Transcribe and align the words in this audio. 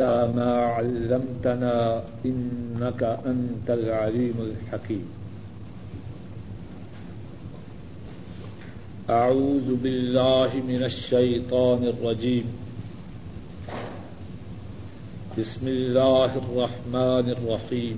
على 0.00 0.32
ما 0.36 0.52
علمتنا 0.76 2.02
إنك 2.24 3.02
أنت 3.26 3.68
العليم 3.70 4.34
الحكيم 4.40 5.06
أعوذ 9.10 9.68
بالله 9.76 10.50
من 10.68 10.82
الشيطان 10.84 11.80
الرجيم 11.84 12.44
بسم 15.38 15.68
الله 15.68 16.30
الرحمن 16.44 17.26
الرحيم 17.36 17.96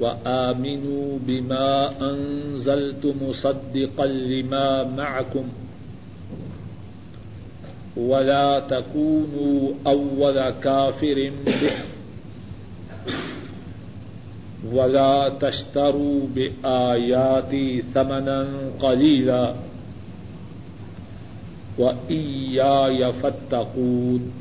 وآمنوا 0.00 1.18
بما 1.26 1.68
أنزلت 2.10 3.14
مصدقا 3.22 4.06
لما 4.06 4.84
معكم 4.84 5.44
ولا 7.96 8.60
تكونوا 8.60 9.72
أول 9.86 10.50
كافر 10.50 11.32
به. 11.46 11.72
ولا 14.72 15.28
تشتروا 15.28 16.26
بآياتي 16.34 17.82
ثمنا 17.94 18.46
قليلا. 18.80 19.54
وإياي 21.78 23.12
فاتقون. 23.12 24.32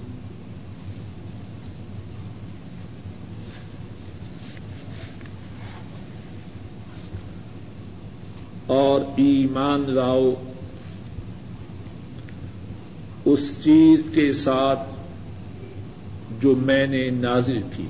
اور 8.68 9.02
ایمان 9.18 9.86
لاؤ 9.86 10.34
اس 13.26 13.56
چیز 13.64 14.00
کے 14.14 14.34
ساتھ 14.34 14.80
جو 16.42 16.56
میں 16.56 16.88
نے 16.88 17.10
نازل 17.10 17.60
کی۔ 17.78 17.86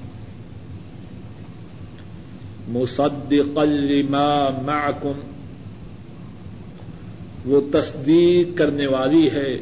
مصدق 2.68 3.58
لما 3.58 4.62
معکم۔ 4.66 5.20
وہ 7.46 7.62
تصدیق 7.72 8.58
کرنے 8.58 8.88
والی 8.88 9.30
ہے۔ 9.32 9.60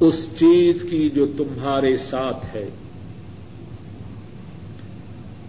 اس 0.00 0.26
چیز 0.38 0.76
کی 0.90 1.10
جو 1.10 1.26
تمہارے 1.26 1.96
ساتھ 1.96 2.56
ہے۔ 2.56 2.68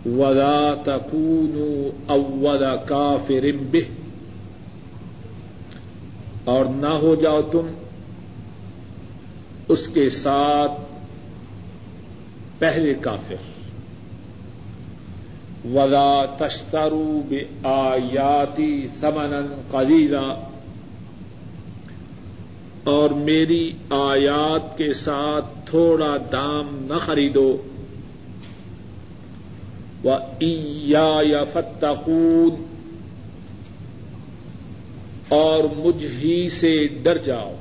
ولا 0.05 0.73
تکونوا 0.83 2.13
اول 2.13 2.63
کافر 2.87 3.45
به۔ 3.71 3.79
اور 6.43 6.65
نہ 6.65 6.85
ہو 6.85 7.15
جاؤ 7.15 7.41
تم 7.41 7.84
اس 9.67 9.87
کے 9.87 10.09
ساتھ 10.09 10.71
پہلے 12.59 12.93
کافر۔ 13.01 13.35
ولا 15.67 16.25
تشترو 16.37 17.21
بے 17.29 17.43
آیاتی 17.63 18.87
سمن 18.99 19.61
قلیلا 19.71 20.49
اور 22.83 23.09
میری 23.09 23.71
آیات 23.89 24.77
کے 24.77 24.93
ساتھ 24.93 25.45
تھوڑا 25.65 26.17
دام 26.31 26.87
نہ 26.93 26.99
خریدو۔ 26.99 27.57
یا 31.23 31.43
فتقون 31.43 32.65
اور 35.29 35.63
مجھ 35.77 36.03
ہی 36.03 36.49
سے 36.49 36.87
ڈر 37.03 37.17
جاؤ۔ 37.17 37.55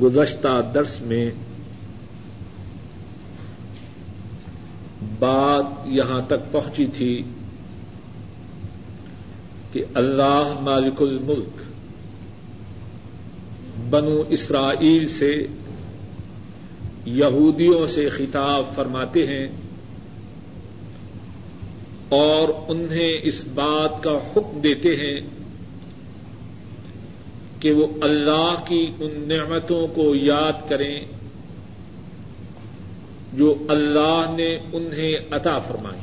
گزشتہ 0.00 0.70
درس 0.74 1.00
میں 1.00 1.30
بات 5.18 5.64
یہاں 5.86 6.20
تک 6.26 6.52
پہنچی 6.52 6.86
تھی 6.86 7.22
کہ 9.72 9.84
اللہ 9.94 10.58
مالک 10.60 11.02
الملک 11.02 11.60
بنو 13.90 14.22
اسرائیل 14.28 15.08
سے 15.08 15.46
یہودیوں 17.04 17.86
سے 17.86 18.08
خطاب 18.08 18.74
فرماتے 18.74 19.26
ہیں 19.26 19.48
اور 22.08 22.48
انہیں 22.68 23.20
اس 23.22 23.44
بات 23.54 24.02
کا 24.02 24.10
حکم 24.10 24.60
دیتے 24.60 24.96
ہیں 24.96 25.20
کہ 27.62 27.72
وہ 27.72 27.86
اللہ 28.00 28.54
کی 28.66 28.92
ان 29.00 29.24
نعمتوں 29.28 29.86
کو 29.86 30.14
یاد 30.14 30.68
کریں 30.68 31.04
جو 33.32 33.54
اللہ 33.68 34.34
نے 34.36 34.58
انہیں 34.72 35.34
عطا 35.34 35.58
فرمائی۔ 35.58 36.00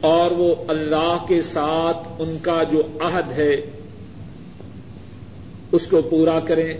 اور 0.00 0.30
وہ 0.30 0.54
اللہ 0.68 1.24
کے 1.28 1.42
ساتھ 1.42 2.08
ان 2.18 2.38
کا 2.42 2.62
جو 2.62 2.82
عہد 3.00 3.32
ہے، 3.32 3.56
اس 5.72 5.86
کو 5.86 6.02
پورا 6.02 6.40
کریں۔ 6.40 6.74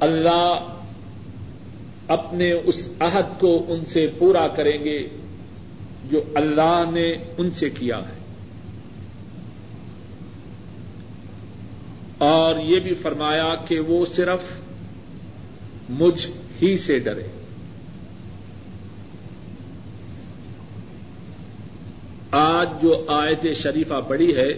اللہ 0.00 0.74
اپنے 2.08 2.52
اس 2.52 2.88
عہد 3.00 3.40
کو 3.40 3.64
ان 3.68 3.84
سے 3.84 4.06
پورا 4.18 4.48
کریں 4.48 4.84
گے 4.84 5.08
جو 6.10 6.20
اللہ 6.34 6.84
نے 6.92 7.14
ان 7.38 7.50
سے 7.50 7.70
کیا 7.70 7.98
ہے۔ 7.98 8.15
اور 12.18 12.58
یہ 12.58 12.80
بھی 12.80 12.94
فرمایا 12.94 13.54
کہ 13.68 13.80
وہ 13.80 14.06
صرف 14.06 14.40
مجھ 15.88 16.26
ہی 16.62 16.78
سے 16.78 16.98
ڈرے۔ 16.98 17.26
آج 22.30 22.68
جو 22.82 23.04
آیت 23.08 23.46
شریفہ 23.56 24.00
پڑی 24.08 24.36
ہے، 24.36 24.52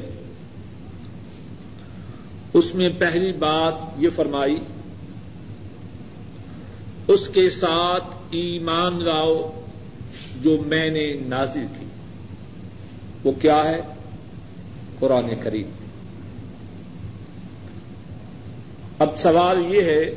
اس 2.52 2.74
میں 2.74 2.88
پہلی 2.98 3.32
بات 3.32 3.74
یہ 3.98 4.08
فرمائی، 4.16 4.58
اس 7.08 7.28
کے 7.28 7.50
ساتھ 7.50 8.04
ایمان 8.30 9.04
لاؤ 9.04 9.62
جو 10.42 10.62
میں 10.66 10.91
نے 10.91 11.12
نازل 11.26 11.66
کی۔ 11.80 11.86
وہ 13.24 13.32
کیا 13.32 13.64
ہے؟ 13.64 13.80
قرآن 14.98 15.30
کریم۔ 15.42 15.78
اب 18.98 19.19
سوال 19.19 19.75
یہ 19.75 19.82
ہے، 19.82 20.14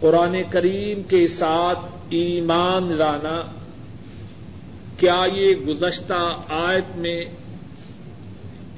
قرآن 0.00 0.36
کریم 0.50 1.02
کے 1.02 1.28
ساتھ 1.28 1.78
ایمان 2.10 2.82
لانا 2.82 3.42
کیا 4.96 5.24
یہ 5.34 5.54
گزشتہ 5.54 6.36
آیت 6.48 6.96
میں 6.96 7.24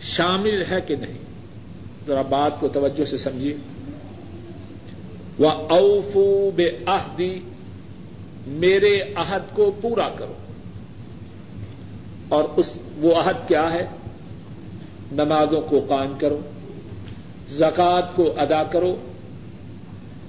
شامل 0.02 0.62
ہے 0.70 0.80
کہ 0.80 0.96
نہیں؟ 0.96 1.18
ذرا 2.06 2.22
بات 2.22 2.60
کو 2.60 2.68
توجہ 2.68 3.04
سے 3.04 3.18
سمجھیے۔ 3.18 3.56
وہ 5.38 5.50
اوفو 5.50 6.50
بے 6.56 6.70
عہدی 6.86 7.40
میرے 8.46 9.00
عہد 9.14 9.56
کو 9.56 9.72
پورا 9.80 10.08
کرو۔ 10.18 10.32
اور 12.28 12.44
اس، 12.56 12.76
وہ 12.96 13.14
عہد 13.14 13.48
کیا 13.48 13.72
ہے؟ 13.72 13.86
نمازوں 15.12 15.60
کو 15.60 15.86
قائم 15.88 16.12
کرو۔ 16.18 16.40
زکوٰۃ 17.50 18.16
کو 18.16 18.34
ادا 18.36 18.62
کرو، 18.62 18.96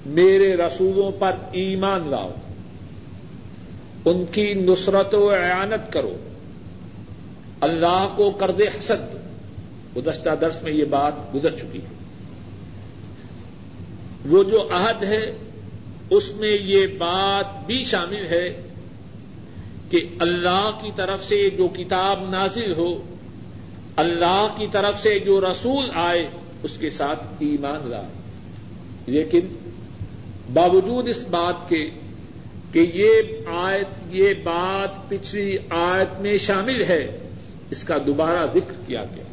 میرے 0.06 0.56
رسولوں 0.56 1.12
پر 1.20 1.32
ایمان 1.52 2.08
لاؤ، 2.08 2.32
ان 4.06 4.26
کی 4.32 4.54
نصرت 4.54 5.14
و 5.14 5.30
اعانت 5.30 5.94
کرو۔ 5.94 6.16
اللہ 7.62 8.14
کو 8.16 8.32
کرد 8.32 8.62
حسد۔ 8.78 9.22
گزشتہ 9.98 10.30
درس 10.42 10.64
میں 10.64 10.72
یہ 10.72 10.86
بات 10.86 11.36
گزر 11.36 11.52
چکی 11.52 11.80
ہے۔ 11.80 11.94
وہ 14.26 14.44
جو 14.44 14.68
عہد 14.72 15.04
ہے، 15.04 15.38
اس 16.10 16.32
میں 16.36 16.58
یہ 16.62 16.88
بات 16.88 17.66
بھی 17.66 17.84
شامل 17.84 18.26
ہے 18.26 18.62
کہ 19.90 20.08
اللہ 20.20 20.72
کی 20.82 20.90
طرف 20.96 21.30
سے 21.30 21.50
جو 21.50 21.68
کتاب 21.68 22.30
نازل 22.30 22.74
ہو، 22.78 23.04
اللہ 23.96 24.48
کی 24.58 24.68
طرف 24.72 25.02
سے 25.02 25.20
جو 25.20 25.42
رسول 25.42 25.92
آئے 25.94 26.28
اس 26.64 26.72
کے 26.80 26.90
ساتھ 26.90 27.24
ایمان 27.40 27.90
لائے۔ 27.90 28.22
لیکن 29.06 29.40
باوجود 30.54 31.08
اس 31.08 31.26
بات 31.30 31.70
کے 31.70 31.90
کہ 32.72 32.92
یہ 32.94 33.12
آیت، 33.48 33.88
یہ 34.10 34.34
بات 34.44 35.10
پچھلی 35.10 35.58
آیت 35.70 36.22
میں 36.22 36.38
شامل 36.38 36.84
ہے، 36.84 37.18
اس 37.72 37.84
کا 37.84 37.98
دوبارہ 38.08 38.46
ذکر 38.54 38.74
کیا 38.88 39.04
گیا۔ 39.16 39.24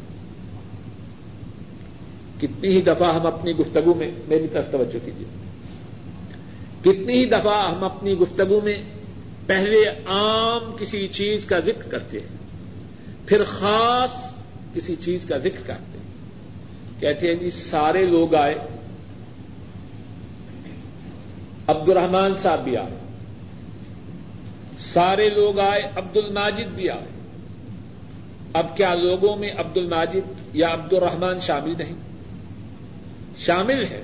کتنی 2.41 2.67
ہی 2.67 2.81
دفعہ 2.81 3.15
ہم 3.15 3.25
اپنی 3.25 3.51
گفتگو 3.51 3.93
میں، 3.93 4.11
میری 4.27 4.47
طرف 4.53 4.71
توجہ 4.71 5.05
کیجیے۔ 5.05 5.25
کتنی 6.81 7.13
ہی 7.13 7.25
دفعہ 7.25 7.75
ہم 7.75 7.83
اپنی 7.83 8.13
گفتگو 8.13 8.61
میں 8.63 8.81
پہلے 9.47 9.87
عام 10.05 10.75
کسی 10.79 11.07
چیز 11.07 11.45
کا 11.45 11.59
ذکر 11.59 11.89
کرتے 11.89 12.19
ہیں، 12.19 12.37
پھر 13.25 13.43
خاص 13.43 14.35
کسی 14.73 14.95
چیز 14.95 15.25
کا 15.25 15.37
ذکر 15.37 15.61
کرتے 15.65 15.97
ہیں۔ 15.97 15.98
کہتے 16.99 17.27
ہیں 17.27 17.35
جی 17.35 17.51
سارے 17.51 18.05
لوگ 18.05 18.35
آئے۔ 18.35 18.55
عبد 21.67 21.89
الرحمان 21.89 22.35
صاحب 22.35 22.63
بھی 22.63 22.77
آئے۔ 22.77 22.95
سارے 24.79 25.29
لوگ 25.29 25.59
آئے 25.59 25.81
عبد 25.95 26.17
الماجد 26.17 26.75
بھی 26.75 26.89
آئے۔ 26.89 27.05
اب 28.53 28.77
کیا 28.77 28.95
لوگوں 28.95 29.37
میں 29.37 29.51
عبد 29.57 29.77
الماجد 29.77 30.55
یا 30.55 30.73
عبد 30.73 30.93
الرحمان 30.93 31.39
شامل 31.39 31.73
نہیں؟ 31.77 31.95
شامل 33.37 33.83
ہے 33.83 34.01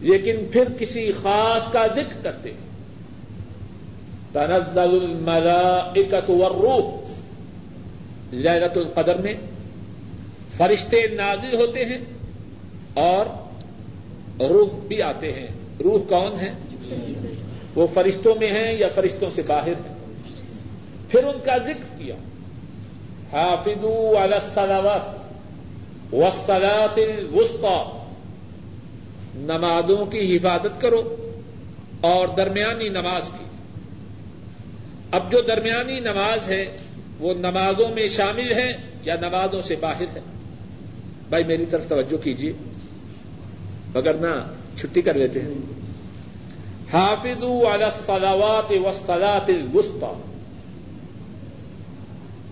لیکن 0.00 0.36
پھر 0.52 0.64
کسی 0.78 1.12
خاص 1.22 1.72
کا 1.72 1.86
ذکر 1.86 2.22
کرتے 2.22 2.52
ہیں۔ 2.52 2.70
تنزل 4.32 4.80
الملائکت 4.80 6.30
والروح 6.30 7.10
لیلت 8.30 8.76
القدر 8.76 9.16
میں۔ 9.16 9.34
فرشتے 10.56 11.06
نازل 11.06 11.54
ہوتے 11.54 11.84
ہیں 11.84 11.98
اور 12.94 13.26
روح 14.42 14.86
بھی 14.88 15.02
آتے 15.02 15.32
ہیں۔ 15.32 15.46
روح 15.82 16.08
کون 16.08 16.40
ہے؟ 16.40 16.52
وہ 17.74 17.86
فرشتوں 17.94 18.34
میں 18.34 18.48
ہیں 18.48 18.78
یا 18.78 18.88
فرشتوں 18.94 19.30
سے 19.34 19.42
باہر 19.42 19.68
ہیں؟ 19.68 19.94
پھر 21.08 21.24
ان 21.24 21.38
کا 21.44 21.58
ذکر 21.58 21.98
کیا۔ 21.98 22.14
حافظ 23.32 23.84
علی 24.22 24.34
الصلاوات 24.34 25.20
والصلاة 26.14 26.96
الوسطى 26.96 28.00
نمازوں 29.34 30.06
کی 30.06 30.36
حفاظت 30.36 30.80
کرو 30.80 31.16
اور 32.00 32.28
درمیانی 32.28 32.88
نماز 32.88 33.30
کی۔ 33.38 33.44
اب 35.10 35.32
جو 35.32 35.40
درمیانی 35.40 36.00
نماز 36.00 36.48
ہے 36.48 36.76
وہ 37.18 37.34
نمازوں 37.34 37.88
میں 37.88 38.08
شامل 38.08 38.52
ہے 38.52 38.76
یا 39.02 39.16
نمازوں 39.20 39.62
سے 39.62 39.76
باہر 39.76 40.16
ہے؟ 40.16 40.20
بھائی 41.30 41.44
میری 41.44 41.66
طرف 41.66 41.88
توجہ 41.88 42.24
کیجیے، 42.24 42.52
مگر 43.94 44.14
نہ 44.14 44.54
چھٹی 44.80 45.02
کر 45.02 45.14
لیتے 45.14 45.40
ہیں۔ 45.42 45.54
حافظ 46.92 47.42
الصلاوات 47.82 48.72
والصلاة 48.84 49.46
الوسطى 49.48 50.22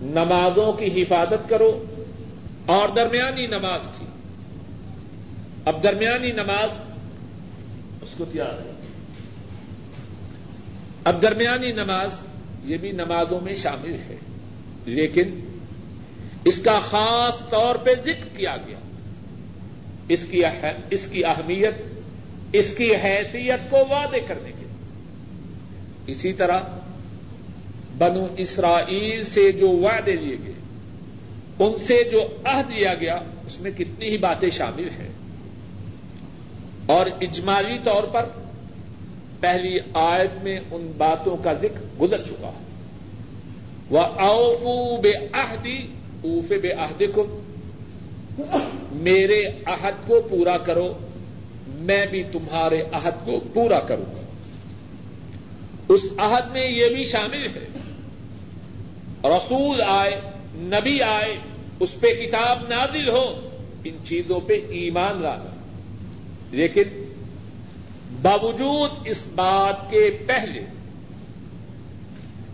نمازوں 0.01 0.73
کی 0.73 1.03
حفاظت 1.03 1.49
کرو 1.49 1.85
اور 2.65 2.89
درمیانی 2.89 3.47
نماز 3.47 3.87
کی۔ 3.99 4.05
اب 5.65 5.83
درمیانی 5.83 6.31
نماز 6.31 6.69
اس 8.01 8.09
کو 8.17 8.25
تیار 8.25 8.61
ہے۔ 8.65 8.71
اب 11.03 11.21
درمیانی 11.21 11.71
نماز 11.71 12.11
یہ 12.63 12.77
بھی 12.77 12.91
نمازوں 12.91 13.39
میں 13.41 13.55
شامل 13.55 13.93
ہے، 14.09 14.15
لیکن 14.85 15.29
اس 16.49 16.59
کا 16.59 16.79
خاص 16.79 17.49
طور 17.49 17.75
پہ 17.75 17.89
ذکر 18.01 18.37
کیا 18.37 18.57
گیا۔ 18.67 18.77
اس 20.07 20.25
کی 20.31 20.41
اس 20.89 21.07
کی 21.11 21.25
اہمیت، 21.25 21.73
اس 22.51 22.65
کی 22.77 22.95
حیثیت 22.95 23.71
کو 23.71 23.77
وعدے 23.89 24.19
کرنے 24.19 24.51
کے 24.59 24.65
اسی 26.07 26.33
طرح 26.33 26.59
بنو 27.97 28.27
اسرائیل 28.37 29.23
سے 29.23 29.51
جو 29.51 29.69
وعدے 29.69 30.15
لیے 30.15 30.35
گئے، 30.45 30.53
ان 31.59 31.85
سے 31.85 32.03
جو 32.11 32.27
عہد 32.45 32.71
لیا 32.71 32.93
گیا، 32.93 33.15
اس 33.45 33.59
میں 33.59 33.71
کتنی 33.71 34.05
ہی 34.05 34.17
باتیں 34.17 34.49
شامل 34.49 34.89
ہیں۔ 34.99 35.09
اور 36.85 37.05
اجمالی 37.21 37.77
طور 37.83 38.03
پر 38.03 38.25
پہلی 39.39 39.79
آیت 39.93 40.43
میں 40.43 40.59
ان 40.71 40.91
باتوں 40.97 41.37
کا 41.37 41.53
ذکر 41.53 42.01
گزر 42.01 42.21
چکا۔ 42.21 42.47
ہے 42.47 42.65
وہ 43.89 43.99
اوفو 43.99 45.01
بے 45.01 45.11
عہدی 45.33 45.87
اوفے 46.23 46.57
بے 46.57 46.71
عہد 46.71 47.03
کو 47.15 47.41
میرے 48.91 49.43
عہد 49.65 50.07
کو 50.07 50.21
پورا 50.29 50.57
کرو، 50.57 50.97
میں 51.67 52.05
بھی 52.05 52.23
تمہارے 52.23 52.83
عہد 52.91 53.25
کو 53.25 53.39
پورا 53.53 53.79
کروں 53.79 54.15
گا۔ 54.15 54.21
اس 55.87 56.01
عہد 56.17 56.51
میں 56.51 56.71
یہ 56.71 56.87
بھی 56.87 57.05
شامل 57.05 57.47
ہے۔ 57.55 57.67
رسول 59.23 59.81
آئے، 59.81 60.21
نبی 60.55 61.01
آئے، 61.01 61.37
اس 61.79 61.89
پہ 61.99 62.07
کتاب 62.07 62.59
نازل 62.69 63.09
ہو، 63.09 63.49
ان 63.83 63.97
چیزوں 64.05 64.39
پہ 64.39 64.53
ایمان 64.69 65.21
لانا۔ 65.21 65.55
لیکن 66.51 67.03
باوجود 68.21 68.89
اس 69.05 69.23
بات 69.35 69.89
کے 69.89 70.17
پہلے، 70.27 70.61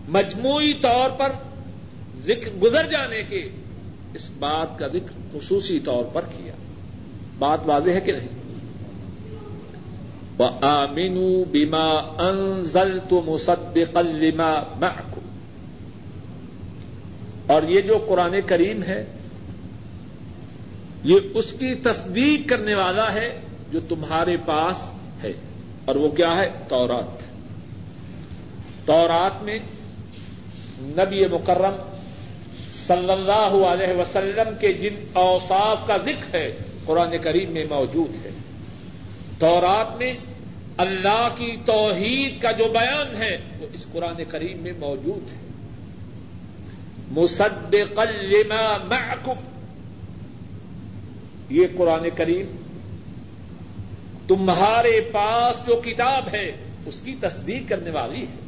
مجموعی 0.08 0.74
طور 0.74 1.10
پر 1.10 1.32
ذکر 2.26 2.50
گزر 2.62 2.88
جانے 2.88 3.24
کے 3.30 3.50
اس 4.14 4.30
بات 4.40 4.80
کا 4.80 4.88
ذکر 4.88 5.40
خصوصی 5.40 5.80
طور 5.80 6.04
پر 6.14 6.22
کیا۔ 6.22 6.54
بات 7.40 7.60
واضح 7.66 7.90
ہے 7.90 8.00
کہ 8.00 8.12
نہیں؟ 8.12 8.28
وہ 10.38 10.50
آمین 10.62 11.44
بیما 11.52 11.92
انزل 12.18 13.00
تو 13.10 13.22
مصد 13.26 13.78
قلما 13.94 14.62
اور 17.48 17.64
یہ 17.64 17.82
جو 17.82 18.06
قرآن 18.08 18.36
کریم 18.46 18.84
ہے، 18.84 19.06
یہ 21.04 21.20
اس 21.34 21.54
کی 21.60 21.76
تصدیق 21.76 22.50
کرنے 22.50 22.76
والا 22.76 23.14
ہے 23.14 23.40
جو 23.72 23.80
تمہارے 23.90 24.38
پاس 24.46 24.78
ہے۔ 25.24 25.34
اور 25.86 25.96
وہ 25.96 26.12
کیا 26.12 26.36
ہے؟ 26.36 26.52
تورات۔ 26.68 27.24
تورات 28.86 29.44
میں 29.44 29.60
نبی 30.80 31.26
مکرم 31.26 31.95
صلی 32.88 33.12
اللہ 33.12 33.66
علیہ 33.66 33.94
وسلم 33.94 34.54
کے 34.60 34.74
جن 34.74 34.96
اوصاف 35.14 35.88
کا 35.88 35.98
ذکر 35.98 36.36
ہے، 36.36 36.56
قرآن 36.86 37.16
کریم 37.22 37.52
میں 37.52 37.66
موجود 37.70 38.26
ہے۔ 38.26 38.32
تورات 39.40 39.98
میں 39.98 40.14
اللہ 40.78 41.28
کی 41.36 41.58
توحید 41.66 42.42
کا 42.42 42.52
جو 42.52 42.66
بیان 42.74 43.16
ہے، 43.18 43.38
وہ 43.60 43.68
اس 43.74 43.88
قرآن 43.92 44.24
کریم 44.28 44.58
میں 44.58 44.74
موجود 44.80 45.34
ہے۔ 45.34 45.38
مصدقا 47.12 48.04
لما 48.04 48.78
معکم۔ 48.84 49.40
یہ 51.50 51.68
قرآن 51.78 52.08
کریم 52.16 52.46
تمہارے 54.28 55.02
پاس 55.12 55.68
جو 55.68 55.82
کتاب 55.86 56.24
ہے، 56.34 56.52
اس 56.86 57.02
کی 57.02 57.16
تصدیق 57.22 57.70
کرنے 57.70 57.90
والی 57.90 58.22
ہے۔ 58.22 58.45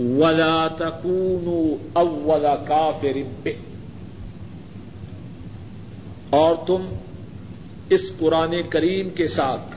ولا 0.00 0.68
تکون 0.78 1.76
اولا 1.92 2.56
کافر 2.56 3.18
بے 3.42 3.52
اور 6.30 6.54
تم 6.66 6.88
اس 7.88 8.00
قرآن 8.18 8.54
کریم 8.68 9.10
کے 9.10 9.28
ساتھ 9.28 9.76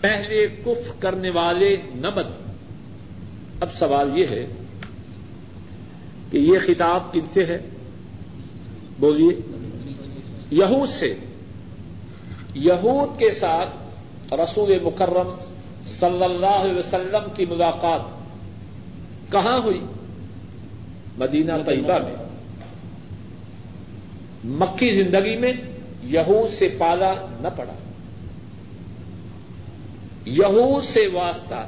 پہلے 0.00 0.46
کف 0.64 1.00
کرنے 1.00 1.30
والے 1.30 1.76
نہ 1.94 2.06
بن۔ 2.14 2.52
اب 3.60 3.74
سوال 3.74 4.18
یہ 4.18 4.26
ہے 4.26 4.46
کہ 6.30 6.38
یہ 6.38 6.58
خطاب 6.66 7.12
کن 7.12 7.20
سے 7.32 7.44
ہے؟ 7.44 7.58
بولیے۔ 8.98 9.56
یہود 10.50 10.88
سے۔ 10.88 11.14
یہود 12.54 13.18
کے 13.18 13.30
ساتھ 13.32 13.70
رسول 14.34 14.78
مکرم 14.82 15.28
صلی 16.00 16.24
اللہ 16.24 16.46
علیہ 16.46 16.78
وسلم 16.78 17.30
کی 17.36 17.46
ملاقات۔ 17.46 18.19
کہاں 19.30 19.58
ہوئی؟ 19.58 19.80
مدینہ 21.18 21.52
طیبہ 21.66 21.98
میں۔ 21.98 22.14
مکھی 24.44 24.92
زندگی 24.92 25.36
میں 25.36 25.52
یہود 26.02 26.52
سے 26.52 26.68
پالا 26.78 27.14
نہ 27.40 27.48
پڑا۔ 27.56 27.72
یہود 30.24 30.84
سے 30.84 31.06
واسطہ 31.06 31.66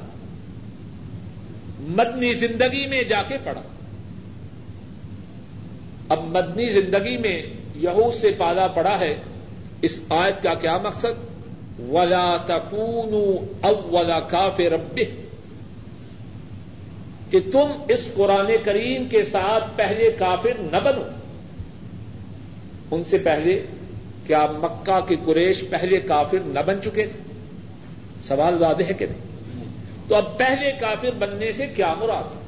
مدنی 1.81 2.35
زندگی 2.35 2.87
میں 2.87 3.03
جا 3.03 3.23
کے 3.29 3.37
پڑا۔ 3.45 3.63
اب 6.09 6.25
مدنی 6.25 6.69
زندگی 6.69 7.17
میں 7.19 7.43
یہود 7.75 8.21
سے 8.21 8.31
پالا 8.39 8.67
پڑا 8.67 9.01
ہے، 9.01 9.15
اس 9.83 10.01
آیت 10.09 10.43
کا 10.43 10.55
کیا 10.55 10.79
مقصد؟ 10.79 11.33
ولا 11.79 12.37
تکون 12.47 13.37
اولا 13.61 14.21
کاف 14.21 14.61
رب 14.61 15.01
کہ 17.33 17.41
تم 17.53 17.73
اس 17.89 18.09
قرآن 18.15 18.47
کریم 18.65 19.09
کے 19.09 19.25
ساتھ 19.25 19.65
پہلے 19.77 20.11
کافر 20.19 20.53
نہ 20.59 20.77
بنو۔ 20.85 21.03
ان 22.91 23.03
سے 23.11 23.19
پہلے 23.19 23.67
کیا 24.27 24.47
مکہ 24.47 25.01
کے 25.09 25.17
قریش 25.25 25.65
پہلے 25.71 26.01
کافر 26.01 26.39
نہ 26.45 26.59
بن 26.67 26.83
چکے 26.85 27.07
تھے؟ 27.07 27.21
سوال 28.25 28.55
واضح 28.63 28.83
ہے 28.83 28.93
کہ 28.93 29.07
نہیں؟ 29.07 29.65
تو 30.09 30.15
اب 30.15 30.39
پہلے 30.39 30.73
کافر 30.81 31.11
بننے 31.19 31.53
سے 31.53 31.67
کیا 31.67 31.95
مراد؟ 31.99 32.43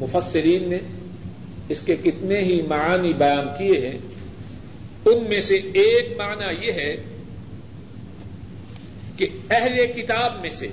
مفسرین 0.00 0.68
نے 0.68 0.78
اس 1.68 1.80
کے 1.80 1.96
کتنے 1.96 2.38
ہی 2.38 2.62
معانی 2.62 3.12
بیان 3.12 3.48
کیے 3.58 3.88
ہیں۔ 3.88 3.98
ان 5.04 5.24
میں 5.28 5.40
سے 5.40 5.54
ایک 5.54 6.20
معنی 6.20 6.66
یہ 6.66 6.72
ہے 6.72 6.96
کہ 9.16 9.28
اہل 9.50 9.86
کتاب 9.86 10.40
میں 10.40 10.50
سے 10.50 10.68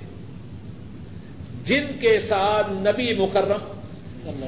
جن 1.68 1.86
کے 2.00 2.20
ساتھ 2.20 2.68
نبی 2.72 3.14
مکرم 3.14 3.74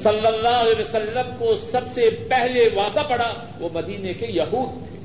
صلی 0.03 0.27
اللہ 0.27 0.47
علیہ 0.47 0.79
وسلم 0.79 1.35
کو 1.39 1.55
سب 1.71 1.81
سے 1.93 2.09
پہلے 2.29 2.69
واقع 2.73 2.99
پڑا، 2.99 3.33
وہ 3.59 3.69
مدینے 3.73 4.13
کے 4.13 4.25
یہود 4.25 4.87
تھے۔ 4.87 4.99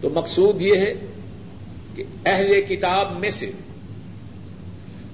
تو 0.00 0.10
مقصود 0.10 0.62
یہ 0.62 0.74
ہے 0.76 0.94
کہ 1.94 2.04
اہل 2.24 2.60
کتاب 2.68 3.18
میں 3.18 3.30
سے 3.30 3.50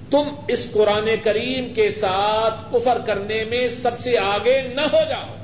تم 0.09 0.23
اس 0.47 0.67
قرآن 0.71 1.09
کریم 1.23 1.73
کے 1.73 1.89
ساتھ 1.99 2.73
کفر 2.73 2.97
کرنے 3.05 3.43
میں 3.43 3.67
سب 3.81 4.01
سے 4.03 4.17
آگے 4.17 4.61
نہ 4.61 4.81
ہو 4.81 4.99
جاؤ۔ 5.09 5.35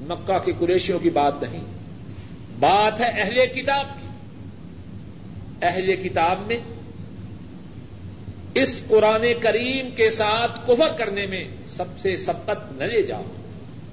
مکہ 0.00 0.38
کے 0.44 0.52
قریشیوں 0.58 0.98
کی 0.98 1.10
بات 1.10 1.42
نہیں، 1.42 1.64
بات 2.58 3.00
ہے 3.00 3.06
اہل 3.06 3.46
کتاب 3.54 3.86
کی۔ 4.00 4.06
اہل 5.62 5.96
کتاب 5.96 6.38
میں 6.46 6.56
اس 8.54 8.82
قرآن 8.88 9.26
کریم 9.40 9.90
کے 9.96 10.10
ساتھ 10.10 10.66
کفر 10.66 10.92
کرنے 10.96 11.26
میں 11.26 11.44
سب 11.70 11.84
سے 11.98 12.16
سبقت 12.16 12.72
نہ 12.78 12.84
لے 12.84 13.02
جاؤ۔ 13.02 13.22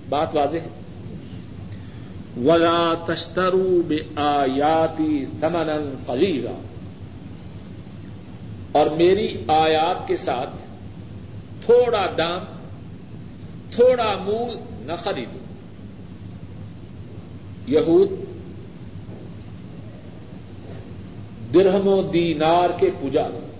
بات 0.10 0.36
واضح 0.36 0.58
ہے۔ 0.58 0.68
ولا 2.38 2.94
تشترو 3.06 3.82
بے 3.88 3.98
آیاتی 4.16 5.26
تمن 5.40 5.96
قلیلا 6.06 6.62
اور 8.72 8.86
میری 8.86 9.44
آیات 9.48 10.08
کے 10.08 10.18
ساتھ 10.18 10.50
تھوڑا 11.66 12.06
دام، 12.18 12.58
تھوڑا 13.72 14.16
مول 14.18 14.58
نہ 14.88 14.94
خریدو۔ 15.04 15.38
یہود 17.68 18.10
درہم 21.54 21.88
و 21.88 22.02
دینار 22.02 22.70
کے 22.80 22.90
پجاروں۔ 23.02 23.51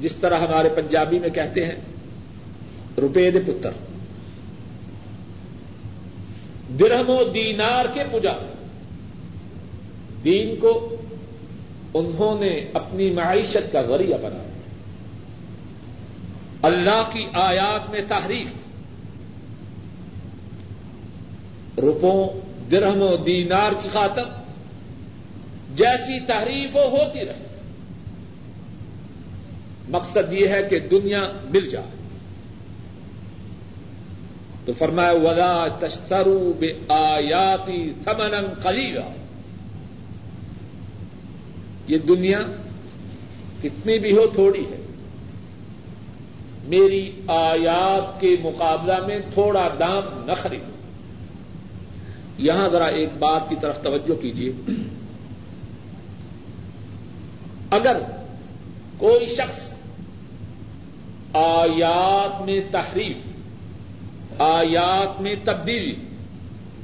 جس 0.00 0.12
طرح 0.20 0.38
ہمارے 0.38 0.68
پنجابی 0.68 1.18
میں 1.18 1.28
کہتے 1.28 1.64
ہیں، 1.64 1.76
روپے 3.00 3.30
دے 3.30 3.40
پتر۔ 3.40 3.70
درہم 6.80 7.10
و 7.10 7.24
دینار 7.24 7.84
کے 7.94 8.00
پجارے 8.12 8.52
دین 10.24 10.60
کو 10.60 10.96
انہوں 11.94 12.40
نے 12.40 12.66
اپنی 12.72 13.10
معیشت 13.10 13.72
کا 13.72 13.82
ذریعہ 13.82 14.18
بنایا 14.18 14.50
اللہ 16.62 17.10
کی 17.12 17.26
آیات 17.32 17.90
میں 17.90 18.00
تحریف۔ 18.08 18.48
روپوں، 21.78 22.28
درہم 22.70 23.02
و 23.02 23.16
دینار 23.16 23.72
کی 23.82 23.88
خاطر 23.88 24.24
جیسی 25.74 26.20
تحریف 26.20 26.76
وہ 26.76 26.82
ہوتی 26.82 27.24
رہے 27.24 27.45
مقصد 29.88 30.32
یہ 30.32 30.48
ہے 30.48 30.62
کہ 30.70 30.78
دنیا 30.78 31.32
مل 31.50 31.68
جائے۔ 31.68 31.90
تو 34.64 34.72
فرمایا، 34.78 35.12
ولا 35.12 35.66
تشترو 35.78 36.52
بے 36.58 36.72
آیاتی 36.88 37.92
تھمن 38.04 38.60
کلیگا 38.62 39.12
یہ 41.88 41.98
دنیا 41.98 42.40
کتنی 43.62 43.98
بھی 43.98 44.16
ہو 44.16 44.26
تھوڑی 44.26 44.60
ہے۔ 44.60 44.86
میری 46.64 47.12
آیات 47.26 48.20
کے 48.20 48.36
مقابلہ 48.42 49.06
میں 49.06 49.18
تھوڑا 49.34 49.68
دام 49.80 50.24
نہ 50.24 50.32
خریدو۔ 50.42 50.76
یہاں 52.38 52.68
ذرا 52.68 52.86
ایک 52.86 53.08
بات 53.18 53.48
کی 53.48 53.54
طرف 53.60 53.82
توجہ 53.82 54.22
کیجیے 54.22 54.52
اگر 57.70 57.96
کوئی 58.98 59.28
شخص 59.28 59.75
آیات 61.36 62.40
میں 62.42 62.60
تحریف، 62.70 64.40
آیات 64.40 65.20
میں 65.20 65.34
تبدیلی، 65.44 65.94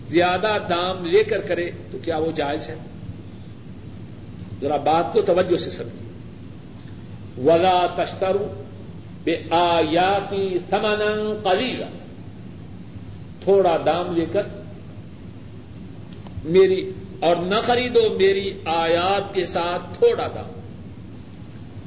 زیادہ 0.09 0.57
دام 0.69 1.05
لے 1.05 1.25
کر 1.25 1.41
کرے 1.41 1.71
تو 1.91 1.99
کیا 2.05 2.19
وہ 2.19 2.31
جائز 2.33 2.69
ہے؟ 2.69 2.75
ذرا 4.61 4.77
بات 4.77 5.13
کو 5.13 5.23
توجہ 5.23 5.57
سے 5.57 5.71
سمجھیے۔ 5.71 6.11
ولا 7.47 7.87
تشترو 7.97 8.47
بے 9.25 9.37
آیاتی 9.51 10.59
سمن 10.71 11.01
قلیلا 11.43 11.87
تھوڑا 13.45 13.77
دام 13.87 14.15
لے 14.17 14.27
کر 14.33 14.47
میری، 16.45 16.91
اور 17.21 17.37
نہ 17.37 17.61
خریدو 17.63 18.01
میری 18.19 18.53
آیات 18.65 19.35
کے 19.35 19.47
ساتھ 19.47 19.99
تھوڑا 19.99 20.27
دام۔ 20.35 20.51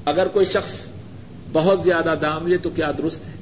اگر 0.05 0.27
کوئی 0.27 0.45
شخص 0.45 0.75
بہت 1.55 1.83
زیادہ 1.83 2.15
دام 2.21 2.47
لے 2.47 2.57
تو 2.57 2.69
کیا 2.69 2.91
درست 2.97 3.27
ہے؟ 3.27 3.33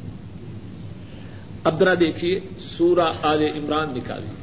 اب 1.63 1.79
ذرا 1.79 1.93
دیکھیے، 1.99 2.39
سورہ 2.77 3.13
آل 3.21 3.41
عمران 3.41 3.89
نکالیے۔ 3.89 4.33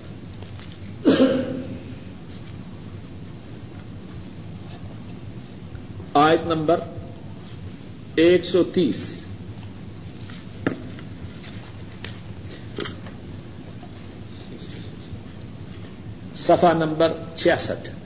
آیت 6.15 6.47
نمبر 6.47 6.81
ایک 8.15 8.45
سو 8.45 8.65
تیس۔ 8.65 9.23
سفا 16.35 16.73
نمبر 16.73 17.13
چھیاسٹھ۔ 17.35 18.00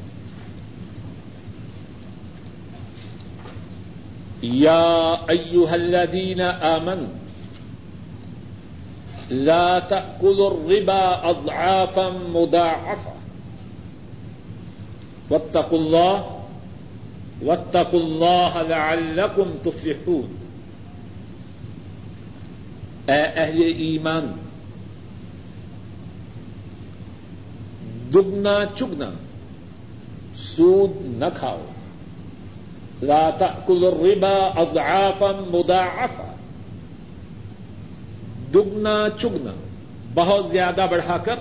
یا 4.53 5.17
ایوہ 5.29 5.71
الذین 5.71 6.41
آمن 6.41 7.05
لا 9.31 9.79
تأکلوا 9.79 10.51
الربا 10.51 11.21
اضعافا 11.23 12.09
مضاعفا 12.13 13.15
واتقوا 15.31 15.79
اللہ 15.79 16.41
واتقوا 17.43 18.01
اللہ 18.01 18.69
لعلکم 18.69 19.57
تفلحون. 19.63 20.37
اے 23.07 23.23
اہل 23.23 23.63
ایمان 23.77 24.33
دگنا 28.15 28.65
چگنا 28.79 29.11
سود 30.37 30.91
نہ 31.05 31.25
کھاؤ۔ 31.39 31.65
لا 33.03 33.31
تأكل 33.31 33.85
الربا 33.85 34.51
اضعافا 34.57 35.33
مضاعفا. 35.51 36.35
دگنا 38.55 39.07
چگنا، 39.19 39.51
بہت 40.15 40.47
زیادہ 40.51 40.87
بڑھا 40.91 41.19
کر 41.19 41.35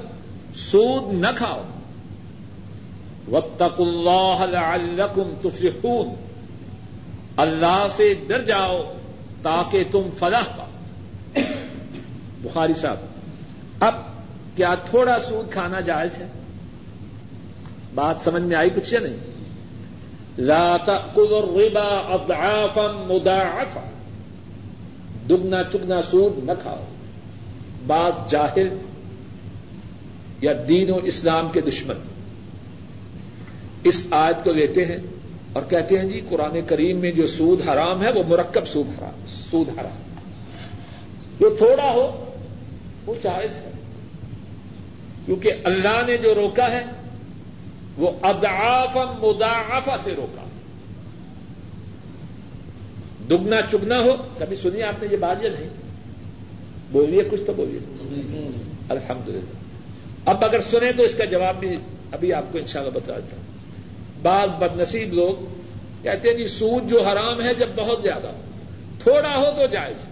سود 0.55 1.13
نہ 1.13 1.27
کھاؤ۔ 1.37 1.63
واتقوا 3.31 3.85
اللہ 3.85 4.51
لعلکم 4.51 5.33
تفلحون۔ 5.41 6.15
اللہ 7.37 7.87
سے 7.89 8.13
ڈر 8.27 8.43
جاؤ 8.43 8.93
تاکہ 9.41 9.83
تم 9.91 10.01
فلاح 10.19 10.43
پاؤ۔ 10.57 10.67
بخاری 12.41 12.73
صاحب، 12.73 12.97
اب 13.79 13.95
کیا 14.55 14.75
تھوڑا 14.75 15.19
سود 15.19 15.51
کھانا 15.51 15.79
جائز 15.79 16.17
ہے؟ 16.17 16.27
بات 17.95 18.15
سمجھ 18.21 18.43
میں 18.43 18.55
آئی 18.55 18.69
کچھ 18.75 18.93
یا 18.93 18.99
نہیں؟ 18.99 19.32
لا 20.37 20.77
تأكل 20.77 21.33
الربا 21.33 22.13
اضعافا 22.13 23.05
مضاعفا 23.07 23.89
دگنا 25.29 25.63
چگنا 25.71 26.01
سود 26.01 26.43
نہ 26.43 26.51
کھاؤ. 26.61 26.83
بعض 27.87 28.31
جاہل 28.31 28.69
یا 30.41 30.53
دین 30.67 30.91
و 30.91 30.99
اسلام 31.03 31.49
کے 31.49 31.61
دشمن. 31.61 31.95
اس 33.83 34.05
آیت 34.11 34.43
کو 34.43 34.51
لیتے 34.51 34.85
ہیں 34.85 34.97
اور 35.53 35.63
کہتے 35.69 35.99
ہیں 35.99 36.09
جی 36.09 36.21
قرآن 36.29 36.59
کریم 36.67 36.97
میں 36.97 37.11
جو 37.11 37.27
سود 37.27 37.61
حرام 37.61 38.03
ہے 38.03 38.11
وہ 38.11 38.23
مرکب 38.27 38.67
سود 38.67 38.87
حرام 38.99 39.25
سود 39.27 39.69
حرام. 39.69 39.97
جو 41.39 41.55
تھوڑا 41.57 41.91
ہو، 41.91 42.33
وہ 43.05 43.15
جائز 43.21 43.51
ہے. 43.51 43.71
کیونکہ 45.25 45.51
اللہ 45.63 46.01
نے 46.07 46.17
جو 46.17 46.35
روکا 46.35 46.71
ہے 46.71 46.83
وہ 47.97 48.11
ادعاف 48.21 48.97
مدافع 49.23 49.97
سے 50.03 50.13
روکا۔ 50.17 50.43
دگنا 53.29 53.55
چگنا 53.71 53.99
ہو، 53.99 54.15
کبھی 54.37 54.55
سنیے 54.55 54.83
آپ 54.83 55.03
نے 55.03 55.07
یہ 55.11 55.17
بات 55.17 55.43
یا 55.43 55.49
نہیں؟ 55.59 55.69
بولیے، 56.91 57.23
کچھ 57.31 57.41
تو 57.47 57.53
بولیے۔ 57.53 57.79
الحمد 58.89 59.29
للہ 59.29 59.39
اب 60.25 60.45
اگر 60.45 60.59
سنیں 60.71 60.91
تو 60.91 61.03
اس 61.03 61.15
کا 61.15 61.25
جواب 61.25 61.59
بھی 61.59 61.77
ابھی 62.11 62.33
آپ 62.33 62.43
کو 62.51 62.57
ان 62.57 62.67
شاء 62.67 62.79
اللہ 62.79 62.91
بتا 62.91 63.13
دیتا 63.15 63.35
ہوں۔ 63.35 63.43
بعض 64.21 64.49
بد 64.49 64.79
نصیب 64.79 65.13
لوگ 65.13 65.45
کہتے 66.03 66.27
ہیں 66.27 66.37
جی 66.37 66.47
سود 66.47 66.89
جو 66.89 67.01
حرام 67.01 67.41
ہے 67.41 67.53
جب 67.53 67.67
بہت 67.75 68.01
زیادہ 68.01 68.27
ہو، 68.27 68.41
تھوڑا 69.03 69.37
ہو 69.37 69.45
تو 69.55 69.65
جائز۔ 69.65 70.05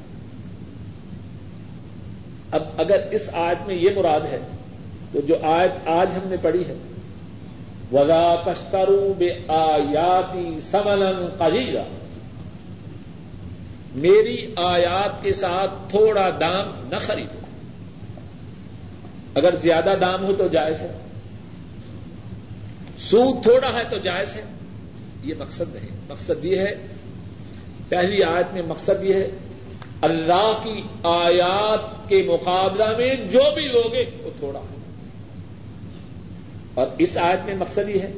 اب 2.52 2.64
اگر 2.78 3.08
اس 3.12 3.22
آیت 3.34 3.68
میں 3.68 3.76
یہ 3.76 3.90
مراد 3.96 4.20
ہے 4.22 4.40
تو 5.12 5.22
جو 5.22 5.36
آیت 5.44 5.88
آج 5.88 6.08
ہم 6.16 6.30
نے 6.30 6.36
پڑھی 6.42 6.64
ہے 6.68 6.74
وزا 7.92 8.36
تشترو 8.46 9.14
بے 9.18 9.32
آیاتی 9.48 10.60
سمن 10.72 11.28
قلیلا 11.38 11.84
میری 13.96 14.54
آیات 14.56 15.24
کے 15.24 15.34
ساتھ 15.34 15.90
تھوڑا 15.90 16.30
دام 16.30 16.90
نہ 16.92 16.96
خریدو۔ 17.00 17.40
اگر 19.36 19.56
زیادہ 19.56 19.94
دام 20.02 20.26
ہو 20.26 20.34
تو 20.38 20.48
جائز 20.48 20.82
ہے۔ 20.82 20.98
سود 22.98 23.44
تھوڑا 23.44 23.80
ہے 23.80 23.84
تو 23.90 23.98
جائز 23.98 24.36
ہے۔ 24.36 24.44
یہ 25.24 25.34
مقصد 25.40 25.76
نہیں۔ 25.76 25.90
مقصد 26.10 26.46
یہ 26.46 26.60
ہے۔ 26.60 26.88
پہلی 27.90 28.24
آیت 28.24 28.54
میں 28.54 28.62
مقصد 28.62 29.04
یہ 29.04 29.14
ہے۔ 29.14 29.30
اللہ 30.02 30.60
کی 30.64 30.82
آیات 31.04 32.10
کے 32.10 32.24
مقابلہ 32.28 32.98
میں 32.98 33.16
جو 33.32 33.42
بھی 33.56 33.68
لوگے 33.68 34.06
وہ 34.24 34.30
تھوڑا 34.40 34.60
ہے۔ 34.60 34.81
اور 36.74 36.88
اس 36.98 37.18
آیت 37.18 37.46
میں 37.46 37.56
مقصد 37.56 37.90
یہ 37.90 38.02
ہے 38.02 38.12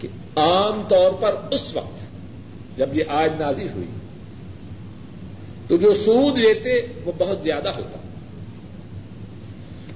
کہ 0.00 0.08
عام 0.36 0.82
طور 0.88 1.12
پر 1.12 1.34
اس 1.50 1.74
وقت 1.74 2.06
جب 2.78 2.96
یہ 2.96 3.04
آیت 3.08 3.40
نازی 3.40 3.66
ہوئی، 3.74 3.86
تو 5.68 5.76
جو 5.76 5.94
سود 5.94 6.38
لیتے 6.38 6.86
وہ 7.04 7.12
بہت 7.18 7.38
زیادہ 7.42 7.68
ہوتا۔ 7.68 7.98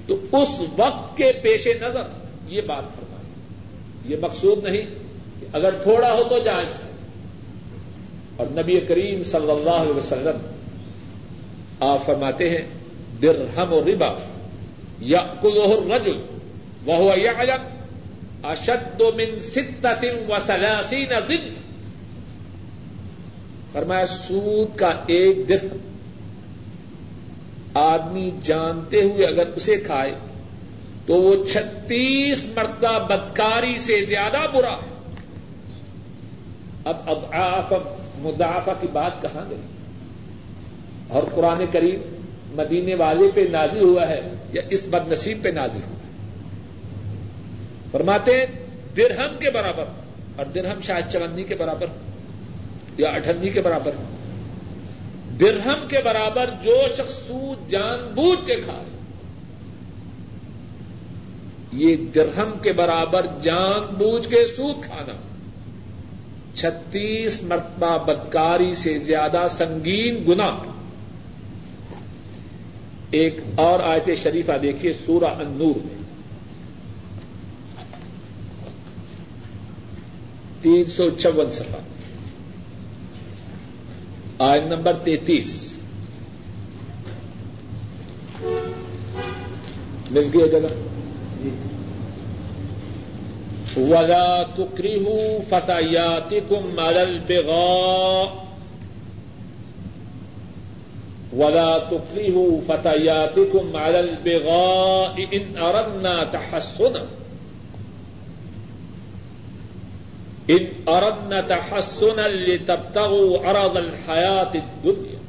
تو 0.07 0.15
اس 0.31 0.47
وقت 0.77 1.17
کے 1.17 1.31
پیش 1.41 1.67
نظر 1.67 2.03
یہ 2.47 2.61
بات 2.61 2.83
فرمائی۔ 2.95 3.27
یہ 4.13 4.17
مقصود 4.21 4.63
نہیں 4.63 4.95
کہ 5.39 5.45
اگر 5.53 5.75
تھوڑا 5.83 6.13
ہو 6.13 6.23
تو 6.29 6.39
جائز 6.39 6.75
ہے۔ 6.75 6.89
اور 8.35 8.47
نبی 8.51 8.79
کریم 8.79 9.23
صلی 9.23 9.51
اللہ 9.51 9.69
علیہ 9.69 9.93
وسلم 9.93 10.47
آپ 11.79 12.05
فرماتے 12.05 12.49
ہیں، 12.49 12.61
درہم 13.21 13.73
و 13.73 13.81
ربا۔ 13.87 14.26
یا 14.99 15.33
کلوہ 15.41 15.95
رجل 15.95 16.21
وہ 16.85 17.17
یا 17.17 17.57
اشد 18.43 19.01
من 19.01 19.39
ستت 19.39 20.05
و 20.29 20.33
سلاسین 20.45 21.13
دن 21.29 21.53
فرمایا، 23.71 24.07
سود 24.07 24.77
کا 24.77 24.91
ایک 25.07 25.49
دن 25.49 25.67
آدمی 27.73 28.31
جانتے 28.43 29.03
ہوئے 29.03 29.25
اگر 29.25 29.47
اسے 29.47 29.77
کھائے 29.77 30.15
تو 31.05 31.13
وہ 31.13 31.45
چھتیس 31.45 32.45
مرتبہ 32.45 32.99
بدکاری 32.99 33.77
سے 33.77 34.05
زیادہ 34.05 34.45
برا۔ 34.53 34.73
ہے 34.73 34.97
اب 36.85 36.95
اب 37.05 37.17
آف 37.31 37.73
مدافع 38.17 38.73
کی 38.81 38.87
بات 38.91 39.21
کہاں 39.21 39.49
گئی؟ 39.49 39.61
اور 41.07 41.23
قرآن 41.35 41.65
کریم 41.71 42.01
مدینے 42.55 42.95
والے 42.95 43.31
پہ 43.33 43.47
نازل 43.51 43.83
ہوا 43.83 44.07
ہے۔ 44.09 44.21
یا 44.53 44.61
اس 44.69 44.81
بد 44.89 45.11
نصیب 45.11 45.43
پہ 45.43 45.49
نازل 45.49 45.79
ہوا 45.87 45.95
فرماتے 47.91 48.37
ہیں، 48.37 48.45
درہم 48.97 49.37
کے 49.39 49.49
برابر، 49.49 49.85
اور 50.35 50.45
درہم 50.45 50.81
شاید 50.81 51.11
چوندی 51.11 51.43
کے 51.43 51.55
برابر 51.55 51.85
یا 52.97 53.09
اٹھنی 53.09 53.49
کے 53.49 53.61
برابر 53.61 53.91
درہم 55.39 55.87
کے 55.87 55.97
برابر 56.05 56.49
جو 56.63 56.75
شخص 56.97 57.13
سود، 57.27 57.69
جان 57.69 58.13
بوجھ 58.15 58.47
کے 58.47 58.55
کھائے 58.55 58.85
یہ 61.71 61.95
درہم 62.15 62.51
کے 62.61 62.73
برابر 62.73 63.25
جان 63.41 63.95
بوجھ 63.95 64.29
کے 64.29 64.47
سود 64.47 64.83
کھانا۔ 64.83 65.13
چھتیس 66.53 67.43
مرتبہ 67.43 67.97
بدکاری 68.05 68.75
سے 68.75 68.99
زیادہ 68.99 69.47
سنگین 69.49 70.23
گنا 70.27 70.57
ایک 73.11 73.39
اور 73.55 73.79
آیت 73.79 74.09
شریفہ 74.23 74.51
دیکھیے 74.61 74.93
سورہ 75.05 75.25
النور 75.25 75.85
میں۔ 75.85 75.97
تین 80.61 80.85
سو 80.85 81.09
چون 81.09 81.51
سفا 81.51 81.77
آئن 84.39 84.63
نمبر 84.67 84.93
تینتیس۔ 84.93 85.79
مل 90.11 90.29
گیا 90.33 90.47
جگہ 90.47 90.67
ولا 93.77 94.43
تكرهوا 94.55 95.39
فتياتكم 95.49 96.79
على 96.79 96.99
البغاء۔ 96.99 98.46
ولا 101.33 101.77
تكرهوا 101.77 102.61
فتياتكم 102.67 103.77
على 103.77 103.99
البغاء 103.99 105.25
إن 105.33 105.57
أردنا 105.57 106.23
تحسنا. 106.31 107.05
ان 110.49 110.65
اردنا 110.87 111.41
تحسنا 111.41 112.27
لتبتغوا 112.27 113.37
عرض 113.45 113.77
الحیات 113.77 114.55
الدنیا 114.55 115.19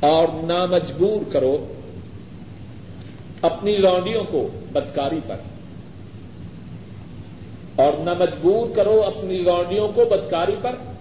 اور 0.00 0.28
نہ 0.44 0.66
مجبور 0.70 1.32
کرو 1.32 1.74
اپنی 3.42 3.76
لانڈیوں 3.76 4.24
کو 4.30 4.48
بدکاری 4.72 5.20
پر. 5.26 5.36
اور 7.76 7.92
نہ 8.04 8.10
مجبور 8.18 8.76
کرو 8.76 9.02
اپنی 9.06 9.36
لانڈیوں 9.36 9.88
کو 9.94 10.04
بدکاری 10.04 10.56
پر. 10.62 10.93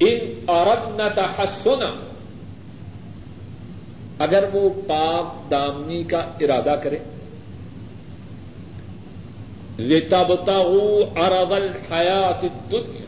ان 0.00 0.44
عورت 0.48 1.00
نہ 1.00 1.02
تحسنا۔ 1.14 2.06
اگر 4.18 4.44
وہ 4.52 4.70
پاک 4.86 5.50
دامنی 5.50 6.04
کا 6.04 6.18
ارادہ 6.18 6.74
کرے۔ 6.82 6.98
لیتا 9.76 10.22
بتاؤ 10.22 11.00
ارغل 11.16 11.68
حیات 11.90 12.42
دنیا 12.42 13.04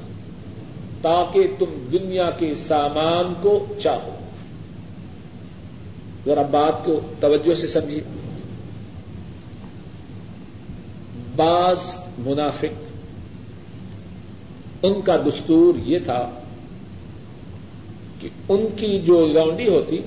تاکہ 1.02 1.46
تم 1.58 1.88
دنیا 1.92 2.30
کے 2.30 2.54
سامان 2.54 3.34
کو 3.42 3.66
چاہو۔ 3.82 4.18
ذرا 6.26 6.42
بات 6.42 6.84
کو 6.84 7.00
توجہ 7.20 7.54
سے 7.54 7.66
سمجھیے۔ 7.66 8.00
بعض 11.36 11.78
منافق، 12.18 12.82
ان 14.82 15.00
کا 15.00 15.16
دستور 15.16 15.74
یہ 15.86 15.98
تھا 16.04 16.30
کہ 18.18 18.28
ان 18.48 18.66
کی 18.76 19.00
جو 19.00 19.26
لانڈی 19.26 19.68
ہوتی 19.68 20.00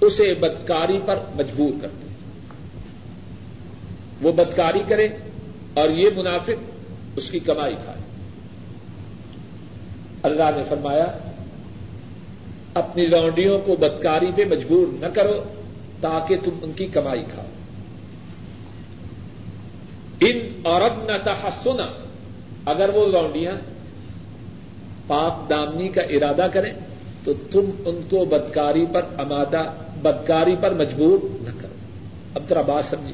اسے 0.00 0.34
بدکاری 0.34 0.98
پر 1.06 1.18
مجبور 1.34 1.82
کرتے 1.82 2.06
وہ 4.22 4.32
بدکاری 4.32 4.82
کرے 4.88 5.08
اور 5.74 5.90
یہ 5.90 6.10
منافق 6.16 6.70
اس 7.16 7.30
کی 7.30 7.38
کمائی 7.38 7.74
کھائے۔ 7.84 8.00
اللہ 10.22 10.42
نے 10.56 10.62
فرمایا، 10.68 11.06
اپنی 12.74 13.06
لانڈیوں 13.06 13.58
کو 13.58 13.76
بدکاری 13.76 14.26
پہ 14.34 14.44
مجبور 14.50 14.86
نہ 15.00 15.06
کرو 15.06 15.42
تاکہ 16.00 16.36
تم 16.44 16.50
ان 16.62 16.72
کی 16.72 16.86
کمائی 16.86 17.24
کھاؤ۔ 17.34 17.46
ان 20.20 20.38
عورت 20.64 21.10
نہ 21.10 21.16
تحسنا، 21.24 21.86
اگر 22.66 22.90
وہ 22.94 23.06
لانڈیاں 23.06 23.73
پاک 25.06 25.50
دامنی 25.50 25.88
کا 25.88 26.02
ارادہ 26.02 26.46
کریں 26.52 26.72
تو 27.24 27.32
تم 27.50 27.70
ان 27.86 28.00
کو 28.10 28.24
بدکاری 28.24 28.86
پر 28.92 29.02
امادہ، 29.18 29.72
بدکاری 30.02 30.56
پر 30.60 30.74
مجبور 30.74 31.18
نہ 31.42 31.60
کرو۔ 31.60 31.74
اب 32.34 32.42
ذرا 32.48 32.60
بات 32.60 32.84
سمجھیے۔ 32.84 33.12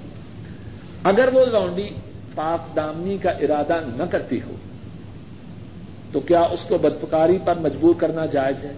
اگر 1.04 1.28
وہ 1.32 1.46
لانڈی 1.46 1.88
پاک 2.34 2.76
دامنی 2.76 3.18
کا 3.22 3.30
ارادہ 3.30 3.80
نہ 3.96 4.02
کرتی 4.10 4.40
ہو، 4.46 4.54
تو 6.12 6.20
کیا 6.20 6.40
اس 6.40 6.60
کو 6.68 6.78
بدپکاری 6.78 7.38
پر 7.44 7.54
مجبور 7.58 7.94
کرنا 7.98 8.26
جائز 8.26 8.64
ہے؟ 8.64 8.72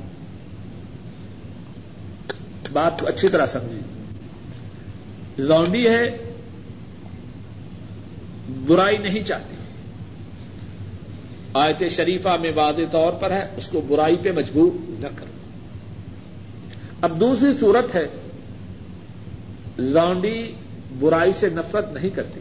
بات 2.72 3.00
کو 3.00 3.06
اچھی 3.08 3.28
طرح 3.28 3.46
سمجھیے۔ 3.46 3.80
لانڈی 5.38 5.88
ہے، 5.88 6.18
برائی 8.66 8.98
نہیں 8.98 9.24
چاہتی۔ 9.24 9.56
آیت 11.54 11.82
شریفہ 11.90 12.36
میں 12.40 12.52
واضح 12.54 12.82
طور 12.92 13.12
پر 13.12 13.30
ہے، 13.30 13.48
اس 13.56 13.68
کو 13.68 13.80
برائی 13.80 14.16
پہ 14.22 14.32
مجبور 14.32 14.70
نہ 15.00 15.06
کرو۔ 15.16 15.32
اب 17.02 17.20
دوسری 17.20 17.50
صورت 17.60 17.94
ہے، 17.94 18.06
لانڈی 19.78 20.52
برائی 20.98 21.32
سے 21.32 21.48
نفرت 21.48 21.92
نہیں 21.92 22.10
کرتی۔ 22.10 22.40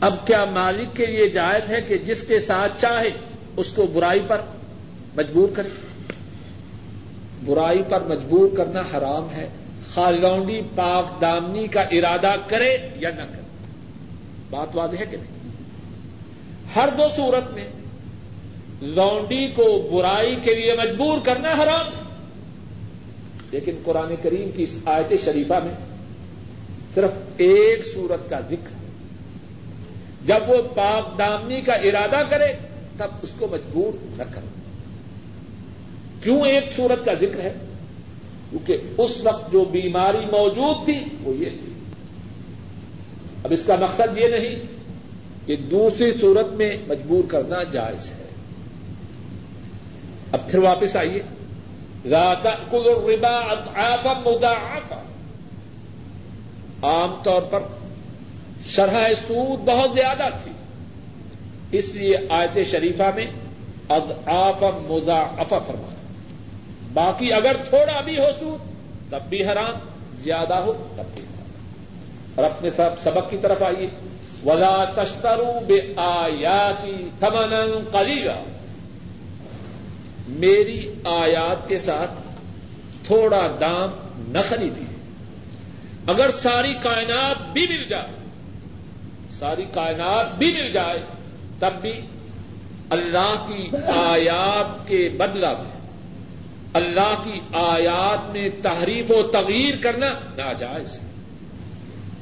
اب 0.00 0.26
کیا 0.26 0.44
مالک 0.44 0.96
کے 0.96 1.06
لیے 1.06 1.28
جائز 1.28 1.70
ہے 1.70 1.82
کہ 1.88 1.98
جس 1.98 2.26
کے 2.26 2.40
ساتھ 2.40 2.72
چاہے، 2.80 3.10
اس 3.56 3.72
کو 3.72 3.86
برائی 3.86 4.20
پر 4.26 4.40
مجبور 5.16 5.48
کرے؟ 5.56 5.68
برائی 7.44 7.82
پر 7.88 8.00
مجبور 8.00 8.56
کرنا 8.56 8.80
حرام 8.80 9.30
ہے۔ 9.30 9.48
خالونڈی 9.88 10.60
پاک 10.74 11.20
دامنی 11.20 11.66
کا 11.66 11.80
ارادہ 11.80 12.34
کرے 12.46 12.76
یا 12.96 13.10
نہ 13.10 13.22
کرے؟ 13.22 13.42
بات 14.50 14.68
واضح 14.74 14.96
ہے 15.00 15.06
کہ 15.10 15.16
نہیں؟ 15.16 15.31
ہر 16.76 16.88
دو 16.98 17.02
صورت 17.16 17.52
میں 17.52 17.68
لونڈی 18.82 19.52
کو 19.54 19.90
برائی 19.92 20.36
کے 20.44 20.54
لیے 20.54 20.72
مجبور 20.72 21.18
کرنا 21.24 21.48
حرام 21.48 21.86
ہے۔ 21.86 22.02
لیکن 23.50 23.72
قرآن 23.84 24.14
کریم 24.22 24.50
کی 24.56 24.62
اس 24.62 24.78
آیت 24.84 25.12
شریفہ 25.24 25.54
میں 25.64 25.74
صرف 26.94 27.10
ایک 27.36 27.84
سورت 27.84 28.30
کا 28.30 28.40
ذکر 28.40 28.74
ہے۔ 28.74 28.82
جب 30.26 30.38
وہ 30.48 30.56
پاک 30.74 31.18
دامنی 31.18 31.60
کا 31.60 31.72
ارادہ 31.72 32.22
کرے، 32.28 32.52
تب 32.96 33.06
اس 33.22 33.30
کو 33.38 33.48
مجبور 33.50 33.96
نہ 34.16 34.22
کرو 34.34 34.46
کیوں 36.22 36.46
ایک 36.46 36.64
سورت 36.76 37.04
کا 37.04 37.14
ذکر 37.14 37.40
ہے؟ 37.40 37.52
کیونکہ 38.50 38.76
اس 38.98 39.16
وقت 39.22 39.52
جو 39.52 39.64
بیماری 39.64 40.26
موجود 40.32 40.84
تھی، 40.84 41.00
وہ 41.22 41.34
یہ 41.34 41.48
تھی۔ 41.48 41.72
اب 43.44 43.52
اس 43.52 43.60
کا 43.66 43.76
مقصد 43.80 44.18
یہ 44.18 44.28
نہیں 44.28 44.71
کہ 45.46 45.56
دوسری 45.56 46.18
صورت 46.20 46.46
میں 46.46 46.76
مجبور 46.88 47.30
کرنا 47.30 47.62
جائز 47.62 48.12
ہے۔ 48.12 48.24
اب 50.32 50.50
پھر 50.50 50.58
واپس 50.58 50.96
آئیے۔ 50.96 51.22
رات 52.10 52.46
کل 52.70 52.82
ربا 52.86 53.40
آفا 53.74 54.12
مدا 54.12 54.52
عام 56.82 57.22
طور 57.22 57.42
پر 57.42 57.60
شرح 58.68 59.08
سود 59.28 59.60
بہت 59.68 59.90
زیادہ 59.94 60.28
تھی۔ 60.44 60.52
اس 61.78 61.94
لیے 61.94 62.16
آیت 62.30 62.58
شریفہ 62.66 63.02
میں 63.14 63.26
اد 63.88 64.28
آف 64.28 64.62
مدا 64.62 65.20
افا 65.20 65.58
فرمایا۔ 65.58 65.94
باقی 66.92 67.32
اگر 67.32 67.56
تھوڑا 67.64 68.00
بھی 68.00 68.18
ہو 68.18 68.26
سود، 68.40 68.60
تب 69.10 69.20
بھی 69.28 69.44
حرام، 69.44 69.78
زیادہ 70.16 70.54
ہو، 70.54 70.88
تب 70.96 71.04
بھی 71.14 71.22
حرام۔ 71.22 71.48
اور 72.34 72.44
اپنے 72.44 72.70
سبق 73.00 73.30
کی 73.30 73.36
طرف 73.42 73.62
آئیے۔ 73.62 73.86
ولا 74.46 74.84
تشترو 74.84 75.60
بے 75.66 75.80
آیاتی 75.96 77.08
تمن 77.18 77.84
کلیگا 77.92 78.42
میری 80.28 80.94
آیات 81.04 81.68
کے 81.68 81.78
ساتھ 81.78 82.10
تھوڑا 83.06 83.56
دام 83.60 83.90
نہ 84.28 84.38
خریدی 84.48 84.84
اگر 86.06 86.30
ساری 86.30 86.74
کائنات 86.82 87.52
بھی 87.52 87.66
مل 87.70 87.84
جائے، 87.88 88.10
ساری 89.38 89.64
کائنات 89.74 90.38
بھی 90.38 90.52
مل 90.52 90.72
جائے، 90.72 90.98
تب 91.58 91.80
بھی 91.80 92.00
اللہ 92.90 93.44
کی 93.48 93.76
آیات 93.94 94.88
کے 94.88 95.08
بدلا 95.16 95.52
میں، 95.52 95.80
اللہ 96.72 97.14
کی 97.24 97.40
آیات 97.52 98.32
میں 98.32 98.48
تحریف 98.62 99.10
و 99.10 99.22
تغیر 99.22 99.74
کرنا 99.82 100.06
ناجائز 100.36 100.98
ہے۔ 100.98 101.11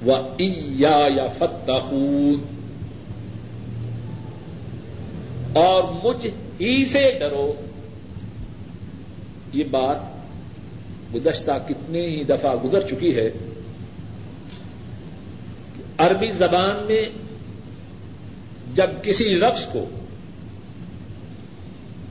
وہ 0.02 0.16
یا 0.38 1.26
فتح 1.38 1.94
اور 5.58 5.82
مجھ 6.04 6.26
ہی 6.60 6.84
سے 6.84 7.16
ڈرو. 7.20 7.54
یہ 9.52 9.64
بات 9.70 9.96
گزشتہ 11.14 11.52
کتنے 11.68 12.00
ہی 12.06 12.24
دفعہ 12.24 12.56
گزر 12.64 12.88
چکی 12.88 13.16
ہے 13.16 13.30
عربی 15.98 16.30
زبان 16.30 16.86
میں 16.86 17.02
جب 18.74 18.90
کسی 19.02 19.24
لفظ 19.24 19.66
کو 19.66 19.86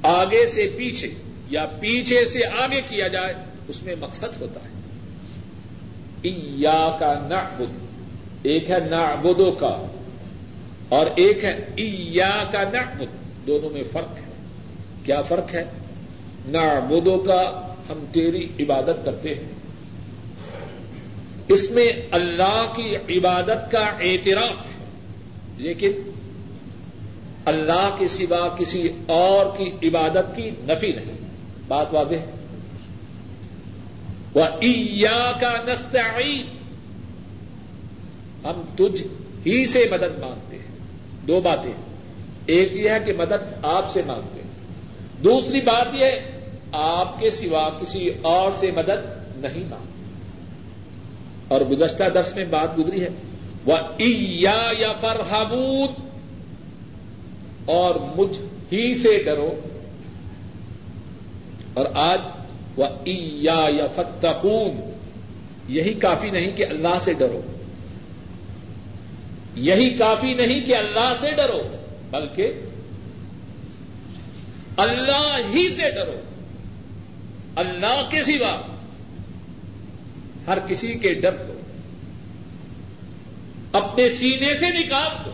آگے 0.04 0.46
سے 0.46 0.74
پیچھے 0.78 1.14
یا 1.50 1.66
پیچھے 1.66 2.26
سے 2.26 2.46
آگے 2.46 2.82
کیا 2.90 3.08
جائے، 3.08 3.34
اس 3.68 3.84
میں 3.84 3.96
مقصد 4.00 4.42
ہوتا 4.42 4.60
ہے۔ 4.60 4.80
کا 7.00 7.14
نعبد 7.30 7.79
ایک 8.44 8.70
ہے 8.70 8.80
نعبدو 8.80 9.52
کا 9.52 9.86
اور 10.90 11.06
ایک 11.16 11.44
ہے 11.44 11.66
ایا 11.76 12.44
کا 12.52 12.64
نعبد، 12.64 13.48
دونوں 13.48 13.70
میں 13.70 13.84
فرق 13.92 14.18
ہے۔ 14.18 14.34
کیا 15.04 15.22
فرق 15.22 15.56
ہے؟ 15.56 15.64
نعبدو 16.46 17.18
کا 17.18 17.68
ہم 17.90 18.06
تیری 18.12 18.48
عبادت 18.60 19.06
کرتے 19.06 19.36
ہیں۔ 19.36 19.44
اس 21.48 21.72
میں 21.72 21.88
اللہ 22.12 22.74
کی 22.76 23.18
عبادت 23.18 23.72
کا 23.72 23.86
اعتراف 23.86 24.66
ہے، 24.66 24.86
لیکن 25.58 25.92
اللہ 27.46 27.96
کے 27.98 28.08
سوا 28.08 28.56
کسی 28.60 28.90
اور 29.08 29.46
کی 29.58 29.88
عبادت 29.88 30.36
کی 30.36 30.50
نفی 30.60 30.92
نہیں۔ 30.92 31.18
بات 31.68 31.88
واضح 31.92 32.16
ہے۔ 32.16 32.32
وہ 34.34 34.44
ایا 34.44 35.32
کا 35.42 35.54
نستعین 35.68 36.59
ہم 38.44 38.62
تجھ 38.76 39.02
ہی 39.46 39.66
سے 39.66 39.88
مدد 39.92 40.20
مانگتے 40.20 40.58
ہیں۔ 40.58 40.78
دو 41.28 41.42
باتیں۔ 41.42 41.72
ایک 42.46 42.74
یہ 42.74 42.90
ہے 42.90 42.98
کہ 43.06 43.14
مدد 43.18 43.54
آپ 43.64 43.94
سے 43.94 44.02
مانگتے 44.08 44.42
ہیں۔ 44.42 44.50
دوسری 45.24 45.62
بات 45.62 45.88
یہ 45.94 46.06
آپ 46.72 47.20
کے 47.20 47.30
سوا 47.30 47.70
کسی 47.82 48.12
اور 48.22 48.52
سے 48.60 48.72
مدد 48.72 49.18
نہیں 49.38 49.64
مانگتے۔ 49.70 50.04
اور 51.48 51.62
گزشتہ 51.62 52.04
درس 52.14 52.36
میں 52.36 52.46
بات 52.46 52.78
گزری 52.78 53.02
ہے۔ 53.02 53.10
وہ 53.66 53.76
یا 54.00 54.94
فرحبود 55.02 55.90
اور 57.66 57.96
مجھ 58.16 58.38
ہی 58.74 58.96
سے 58.96 59.24
ڈرو۔ 59.26 59.54
اور 61.74 61.86
آج 61.94 62.20
وہ 62.76 62.86
یا 63.06 63.88
فتقون۔ 63.96 64.92
یہی 65.68 65.94
کافی 65.94 66.30
نہیں 66.32 66.58
کہ 66.58 66.66
اللہ 66.70 67.00
سے 67.02 67.14
ڈرو۔ 67.14 67.42
یہی 69.56 69.90
کافی 69.98 70.34
نہیں 70.34 70.66
کہ 70.66 70.76
اللہ 70.76 71.14
سے 71.20 71.32
ڈرو، 71.32 71.62
بلکہ 72.12 72.54
اللہ 74.78 75.38
ہی 75.54 75.68
سے 75.70 75.90
ڈرو۔ 75.92 76.20
اللہ 77.56 78.02
کے 78.10 78.24
سوا 78.24 78.62
ہر 80.48 80.58
کسی 80.68 80.94
کے 80.94 81.14
ڈر 81.14 81.36
کو، 81.36 81.54
اپنے 83.78 84.10
سینے 84.10 84.54
سے 84.54 84.70
نکال 84.70 85.12
دو 85.26 85.32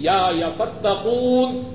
یا 0.00 0.48
فتقون 0.56 1.74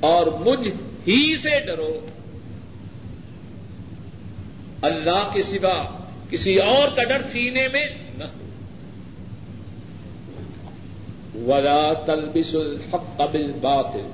اور 0.00 0.26
مجھ 0.26 0.68
ہی 1.08 1.36
سے 1.36 1.60
ڈرو۔ 1.66 2.06
اللہ 4.82 5.30
کے 5.32 5.42
سوا 5.42 6.01
کسی 6.32 6.56
اور 6.56 6.96
کا 6.96 7.04
ڈر 7.04 7.22
سینے 7.32 7.68
میں 7.68 7.86
نہ 8.18 8.24
ہو۔ 8.24 8.42
ولا 11.46 11.92
تلبس 12.06 12.54
الحق 12.54 13.20
بالباطل 13.32 14.10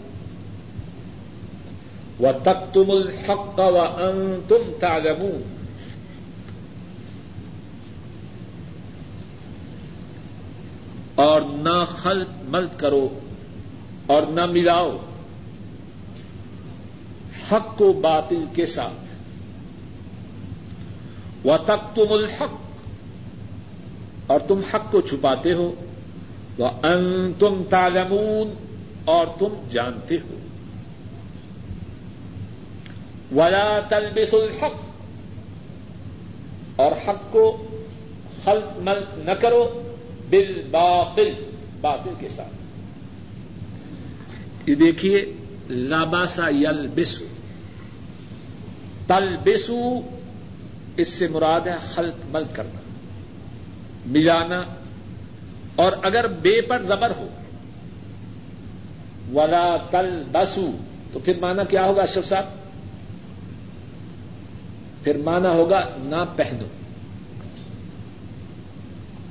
و 2.20 2.26
تک 2.42 2.74
تم 2.74 2.84
الحق 2.88 3.60
و 3.60 3.80
ان 3.80 4.40
تم 4.48 4.72
تعلمون۔ 4.80 5.42
اور 11.14 11.40
نہ 11.40 11.84
خلط 11.88 12.28
ملت 12.42 12.78
کرو 12.78 13.08
اور 14.06 14.22
نہ 14.22 14.46
ملاؤ۔ 14.46 14.96
حق 17.52 17.78
کو 17.78 17.92
باطل 17.92 18.44
کے 18.54 18.66
ساتھ۔ 18.66 19.07
وہ 21.48 21.56
تک 21.56 21.94
تم 21.94 22.06
الحق 22.10 22.52
اور 24.26 24.40
تم 24.40 24.60
حق 24.74 24.92
کو 24.92 25.00
چھپاتے 25.00 25.52
ہو 25.52 25.74
وہ 26.58 26.66
ان 26.66 27.32
تم 27.38 27.62
تالمون 27.70 28.54
اور 29.04 29.26
تم 29.38 29.54
جانتے 29.70 30.14
ہو۔ 30.14 30.38
ولا 33.36 33.80
تلبس 33.88 34.34
الحق 34.34 34.74
اور 36.76 36.92
حق 37.08 37.32
کو 37.32 37.66
خلط 38.44 38.78
ملت 38.78 39.18
نہ 39.18 39.30
کرو 39.30 39.92
بل 40.30 40.62
باطل 40.70 41.32
باطل 41.80 42.10
کے 42.18 42.28
ساتھ۔ 42.28 42.54
یہ 44.68 44.74
دیکھیے 44.74 45.32
لاباسا 45.68 46.48
یل 46.48 46.88
بسو 46.94 47.24
تل 49.06 49.36
بسو 49.44 50.00
اس 50.98 51.08
سے 51.08 51.28
مراد 51.28 51.60
ہے 51.60 51.74
خلط 51.94 52.14
مل 52.24 52.42
کرنا، 52.52 52.80
ملانا، 54.06 54.64
اور 55.76 55.92
اگر 56.02 56.26
بے 56.26 56.60
پر 56.60 56.82
زبر 56.82 57.12
ہو، 57.16 57.28
ولا 59.32 59.76
تل 59.90 60.22
بسو 60.32 60.70
تو 61.12 61.18
پھر 61.18 61.38
مانا 61.40 61.64
کیا 61.64 61.84
ہوگا 61.84 62.02
اشرف 62.02 62.26
صاحب؟ 62.26 62.44
پھر 65.04 65.16
مانا 65.16 65.50
ہوگا 65.50 65.88
نہ 65.98 66.24
پہنو۔ 66.36 66.66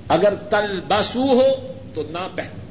اگر 0.08 0.34
تل 0.50 0.80
بسو 0.88 1.24
ہو، 1.24 1.74
تو 1.94 2.04
نہ 2.10 2.28
پہنو۔ 2.36 2.68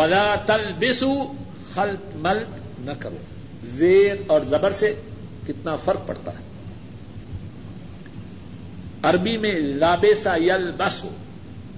ولا 0.00 0.34
تل 0.46 0.72
بسو 0.78 1.32
خلط 1.74 2.16
ملت 2.16 2.80
نہ 2.80 2.90
کرو۔ 2.98 3.16
زیر 3.64 4.16
اور 4.26 4.40
زبر 4.40 4.72
سے 4.72 5.00
کتنا 5.46 5.76
فرق 5.76 6.06
پڑتا 6.06 6.30
ہے؟ 6.30 6.51
عربی 9.02 9.36
میں 9.36 9.54
لابیسا 9.54 10.36
یل 10.36 10.70
بسو 10.76 11.08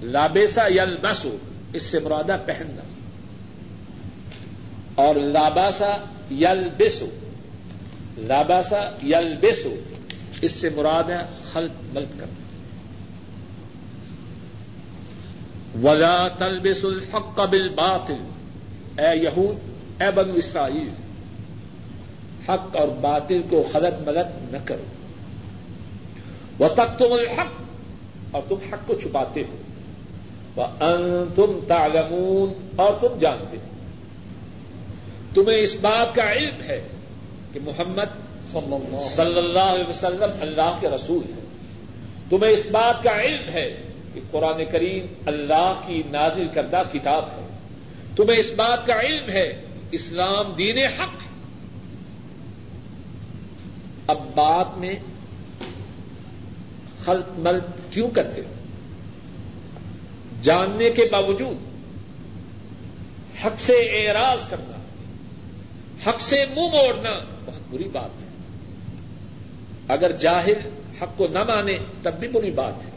لابیسا 0.03 0.67
یل 0.67 0.95
بسو 1.01 1.37
اس 1.73 1.83
سے 1.83 1.99
مرادہ 1.99 2.37
پہننا۔ 2.45 2.81
اور 4.95 5.15
لاباسا 5.15 5.97
یل 6.31 6.69
بسو 6.77 7.09
لاباسا 8.17 8.89
یل 9.03 9.13
یلبسو، 9.13 9.75
اس 10.41 10.51
سے 10.51 10.69
مراد 10.69 11.09
ہے 11.09 11.17
خلط 11.53 11.95
ملت 11.95 12.19
کرنا۔ 12.19 12.33
ولا 15.89 16.27
تلبس 16.27 16.85
الحق 16.85 17.39
بالباطل۔ 17.39 18.23
اے 18.99 19.17
یہود، 19.23 19.57
اے 20.01 20.11
بنو 20.11 20.33
اسرائیل، 20.33 20.89
حق 22.49 22.75
اور 22.75 22.87
باطل 22.87 23.41
کو 23.49 23.69
خلط 23.71 24.07
ملت 24.07 24.53
نہ 24.53 24.57
کرو۔ 24.65 24.94
وہ 26.59 26.67
تک 26.67 26.99
تم 26.99 27.13
الحق 27.13 27.51
اور 28.31 28.41
تم 28.49 28.55
حق 28.73 28.87
کو 28.87 28.93
چھپاتے 28.93 29.43
ہو۔ 29.49 29.55
وہ 30.55 30.83
ان 30.83 31.25
تم 31.35 31.59
تعلمون 31.67 32.69
اور 32.75 32.93
تم 33.01 33.17
جانتے 33.19 33.57
ہو۔ 33.57 33.75
تمہیں 35.33 35.57
اس 35.57 35.75
بات 35.81 36.15
کا 36.15 36.33
علم 36.33 36.61
ہے 36.61 36.87
کہ 37.53 37.59
محمد 37.63 38.25
صلی 39.15 39.37
اللہ 39.37 39.59
علیہ 39.59 39.89
وسلم 39.89 40.31
اللہ 40.39 40.77
کے 40.79 40.87
رسول 40.87 41.23
ہے 41.23 41.41
تمہیں 42.29 42.51
اس 42.51 42.65
بات 42.71 43.03
کا 43.03 43.21
علم 43.21 43.49
ہے 43.49 43.81
کہ 44.13 44.21
قرآن 44.31 44.63
کریم 44.71 45.05
اللہ 45.25 45.81
کی 45.87 46.01
نازل 46.11 46.47
کردہ 46.53 46.83
کتاب 46.93 47.25
ہے۔ 47.25 47.47
تمہیں 48.15 48.39
اس 48.39 48.51
بات 48.55 48.87
کا 48.87 49.01
علم 49.01 49.29
ہے 49.29 49.61
اسلام 49.91 50.53
دین 50.57 50.77
حق 50.77 51.23
اب 54.07 54.17
بات 54.35 54.77
میں 54.77 54.95
خلط 57.05 57.25
ملت 57.29 57.93
کیوں 57.93 58.09
کرتے 58.09 58.41
ہو؟ 58.41 58.53
جاننے 60.41 60.89
کے 60.89 61.05
باوجود 61.11 61.75
حق 63.45 63.59
سے 63.59 63.73
اعراض 63.73 64.49
کرنا، 64.49 64.77
حق 66.09 66.21
سے 66.21 66.45
منہ 66.55 66.75
موڑنا 66.75 67.19
بہت 67.45 67.61
بری 67.69 67.83
بات 67.83 68.21
ہے۔ 68.21 68.27
اگر 69.87 70.11
جاہل 70.11 70.69
حق 71.01 71.17
کو 71.17 71.27
نہ 71.27 71.39
مانے 71.39 71.77
تب 72.03 72.13
بھی 72.19 72.27
بری 72.27 72.51
بات 72.51 72.73
ہے۔ 72.85 72.89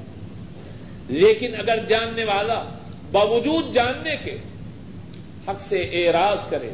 لیکن 1.09 1.55
اگر 1.59 1.79
جاننے 1.89 2.25
والا 2.25 2.65
باوجود 3.13 3.75
جاننے 3.75 4.17
کے 4.25 4.39
حق 5.49 5.61
سے 5.61 5.81
اعراض 5.83 6.51
کرے، 6.51 6.71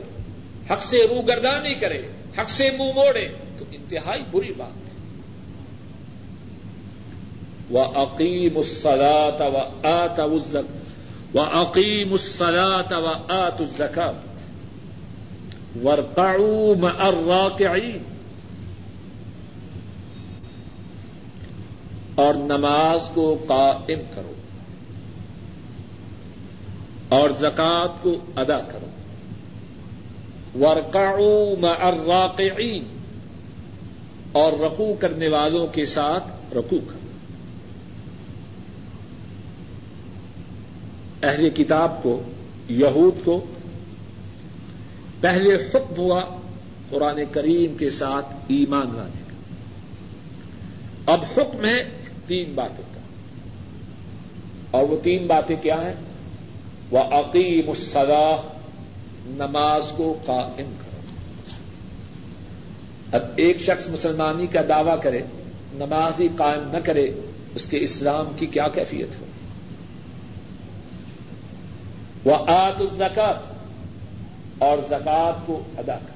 حق 0.71 0.83
سے 0.83 1.07
روگردانی 1.09 1.75
کرے، 1.75 2.03
حق 2.39 2.51
سے 2.51 2.71
منہ 2.79 2.93
موڑے، 2.95 3.29
تو 3.59 3.65
انتہائی 3.73 4.23
بری 4.31 4.53
بات 4.57 4.84
ہے 7.75 7.81
وہ 7.81 7.85
عقیم 7.85 8.59
السلاط 8.59 9.41
و 9.41 9.59
آت 9.83 10.21
و 11.35 11.41
عقیم 11.41 12.13
السلاط 12.13 12.93
و 12.93 13.07
آت 13.29 13.61
الزکات 13.61 14.15
ورقعوا 15.85 16.75
الراکعین 16.99 17.99
اور 22.15 22.35
نماز 22.35 23.11
کو 23.15 23.45
قائم 23.47 24.01
کرو 24.15 24.33
اور 27.09 27.31
زکات 27.31 28.03
کو 28.03 28.17
ادا 28.37 28.59
کرو 28.59 28.89
ورقعوا 30.61 31.61
مع 31.61 31.75
الراکعین 31.81 32.85
اور 34.33 34.53
رقو 34.53 34.95
کرنے 35.01 35.29
والوں 35.29 35.67
کے 35.67 35.87
ساتھ 35.87 36.55
رقو 36.55 36.79
کرو 36.79 37.04
اہل 41.25 41.51
کتاب 41.51 42.03
کو، 42.03 42.23
یہود 42.69 43.25
کو۔ 43.25 43.45
پہلے 45.21 45.55
حکم 45.55 45.95
ہوا 45.99 46.25
قرآن 46.91 47.21
کریم 47.31 47.77
کے 47.77 47.91
ساتھ 47.91 48.27
ایمان 48.49 48.87
لانے 48.95 49.23
کا۔ 49.29 49.35
اب 51.13 51.21
حکم 51.37 51.65
ہے 51.65 51.85
تین 52.27 52.53
باتوں 52.55 52.85
کا۔ 52.95 53.01
اور 54.71 54.83
وہ 54.83 54.97
تین 55.03 55.27
باتیں 55.27 55.57
کیا 55.63 55.75
ہیں؟ 55.75 55.95
وہ 56.91 56.99
عقیم 56.99 57.71
الصلاح 57.71 58.43
نماز 59.27 59.93
کو 59.97 60.19
قائم 60.25 60.75
کرو۔ 60.79 61.01
اب 63.13 63.23
ایک 63.37 63.59
شخص 63.59 63.89
مسلمانی 63.89 64.47
کا 64.47 64.61
دعوی 64.69 65.01
کرے، 65.03 65.21
نماز 65.73 66.21
ہی 66.21 66.29
قائم 66.37 66.71
نہ 66.73 66.79
کرے، 66.85 67.11
اس 67.55 67.67
کے 67.67 67.79
اسلام 67.81 68.27
کی 68.37 68.47
کیا 68.47 68.69
کیفیت 68.69 69.21
ہو؟ 69.21 69.27
وہ 72.25 72.35
آت 72.47 72.81
الزکات، 72.81 73.37
اور 74.59 74.79
زکات 74.89 75.47
کو 75.47 75.63
ادا 75.79 75.97
کر۔ 75.97 76.15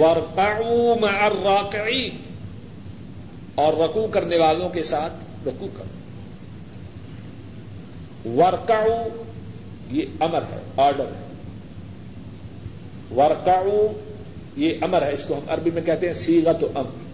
ورقعوا 0.00 0.94
مع 1.00 1.24
الراکعین، 1.24 2.16
اور 3.54 3.72
رکو 3.72 4.06
کرنے 4.06 4.36
والوں 4.36 4.68
کے 4.68 4.82
ساتھ 4.82 5.12
رکو 5.48 5.66
کرو۔ 5.76 5.88
ورکاؤ 8.42 9.08
یہ 9.90 10.02
امر 10.20 10.42
ہے، 10.42 10.60
آرڈر 10.76 11.04
ہے۔ 11.04 11.32
ورکاؤ 13.16 13.86
یہ 14.56 14.74
امر 14.80 15.02
ہے، 15.02 15.12
اس 15.12 15.24
کو 15.28 15.34
ہم 15.34 15.40
عربی 15.48 15.70
میں 15.70 15.82
کہتے 15.82 16.06
ہیں 16.06 16.14
سیگا 16.14 16.52
تو 16.52 16.68
امر۔ 16.74 17.04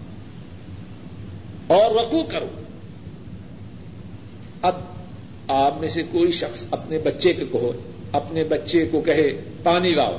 اور 1.67 1.91
رکو 1.91 2.23
کرو۔ 2.33 2.47
اب 4.63 4.75
آپ 5.51 5.81
میں 5.81 5.89
سے 5.89 6.03
کوئی 6.03 6.33
شخص 6.33 6.65
اپنے 6.71 6.99
بچے 6.99 7.33
کے 7.33 7.45
کہو، 7.53 7.73
اپنے 8.13 8.45
بچے 8.45 8.89
کو 8.93 9.01
کہے، 9.01 9.41
پانی 9.63 9.91
لاؤ۔ 9.91 10.17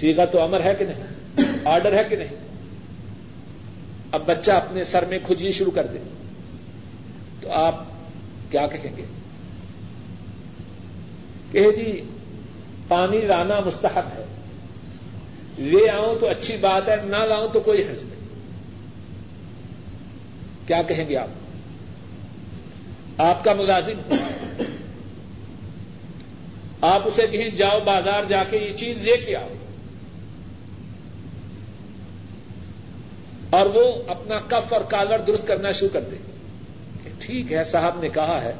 سیگا 0.00 0.24
تو 0.24 0.42
امر 0.42 0.60
ہے 0.64 0.74
کہ 0.78 0.84
نہیں؟ 0.84 1.04
آرڈر 1.64 1.92
ہے 1.92 2.02
کہ 2.08 2.16
نہیں؟ 2.16 2.36
اب 4.12 4.22
بچہ 4.26 4.50
اپنے 4.50 4.84
سر 4.84 5.04
میں 5.04 5.18
کھجی 5.26 5.52
شروع 5.52 5.72
کر 5.72 5.86
دے۔ 5.86 5.98
تو 7.40 7.52
آپ 7.52 7.84
کیا 8.50 8.66
کہیں 8.66 8.96
گے؟ 8.96 9.04
کہ 11.52 11.72
جی 11.76 12.00
پانی 12.88 13.18
لانا 13.18 13.60
مستحب 13.66 14.04
ہے۔ 14.18 14.24
لے 15.58 15.90
آؤں 15.90 16.14
تو 16.20 16.28
اچھی 16.28 16.56
بات 16.56 16.88
ہے، 16.88 16.96
نہ 17.04 17.16
لاؤں 17.16 17.48
تو 17.52 17.60
کوئی 17.60 17.82
حرض 17.82 18.04
نہیں۔ 18.04 18.28
کیا 20.66 20.82
کہیں 20.82 21.08
گے 21.08 21.16
آپ؟ 21.16 21.43
آپ 23.18 23.44
کا 23.44 23.54
ملازم 23.54 23.98
ہو۔ 24.10 24.14
آپ 26.80 27.00
اسے 27.04 27.26
کہیں 27.26 27.50
جاؤ 27.50 27.78
بازار 27.84 28.22
جا 28.28 28.44
کے 28.50 28.56
یہ 28.56 28.76
چیز 28.76 29.02
لے 29.02 29.16
کے 29.16 29.36
آؤ۔ 29.36 29.48
اور 33.50 33.66
وہ 33.66 34.02
اپنا 34.06 34.38
کف 34.48 34.72
اور 34.72 34.80
کالر 34.80 35.18
درست 35.18 35.46
کرنا 35.46 35.72
شروع 35.72 35.88
کر 35.92 36.00
دے۔ 36.00 36.16
ٹھیک 37.18 37.52
ہے، 37.52 37.64
صاحب 37.64 38.00
نے 38.00 38.08
کہا 38.08 38.42
ہے۔ 38.42 38.52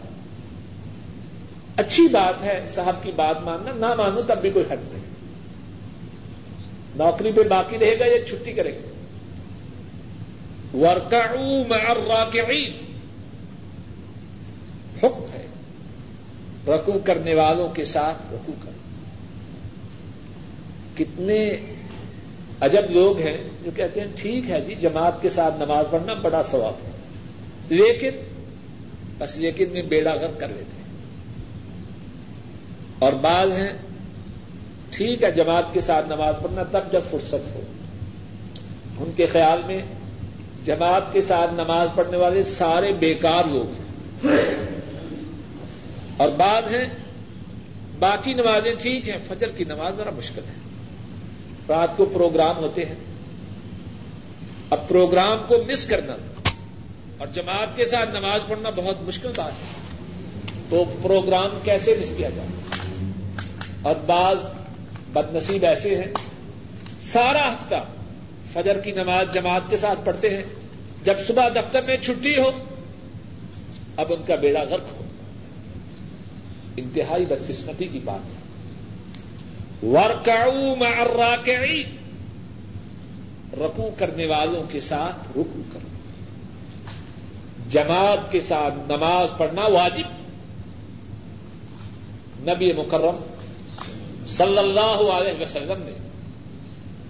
اچھی 1.77 2.09
بات 2.09 2.43
ہے، 2.43 2.67
صاحب 2.69 2.97
کی 3.03 3.12
بات 3.17 3.40
ماننا، 3.40 3.88
نہ 3.88 3.95
مانو 3.95 4.23
تب 4.23 4.38
بھی 4.40 4.51
کوئی 4.51 4.64
حرض 4.71 4.88
نہیں۔ 4.93 5.05
نوکری 6.97 7.33
پہ 7.33 7.43
باقی 7.43 7.79
رہے 7.79 7.99
گا 7.99 8.05
یا 8.05 8.27
چھٹی 8.27 8.53
کرے 8.53 8.71
گا؟ 8.71 8.88
ورکعوا 10.77 11.69
مع 11.69 11.90
الراکعین 11.90 12.84
حکم 15.05 15.25
ہے۔ 15.35 15.47
رکو 16.75 16.93
کرنے 17.05 17.35
والوں 17.35 17.69
کے 17.69 17.85
ساتھ 17.85 18.33
رکو 18.33 18.53
کر 18.62 18.71
کتنے 20.97 21.57
عجب 22.61 22.90
لوگ 22.90 23.19
ہیں 23.19 23.37
جو 23.64 23.71
کہتے 23.77 24.01
ہیں، 24.01 24.07
ٹھیک 24.14 24.51
ہے 24.51 24.61
جی 24.61 24.75
جماعت 24.75 25.23
کے 25.23 25.29
ساتھ 25.31 25.55
نماز 25.59 25.85
پڑھنا 25.90 26.14
بڑا 26.14 26.43
ثواب 26.43 26.73
ہے۔ 26.87 26.90
لیکن، 27.69 28.11
بس 29.19 29.37
لیکن 29.37 29.71
میں 29.73 29.83
بیڑا 29.83 30.14
گھر 30.14 30.31
کر 30.38 30.49
لیتے 30.49 30.77
ہیں۔ 30.77 30.85
اور 32.99 33.12
بعض 33.12 33.53
ہیں، 33.53 33.73
ٹھیک 34.90 35.23
ہے 35.23 35.33
جماعت 35.33 35.64
کے 35.73 35.81
ساتھ 35.81 36.07
نماز 36.07 36.35
پڑھنا 36.43 36.62
تب 36.62 36.93
جب 36.93 37.01
فرصت 37.11 37.55
ہو۔ 37.55 37.61
ان 38.99 39.12
کے 39.17 39.27
خیال 39.27 39.61
میں 39.67 39.79
جماعت 40.64 41.03
کے 41.12 41.23
ساتھ 41.23 41.55
نماز 41.55 41.88
پڑھنے 41.95 42.17
والے 42.17 42.45
سارے 42.45 42.93
بیکار 42.93 43.45
لوگ 43.45 43.73
ہیں۔ 43.73 43.85
اور 46.16 46.29
بعد 46.29 46.62
ہیں، 46.62 46.85
باقی 47.98 48.35
نمازیں 48.35 48.74
ٹھیک 48.83 49.09
ہیں، 49.09 49.18
فجر 49.29 49.48
کی 49.48 49.64
نماز 49.64 49.96
ذرا 49.96 50.11
مشکل 50.11 50.42
ہے۔ 50.48 50.53
رات 51.68 51.96
کو 51.96 52.05
پروگرام 52.05 52.57
ہوتے 52.57 52.85
ہیں۔ 52.85 52.94
اب 54.70 54.88
پروگرام 54.88 55.38
کو 55.48 55.55
مس 55.68 55.87
کرنا 55.87 56.16
اور 57.18 57.27
جماعت 57.27 57.77
کے 57.77 57.87
ساتھ 57.87 58.11
نماز 58.11 58.40
پڑھنا 58.48 58.70
بہت 58.70 59.03
مشکل 59.03 59.33
بات 59.37 59.53
ہے۔ 59.53 59.81
تو 60.68 60.85
پروگرام 61.03 61.59
کیسے 61.62 61.94
مس 62.00 62.12
کیا 62.16 62.29
جائے؟ 62.29 62.48
اور 63.83 63.94
بعض 64.07 64.37
بد 65.12 65.35
نصیب 65.35 65.64
ایسے 65.64 65.98
ہیں، 65.98 66.12
سارا 67.12 67.53
ہفتہ 67.53 67.74
فجر 68.53 68.79
کی 68.79 68.90
نماز 68.90 69.27
جماعت 69.35 69.62
کے 69.70 69.77
ساتھ 69.77 70.00
پڑھتے 70.05 70.37
ہیں۔ 70.37 70.44
جب 71.03 71.14
صبح 71.27 71.48
دفتر 71.48 71.83
میں 71.83 71.96
چھٹی 71.96 72.38
ہو، 72.38 72.50
اب 73.96 74.07
ان 74.09 74.22
کا 74.27 74.35
بیڑا 74.35 74.62
غرق 74.62 74.92
ہو۔ 74.96 75.04
انتہائی 76.76 77.24
بدقسمتی 77.24 77.88
کی 77.88 78.00
بات 78.04 78.20
ہے۔ 78.26 78.44
ورکاؤ 79.87 80.74
مع 80.74 81.00
الراکعین 81.00 81.96
رکو 83.52 83.90
کرنے 83.98 84.26
والوں 84.26 84.62
کے 84.72 84.80
ساتھ 84.80 85.28
رکو 85.30 85.62
کرو۔ 85.72 85.88
جماعت 87.70 88.32
کے 88.32 88.40
ساتھ 88.40 88.74
نماز 88.74 89.38
پڑھنا 89.38 89.62
واجب۔ 89.62 90.24
نبی 92.40 92.72
مکرم 92.72 93.16
صلی 94.26 94.58
اللہ 94.58 95.12
علیہ 95.12 95.42
وسلم 95.42 95.82
نے 95.82 95.92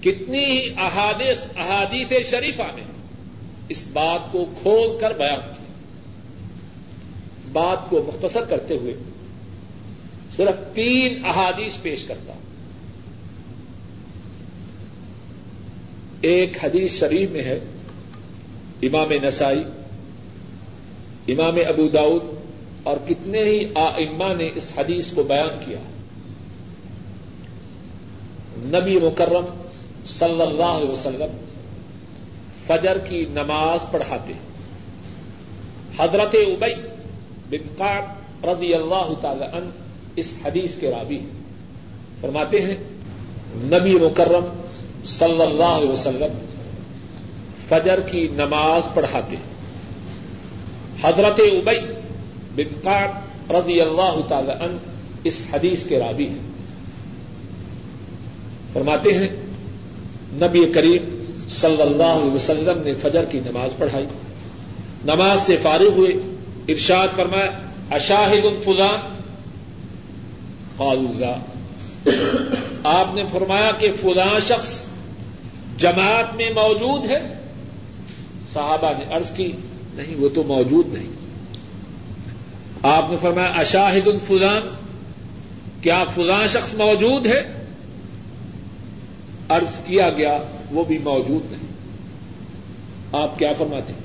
کتنی 0.01 0.45
ہی 0.45 0.75
احادیث 0.77 1.39
احادیث 1.57 2.31
شریفہ 2.31 2.63
میں 2.75 2.85
اس 3.69 3.87
بات 3.93 4.33
کو 4.33 4.45
کھول 4.63 4.99
کر 5.01 5.13
بیان 5.19 5.41
کیا۔ 5.41 5.65
بات 7.53 7.91
کو 7.91 8.11
مختصر 8.13 8.45
کرتے 8.45 8.77
ہوئے 8.77 8.95
صرف 10.37 10.75
تین 10.75 11.25
احادیث 11.25 11.83
پیش 11.83 12.05
کرتا 12.05 12.33
ہوں۔ 12.33 12.41
ایک 16.21 16.65
حدیث 16.65 16.93
شریف 16.93 17.31
میں 17.31 17.43
ہے، 17.43 17.61
امام 18.83 19.13
نسائی، 19.25 19.63
امام 21.29 21.57
ابو 21.69 21.89
داود، 21.89 22.23
اور 22.83 22.97
کتنے 23.09 23.43
ہی 23.43 23.65
آئمہ 23.75 24.35
نے 24.35 24.51
اس 24.55 24.71
حدیث 24.79 25.13
کو 25.13 25.23
بیان 25.23 25.65
کیا۔ 25.65 25.79
نبی 28.57 28.99
مکرم 28.99 29.45
صلی 30.05 30.43
اللہ 30.43 30.65
علیہ 30.65 30.91
وسلم 30.91 31.37
فجر 32.67 32.99
کی 32.99 33.25
نماز 33.31 33.91
پڑھاتے 33.91 34.33
حضرت 35.99 36.35
ابئی 36.35 36.75
بن 37.51 37.75
قاب 37.79 38.05
رضی 38.47 38.75
اللہ 38.75 39.13
تعالی 39.21 39.45
عنہ 39.45 39.84
اس 40.17 40.39
حدیث 40.45 40.77
کے 40.77 40.91
رابی 40.91 41.19
فرماتے 42.21 42.61
ہیں، 42.61 42.75
نبی 43.55 43.95
مکرم 43.95 44.45
صلی 45.05 45.43
اللہ 45.43 45.65
علیہ 45.65 45.91
وسلم 45.91 46.39
فجر 47.69 48.01
کی 48.01 48.29
نماز 48.33 48.95
پڑھاتے 48.95 49.37
ہیں۔ 49.37 49.55
حضرت 51.03 51.41
ابئی 51.41 51.81
بن 52.57 52.81
قاب 52.83 53.11
رضی 53.53 53.81
اللہ 53.81 54.21
تعالی 54.29 54.51
عنہ 54.51 54.77
اس 55.25 55.47
حدیث 55.53 55.85
کے 55.85 55.99
رابی 55.99 56.29
ہیں۔ 56.29 56.55
فرماتے 58.73 59.15
ہیں، 59.15 59.29
نبی 60.33 60.73
کریم 60.75 61.25
صلی 61.49 61.83
اللہ 61.83 62.03
علیہ 62.03 62.33
وسلم 62.33 62.83
نے 62.85 62.95
فجر 62.95 63.25
کی 63.25 63.39
نماز 63.39 63.71
پڑھائی۔ 63.79 64.07
نماز 65.05 65.47
سے 65.47 65.57
فارغ 65.57 65.93
ہوئے، 65.97 66.13
ارشاد 66.69 67.09
فرمایا، 67.17 67.51
اشاہد 67.91 68.45
الفلان 68.45 69.14
قالوا 70.77 71.37
آپ 72.85 73.15
نے 73.15 73.23
فرمایا 73.33 73.71
کہ 73.79 73.89
فلاں 74.01 74.41
شخص 74.41 74.85
جماعت 75.79 76.37
میں 76.37 76.51
موجود 76.51 77.11
ہے۔ 77.11 77.35
صحابہ 78.53 78.93
نے 78.99 79.05
عرض 79.15 79.31
کی، 79.37 79.53
نہیں، 79.95 80.17
وہ 80.17 80.29
تو 80.29 80.43
موجود 80.43 80.95
نہیں۔ 80.95 81.09
آپ 82.83 83.11
نے 83.11 83.17
فرمایا 83.21 83.49
اشاہد 83.49 84.09
الفلان 84.09 84.75
کیا 85.81 86.05
فلاں 86.05 86.47
شخص 86.47 86.75
موجود 86.75 87.27
ہے؟ 87.27 87.65
عرض 89.49 89.79
کیا 89.87 90.11
گیا، 90.11 90.39
وہ 90.71 90.85
بھی 90.85 90.99
موجود 90.99 91.53
نہیں۔ 91.53 91.67
آپ 93.13 93.39
کیا 93.39 93.53
فرماتے 93.59 93.93
ہیں؟ 93.93 94.05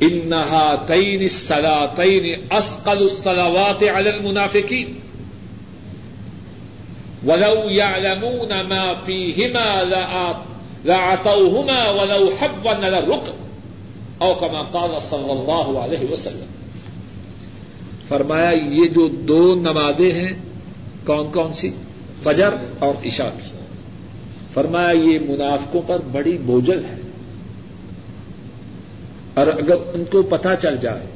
انہا 0.00 0.74
تین 0.86 1.28
سلا 1.28 1.86
تین 1.96 2.46
اسقل 2.50 2.98
الصلاوات 2.98 3.82
علی 3.82 4.08
المنافقین۔ 4.08 4.99
ولو 7.26 7.70
يعلمون 7.70 8.52
ما 8.68 8.92
فيهما 9.04 9.82
لعطوهما 10.84 11.90
ولو 11.90 12.30
حبوا 12.40 12.72
للركب. 12.80 13.34
او 14.18 14.34
كما 14.34 14.62
قال 14.70 14.90
صلی 15.00 15.30
اللہ 15.30 15.78
علیہ 15.78 16.12
وسلم. 16.12 16.44
فرمایا، 18.08 18.50
یہ 18.50 18.88
جو 18.88 19.08
دو 19.08 19.54
نمازیں 19.54 20.12
ہیں، 20.12 20.32
کون 21.06 21.32
کون 21.32 21.54
سی؟ 21.54 21.70
فجر 22.22 22.54
اور 22.78 23.06
عشاء 23.06 23.38
کی. 23.38 23.50
فرمایا، 24.54 24.90
یہ 24.90 25.18
منافقوں 25.28 25.82
پر 25.86 25.98
بڑی 26.12 26.38
بوجھل 26.38 26.84
ہے۔ 26.84 26.96
اور 29.34 29.46
اگر 29.46 29.74
ان 29.94 30.04
کو 30.04 30.22
پتہ 30.22 30.48
چل 30.62 30.76
جائے 30.76 31.06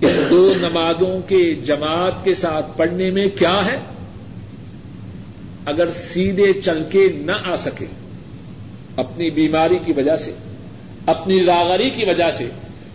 ان 0.00 0.26
دو 0.30 0.52
نمازوں 0.56 1.28
کے 1.28 1.54
جماعت 1.54 2.24
کے 2.24 2.34
ساتھ 2.34 2.66
پڑھنے 2.76 3.10
میں 3.10 3.26
کیا 3.38 3.66
ہے 3.66 3.76
اگر 5.64 5.90
سیدھے 5.90 6.52
چل 6.52 6.84
کے 6.90 7.08
نہ 7.14 7.32
آ 7.44 7.56
سکے، 7.56 7.86
اپنی 8.96 9.30
بیماری 9.30 9.78
کی 9.84 9.92
وجہ 9.92 10.16
سے، 10.16 10.32
اپنی 11.06 11.38
لاغری 11.38 11.90
کی 11.90 12.04
وجہ 12.04 12.30
سے، 12.30 12.48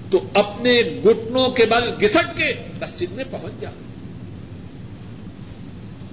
تو 0.09 0.19
اپنے 0.33 0.81
گٹنوں 1.05 1.49
کے 1.49 1.65
بل 1.65 2.05
گسٹ 2.05 2.37
کے 2.37 2.53
مسجد 2.81 3.11
میں 3.11 3.23
پہنچ 3.31 3.61
جائے 3.61 3.75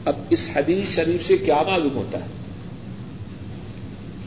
اب 0.05 0.15
اس 0.31 0.51
حدیث 0.57 0.89
شریف 0.89 1.27
سے 1.27 1.37
کیا 1.37 1.63
معلوم 1.67 1.97
ہوتا 1.97 2.19
ہے؟ 2.19 2.27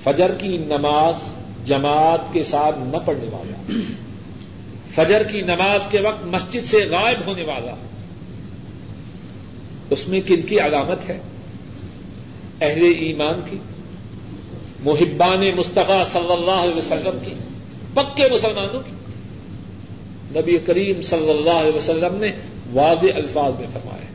فجر 0.03 0.31
کی 0.31 0.57
نماز 0.57 1.15
جماعت 1.65 2.33
کے 2.33 2.43
ساتھ 2.43 2.75
نہ 2.79 2.97
پڑھنے 3.05 3.27
والا، 3.31 3.81
فجر 4.95 5.23
کی 5.23 5.41
نماز 5.41 5.87
کے 5.91 6.01
وقت 6.01 6.25
مسجد 6.25 6.65
سے 6.65 6.77
غائب 6.77 7.27
ہونے 7.27 7.43
والا، 7.43 7.73
اس 9.89 10.07
میں 10.07 10.21
کن 10.21 10.41
کی 10.41 10.59
علامت 10.59 11.09
ہے؟ 11.09 11.19
اہل 12.61 12.93
ایمان 12.99 13.41
کی، 13.49 13.57
محبان 14.83 15.43
مصطفیٰ 15.55 16.05
صلی 16.05 16.33
اللہ 16.33 16.51
علیہ 16.51 16.75
وسلم 16.75 17.17
کی، 17.25 17.33
پکے 17.93 18.23
مسلمانوں 18.33 18.81
کی۔ 18.81 18.95
نبی 20.39 20.57
کریم 20.65 21.01
صلی 21.01 21.29
اللہ 21.29 21.49
علیہ 21.49 21.77
وسلم 21.77 22.15
نے 22.15 22.31
واضح 22.73 23.15
الفاظ 23.15 23.53
میں 23.59 23.67
فرمایا 23.73 24.05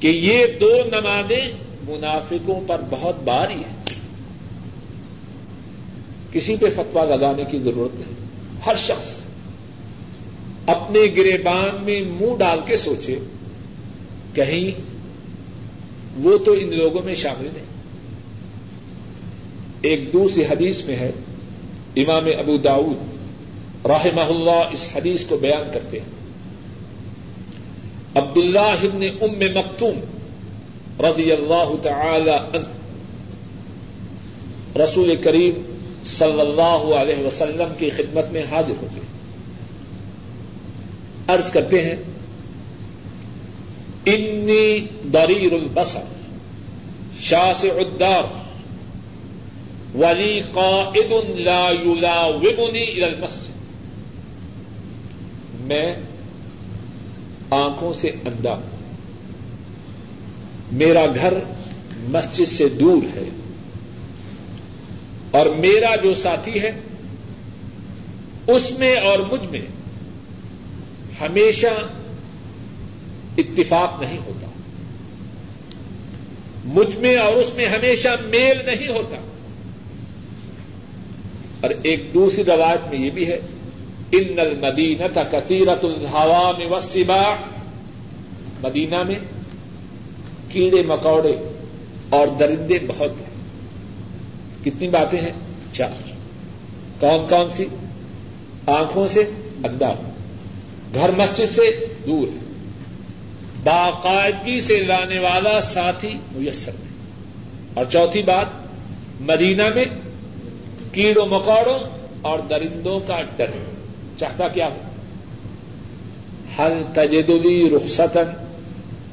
کہ 0.00 0.08
یہ 0.08 0.46
دو 0.60 0.70
نمازیں 0.86 1.52
منافقوں 1.88 2.60
پر 2.66 2.80
بہت 2.90 3.16
باری 3.24 3.54
ہیں۔ 3.54 3.84
کسی 6.32 6.56
پہ 6.56 6.66
فتوا 6.76 7.04
لگانے 7.04 7.44
کی 7.50 7.58
ضرورت 7.58 7.94
نہیں۔ 7.94 8.26
ہر 8.66 8.76
شخص 8.76 9.14
اپنے 10.66 11.00
گریبان 11.16 11.84
میں 11.84 12.00
منہ 12.00 12.36
ڈال 12.38 12.58
کے 12.66 12.76
سوچے، 12.76 13.18
کہیں 14.34 14.95
وہ 16.22 16.38
تو 16.38 16.52
ان 16.52 16.76
لوگوں 16.76 17.02
میں 17.04 17.14
شامل 17.14 17.48
نہیں 17.54 17.64
ایک 19.82 20.12
دوسری 20.12 20.44
حدیث 20.44 20.84
میں 20.84 20.96
ہے، 20.96 21.10
امام 21.96 22.24
ابو 22.38 22.56
داود 22.56 23.86
راہ 23.86 24.06
اللہ 24.18 24.68
اس 24.72 24.88
حدیث 24.94 25.26
کو 25.26 25.36
بیان 25.36 25.70
کرتے 25.74 26.00
ہیں۔ 26.00 26.14
عبد 28.14 28.36
اللہ 28.36 28.82
ابن 28.82 29.02
ام 29.20 29.58
مکتوم 29.58 30.00
رضی 31.00 31.32
اللہ 31.32 31.74
تعالی 31.82 32.30
عنہ، 32.30 32.66
رسول 34.78 35.16
کریم 35.16 35.62
صلی 36.04 36.40
اللہ 36.40 36.94
علیہ 36.94 37.26
وسلم 37.26 37.74
کی 37.78 37.90
خدمت 37.90 38.32
میں 38.32 38.44
حاضر 38.50 38.74
ہو 38.82 38.86
گئے 38.94 39.04
عرض 41.28 41.50
کرتے 41.50 41.84
ہیں 41.84 41.96
انی 44.06 44.86
دریر 45.12 45.52
البصر 45.52 46.00
شاہ 47.20 47.52
سے 47.52 47.68
ادار 47.68 48.22
ولی 49.96 50.42
قائد 50.52 51.38
لا 51.40 51.68
یلاوبنی 51.84 52.82
الى 52.82 53.02
المسجد. 53.02 53.50
میں 55.60 55.96
آنکھوں 57.50 57.92
سے 57.92 58.08
اندھا 58.08 58.52
ہوں۔ 58.52 58.76
میرا 60.72 61.06
گھر 61.14 61.34
مسجد 61.98 62.48
سے 62.48 62.68
دور 62.68 63.16
ہے۔ 63.16 63.28
اور 65.30 65.46
میرا 65.46 65.96
جو 65.96 66.14
ساتھی 66.14 66.62
ہے، 66.62 66.70
اس 68.46 68.70
میں 68.78 68.96
اور 68.96 69.18
مجھ 69.18 69.50
میں 69.50 69.62
ہمیشہ 71.20 71.66
اتفاق 73.36 74.02
نہیں 74.02 74.18
ہوتا۔ 74.18 74.46
مجھ 76.64 76.96
میں 76.96 77.16
اور 77.16 77.32
اس 77.32 77.54
میں 77.54 77.66
ہمیشہ 77.66 78.08
میل 78.24 78.66
نہیں 78.66 78.88
ہوتا۔ 78.88 79.16
اور 81.60 81.70
ایک 81.82 82.14
دوسری 82.14 82.44
روایت 82.44 82.88
میں 82.90 82.98
یہ 82.98 83.10
بھی 83.10 83.26
ہے 83.26 83.40
ان 84.12 84.40
المدینہ 84.40 85.04
کا 85.14 85.22
کثیرت 85.22 85.84
الحوا 85.84 86.52
میں 86.58 86.66
وسیبا 86.66 87.36
مدینہ 88.62 89.02
میں 89.02 89.18
کیڑے 90.48 90.82
مکوڑے 90.82 91.48
اور 92.08 92.26
درندے 92.26 92.78
بہت 92.88 93.10
ہیں۔ 93.20 93.36
کتنی 94.64 94.88
باتیں 94.88 95.20
ہیں؟ 95.20 95.32
چار۔ 95.72 96.12
کون 97.00 97.26
کون 97.28 97.50
سی؟ 97.50 97.66
آنکھوں 98.66 99.08
سے 99.08 99.20
اندھا 99.64 99.94
گھر 100.94 101.10
مسجد 101.10 101.56
سے 101.56 101.86
دور 102.06 102.28
ہے۔ 102.28 102.45
باقاعدگی 103.66 104.60
سے 104.60 104.82
لانے 104.82 105.18
والا 105.18 105.60
ساتھی 105.60 106.16
میسر 106.32 106.72
نہیں 106.78 106.94
اور 107.74 107.84
چوتھی 107.84 108.22
بات، 108.22 108.46
مدینہ 109.20 109.62
میں 109.74 109.84
کیڑوں 110.92 111.26
مکوڑوں 111.26 111.78
اور 112.22 112.38
درندوں 112.38 113.00
کا 113.06 113.20
ڈر 113.36 113.50
چاہتا 114.18 114.48
کیا 114.48 114.68
ہو 114.68 114.82
ہل 116.58 116.82
تجدلی 116.92 117.70
رخصتن 117.76 118.30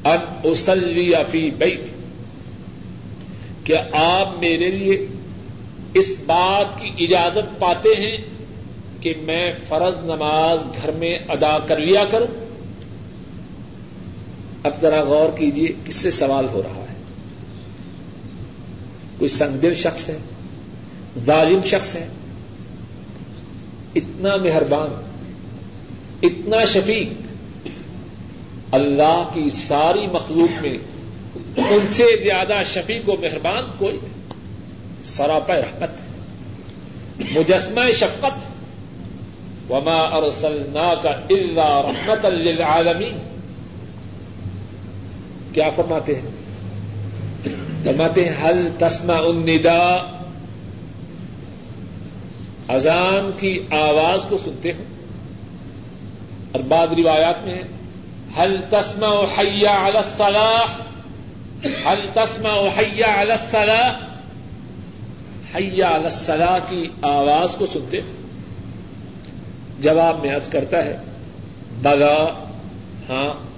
ان 0.04 0.20
اسلی 0.42 1.14
افی 1.14 1.50
بیت؟ 1.58 1.90
کیا 3.64 3.82
آپ 3.92 4.38
میرے 4.38 4.70
لیے 4.70 5.06
اس 5.94 6.14
بات 6.26 6.80
کی 6.80 7.04
اجازت 7.04 7.58
پاتے 7.58 7.94
ہیں 7.98 8.16
کہ 9.00 9.12
میں 9.22 9.52
فرض 9.68 10.04
نماز 10.04 10.58
گھر 10.82 10.90
میں 10.90 11.18
ادا 11.28 11.58
کر 11.58 11.78
لیا 11.78 12.04
کروں؟ 12.04 12.43
اب 14.64 14.72
ذرا 14.80 15.00
غور 15.00 15.38
کیجیے 15.38 15.68
کس 15.84 15.96
سے 15.96 16.10
سوال 16.10 16.46
ہو 16.52 16.62
رہا 16.62 16.80
ہے۔ 16.80 16.94
کوئی 19.18 19.28
سنگدل 19.28 19.74
شخص 19.74 20.08
ہے؟ 20.08 20.18
ظالم 21.26 21.60
شخص 21.66 21.96
ہے؟ 21.96 22.08
اتنا 23.94 24.36
مہربان، 24.36 25.02
اتنا 26.22 26.64
شفیق، 26.64 27.08
اللہ 28.74 29.28
کی 29.34 29.50
ساری 29.50 30.06
مخلوق 30.12 30.62
میں 30.62 30.76
ان 31.56 31.86
سے 31.86 32.04
زیادہ 32.24 32.54
شفیق 32.66 33.08
و 33.08 33.12
مہربان 33.20 33.70
کوئی 33.78 33.98
سراپ 35.04 35.50
رحمت 35.50 35.90
ہے، 35.90 36.06
مجسمہ 37.30 37.92
شفقت۔ 37.92 38.54
وما 39.70 40.00
ارسلنا 40.00 40.94
کا 41.02 41.10
اللہ 41.10 41.80
رحمت 41.84 42.24
للعالمین 42.24 43.33
کیا 45.54 45.70
فرماتے 45.76 46.20
ہیں؟ 46.20 46.30
فرماتے 47.84 48.24
ہیں 48.24 48.44
حل 48.44 48.68
تسما 48.78 49.16
الندا 49.16 49.96
اذان 52.68 53.30
کی 53.36 53.58
آواز 53.70 54.26
کو 54.28 54.38
سنتے 54.44 54.72
ہو؟ 54.72 54.82
اور 56.52 56.60
بعد 56.60 56.86
روایات 56.86 57.44
میں 57.44 57.54
ہے 57.54 57.62
حل 58.38 58.56
تسما 58.70 59.24
حیا 59.38 59.84
الصلاح؟ 59.84 60.82
حل 61.66 62.06
تسما 62.14 62.68
حیا 62.78 63.20
الصلاح؟ 63.20 63.92
حیا 65.56 65.88
الصلاح 65.88 66.58
کی 66.68 66.88
آواز 67.02 67.56
کو 67.56 67.66
سنتے 67.66 68.00
ہو؟ 68.00 68.12
جواب 69.80 70.24
میں 70.24 70.36
عرض 70.36 70.48
کرتا 70.48 70.84
ہے 70.84 70.96
بگا 71.82 72.46
ہاں 73.08 73.53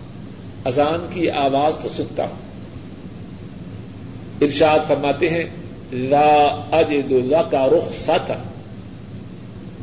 اذان 0.66 1.06
کی 1.10 1.30
آواز 1.30 1.76
تو 1.82 1.88
سنتا 1.88 2.24
ہوں۔ 2.24 2.44
ارشاد 4.40 4.78
فرماتے 4.88 5.28
ہیں، 5.28 5.44
لا 5.92 6.34
اجد 6.72 7.12
اللہ 7.12 7.50
کا 7.50 7.66
رخ 7.66 7.94
ساتھ 7.94 8.30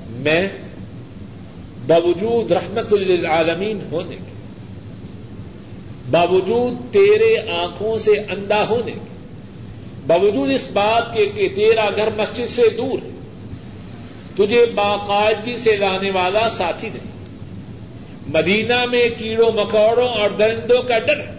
میں 0.09 0.47
باوجود 1.87 2.51
رحمت 2.51 2.93
للعالمین 2.93 3.79
ہونے 3.91 4.15
کے، 4.15 4.33
باوجود 6.11 6.93
تیرے 6.93 7.37
آنکھوں 7.37 7.97
سے 7.97 8.11
اندھا 8.11 8.67
ہونے 8.69 8.91
کے، 8.91 9.11
باوجود 10.07 10.49
اس 10.51 10.67
بات 10.73 11.13
کے 11.13 11.25
کہ 11.25 11.47
تیرا 11.55 11.89
گھر 11.95 12.09
مسجد 12.17 12.49
سے 12.49 12.69
دور 12.77 13.03
ہے 13.03 13.11
تجھے 14.35 14.65
باقاعدگی 14.75 15.57
سے 15.57 15.75
لانے 15.75 16.11
والا 16.11 16.47
ساتھی 16.49 16.89
نہیں۔ 16.89 17.12
مدینہ 18.27 18.85
میں 18.91 19.09
کیڑوں 19.17 19.51
مکوڑوں 19.51 20.07
اور 20.07 20.29
درندوں 20.29 20.81
کا 20.83 20.99
ڈر 20.99 21.19
ہے۔ 21.19 21.35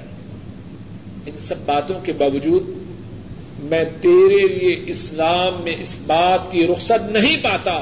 ان 1.26 1.38
سب 1.38 1.54
باتوں 1.66 2.00
کے 2.02 2.12
باوجود 2.12 2.62
میں 3.58 3.84
تیرے 4.00 4.48
لیے 4.48 4.80
اسلام 4.86 5.62
میں 5.62 5.72
اس 5.78 5.96
بات 6.06 6.52
کی 6.52 6.66
رخصت 6.66 7.10
نہیں 7.10 7.36
پاتا 7.42 7.80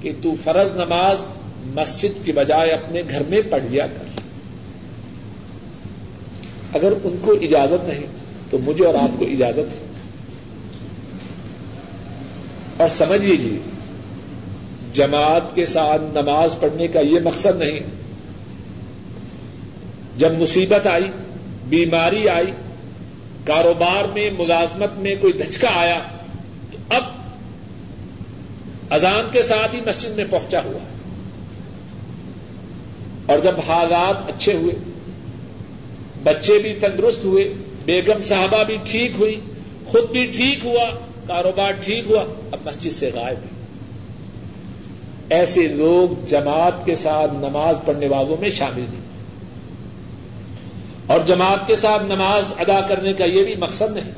کہ 0.00 0.12
تو 0.22 0.34
فرض 0.44 0.70
نماز 0.70 1.16
مسجد 1.74 2.24
کی 2.24 2.32
بجائے 2.32 2.70
اپنے 2.70 3.02
گھر 3.08 3.22
میں 3.28 3.40
پڑھ 3.50 3.62
لیا 3.70 3.86
کر۔ 3.86 4.20
اگر 6.72 6.92
ان 7.04 7.16
کو 7.20 7.32
اجازت 7.32 7.88
نہیں 7.88 8.06
تو 8.50 8.58
مجھے 8.58 8.84
اور 8.84 8.94
آپ 8.94 9.18
کو 9.18 9.24
اجازت 9.24 9.58
ہے۔ 9.58 9.86
اور 12.76 12.88
سمجھ 12.88 13.24
لیجیے 13.24 13.58
جماعت 14.92 15.54
کے 15.54 15.66
ساتھ 15.66 16.02
نماز 16.02 16.54
پڑھنے 16.60 16.86
کا 16.86 17.00
یہ 17.00 17.20
مقصد 17.20 17.58
نہیں 17.58 18.03
جب 20.16 20.32
مصیبت 20.38 20.86
آئی، 20.86 21.04
بیماری 21.68 22.28
آئی، 22.28 22.52
کاروبار 23.44 24.04
میں، 24.04 24.30
ملازمت 24.38 24.98
میں 24.98 25.14
کوئی 25.20 25.32
دھچکا 25.32 25.68
آیا، 25.74 26.00
تو 26.72 26.78
اب 26.88 27.02
اذان 28.90 29.28
کے 29.32 29.42
ساتھ 29.42 29.74
ہی 29.74 29.80
مسجد 29.86 30.10
میں 30.10 30.24
پہنچا 30.30 30.64
ہوا 30.64 30.78
اور 33.26 33.38
جب 33.38 33.54
حالات 33.66 34.28
اچھے 34.28 34.52
ہوئے، 34.52 34.74
بچے 36.22 36.58
بھی 36.58 36.74
تندرست 36.74 37.24
ہوئے، 37.24 37.54
بیگم 37.84 38.22
صاحبہ 38.22 38.64
بھی 38.64 38.76
ٹھیک 38.84 39.12
ہوئی، 39.18 39.40
خود 39.86 40.10
بھی 40.10 40.26
ٹھیک 40.26 40.64
ہوا، 40.64 40.84
کاروبار 41.26 41.72
ٹھیک 41.72 42.04
ہوا، 42.10 42.24
اب 42.52 42.58
مسجد 42.64 42.90
سے 42.90 43.10
غائب 43.14 43.36
ہے۔ 43.36 43.54
ایسے 45.30 45.68
لوگ 45.68 46.26
جماعت 46.28 46.86
کے 46.86 46.96
ساتھ 46.96 47.34
نماز 47.34 47.76
پڑھنے 47.84 48.08
والوں 48.08 48.36
میں 48.40 48.50
شامل 48.50 48.84
نہیں۔ 48.92 49.03
اور 51.06 51.20
جماعت 51.26 51.66
کے 51.66 51.76
ساتھ 51.76 52.02
نماز 52.02 52.44
ادا 52.58 52.80
کرنے 52.80 53.12
کا 53.12 53.24
یہ 53.24 53.44
بھی 53.44 53.56
مقصد 53.56 53.96
نہیں 53.96 54.10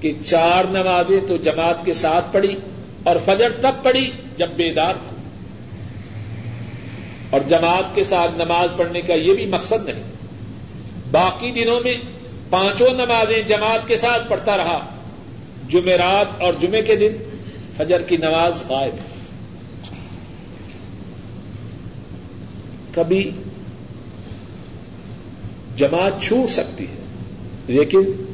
کہ 0.00 0.12
چار 0.24 0.64
نمازیں 0.64 1.20
تو 1.28 1.36
جماعت 1.36 1.84
کے 1.84 1.92
ساتھ 1.92 2.32
پڑھی 2.32 2.56
اور 3.04 3.16
فجر 3.24 3.52
تب 3.60 3.72
پڑھی 3.82 4.10
جب 4.36 4.48
بیدار 4.48 4.94
تھا۔ 4.94 5.16
اور 7.30 7.40
جماعت 7.48 7.84
کے 7.94 8.04
ساتھ 8.04 8.30
نماز 8.36 8.68
پڑھنے 8.76 9.00
کا 9.00 9.14
یہ 9.14 9.34
بھی 9.34 9.46
مقصد 9.46 9.84
نہیں۔ 9.84 10.02
باقی 11.10 11.50
دنوں 11.50 11.80
میں 11.80 11.94
پانچوں 12.50 12.90
نمازیں 12.90 13.42
جماعت 13.42 13.88
کے 13.88 13.96
ساتھ 13.96 14.28
پڑھتا 14.28 14.56
رہا۔ 14.56 14.86
جمعرات 15.68 16.42
اور 16.42 16.52
جمعے 16.60 16.82
کے 16.82 16.96
دن 16.96 17.12
فجر 17.76 18.02
کی 18.02 18.16
نماز 18.16 18.62
غائب۔ 18.68 18.94
کبھی 22.94 23.30
جماعت 25.80 26.22
چھوٹ 26.22 26.50
سکتی 26.50 26.84
ہے۔ 26.84 27.00
لیکن 27.66 28.24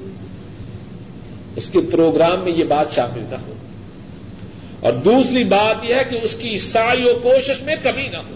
اس 1.56 1.70
کے 1.70 1.78
پروگرام 1.92 2.40
میں 2.40 2.52
یہ 2.52 2.64
بات 2.64 2.92
شامل 2.92 3.24
نہ 3.30 3.34
ہو۔ 3.34 3.52
اور 4.80 4.92
دوسری 4.92 5.44
بات 5.44 5.76
یہ 5.84 5.94
ہے 5.94 6.02
کہ 6.10 6.18
اس 6.22 6.34
کی 6.34 6.58
ساری 6.58 7.08
و 7.08 7.18
کوشش 7.22 7.62
میں 7.62 7.76
کمی 7.82 8.08
نہ 8.08 8.16
ہو۔ 8.16 8.34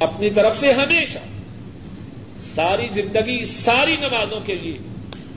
اپنی 0.00 0.30
طرف 0.30 0.56
سے 0.56 0.72
ہمیشہ 0.72 1.18
ساری 2.54 2.88
زندگی، 2.92 3.44
ساری 3.44 3.96
نمازوں 4.00 4.40
کے 4.46 4.54
لیے 4.54 4.78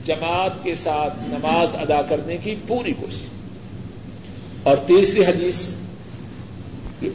جماعت 0.06 0.64
کے 0.64 0.74
ساتھ 0.74 1.18
نماز 1.28 1.68
ادا 1.74 2.02
کرنے 2.02 2.36
کی 2.36 2.54
پوری 2.66 2.92
کوشش۔ 2.92 3.26
اور 4.62 4.76
تیسری 4.76 5.24
حدیث 5.24 5.70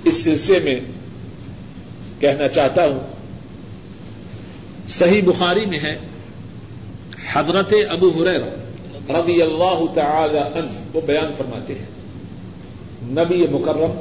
اس 0.04 0.24
سلسلے 0.24 0.60
میں 0.60 0.80
کہنا 2.20 2.48
چاہتا 2.48 2.88
ہوں 2.88 3.17
صحیح 4.88 5.22
بخاری 5.26 5.66
میں 5.66 5.80
ہے، 5.80 5.98
حضرت 7.34 7.74
ابو 7.90 8.10
حریر 8.10 8.42
رضی 9.10 9.42
اللہ 9.42 9.80
تعالی 9.94 10.38
عنہ 10.38 10.72
وہ 10.94 11.02
بیان 11.06 11.32
فرماتے 11.38 11.74
ہیں۔ 11.76 11.86
نبی 13.04 13.46
مکرم 13.52 13.92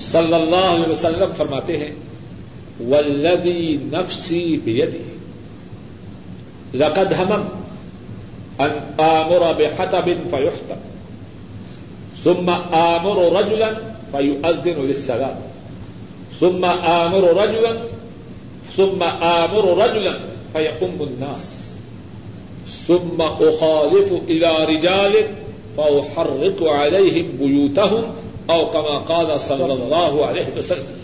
صلی 0.00 0.34
اللہ 0.34 0.68
علیہ 0.68 0.90
وسلم 0.90 1.32
فرماتے 1.36 1.76
ہیں 1.76 1.94
ولدی 2.80 3.76
نفسی 3.82 4.60
بیدی، 4.64 5.02
لقد 6.74 7.12
ہمم 7.12 7.42
ان 8.58 9.00
آمر 9.00 9.42
بحطب 9.58 10.08
فیحتب 10.30 10.80
ثم 12.24 12.50
آمر 12.72 13.42
رجلا 13.42 13.70
فیؤذن 14.10 14.78
للصلاة 14.78 15.34
ثم 16.40 16.64
آمر 16.82 17.22
رجلا 17.42 17.72
ثم 18.76 19.02
آمر 19.20 19.64
رجلا 19.84 20.12
فيقوم 20.52 21.00
الناس. 21.00 21.62
ثم 22.86 23.22
أخالف 23.22 24.12
إلى 24.28 24.50
رجال 24.68 25.12
فأحرق 25.74 26.62
عليهم 26.62 27.26
بيوتهم 27.32 28.04
أو 28.50 28.64
كما 28.72 28.98
قال 29.06 29.40
صلى 29.40 29.72
الله 29.72 30.26
عليه 30.26 30.58
وسلم. 30.58 30.94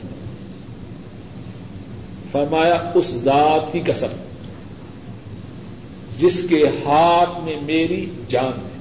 فرمایا، 2.33 2.91
اس 2.95 3.11
ذات 3.11 3.73
کی 3.73 3.81
قسم، 3.81 4.12
جس 6.19 6.47
کے 6.49 6.64
ہاتھ 6.87 7.45
میں 7.45 7.57
میری 7.62 8.11
جان 8.29 8.59
ہے. 8.59 8.79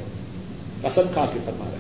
قسم 0.82 1.02
کھا 1.14 1.26
کے 1.34 1.40
فرما 1.46 1.66
رہے 1.66 1.78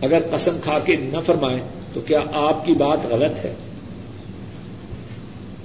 اگر 0.00 0.22
قسم 0.30 0.56
کھا 0.64 0.78
کے 0.78 0.96
نہ 0.96 1.16
فرمائے 1.26 1.60
تو 1.94 2.00
کیا 2.00 2.20
آپ 2.32 2.66
کی 2.66 2.72
بات 2.72 3.06
غلط 3.06 3.44
ہے؟ 3.44 3.54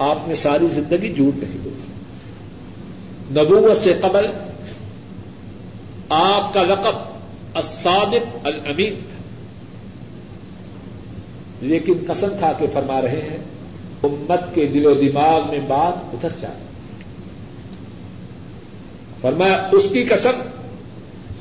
آپ 0.02 0.28
نے 0.28 0.36
ساری 0.36 0.68
زندگی 0.68 1.14
جھوٹ 1.14 1.36
نہیں 1.36 1.58
بولی۔ 1.64 1.92
نبوت 3.32 3.78
سے 3.78 4.00
قبل 4.02 4.28
آپ 6.10 6.54
کا 6.54 6.64
لقب 6.64 6.96
الصادق 7.54 8.38
الامین 8.44 8.94
تھا۔ 8.94 9.24
لیکن 11.62 11.94
قسم 12.08 12.28
کھا 12.40 12.54
کے 12.58 12.68
فرما 12.74 13.02
رہے 13.02 13.22
ہیں، 13.22 13.38
امت 14.04 14.56
کے 14.56 14.66
دل 14.66 14.86
و 14.86 14.94
دماغ 14.94 15.50
میں 15.50 15.60
بات 15.68 16.04
اتر 16.14 16.30
جائے۔ 16.42 16.60
فرمایا، 19.22 19.70
اس 19.72 19.84
کی 19.94 20.04
قسم 20.04 20.42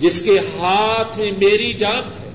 جس 0.00 0.22
کے 0.22 0.38
ہاتھ 0.38 1.18
میں 1.18 1.32
میری 1.32 1.72
جان 1.72 1.98
ہے۔ 1.98 2.30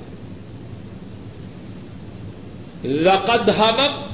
لقد 2.88 3.50
حمد 3.50 4.05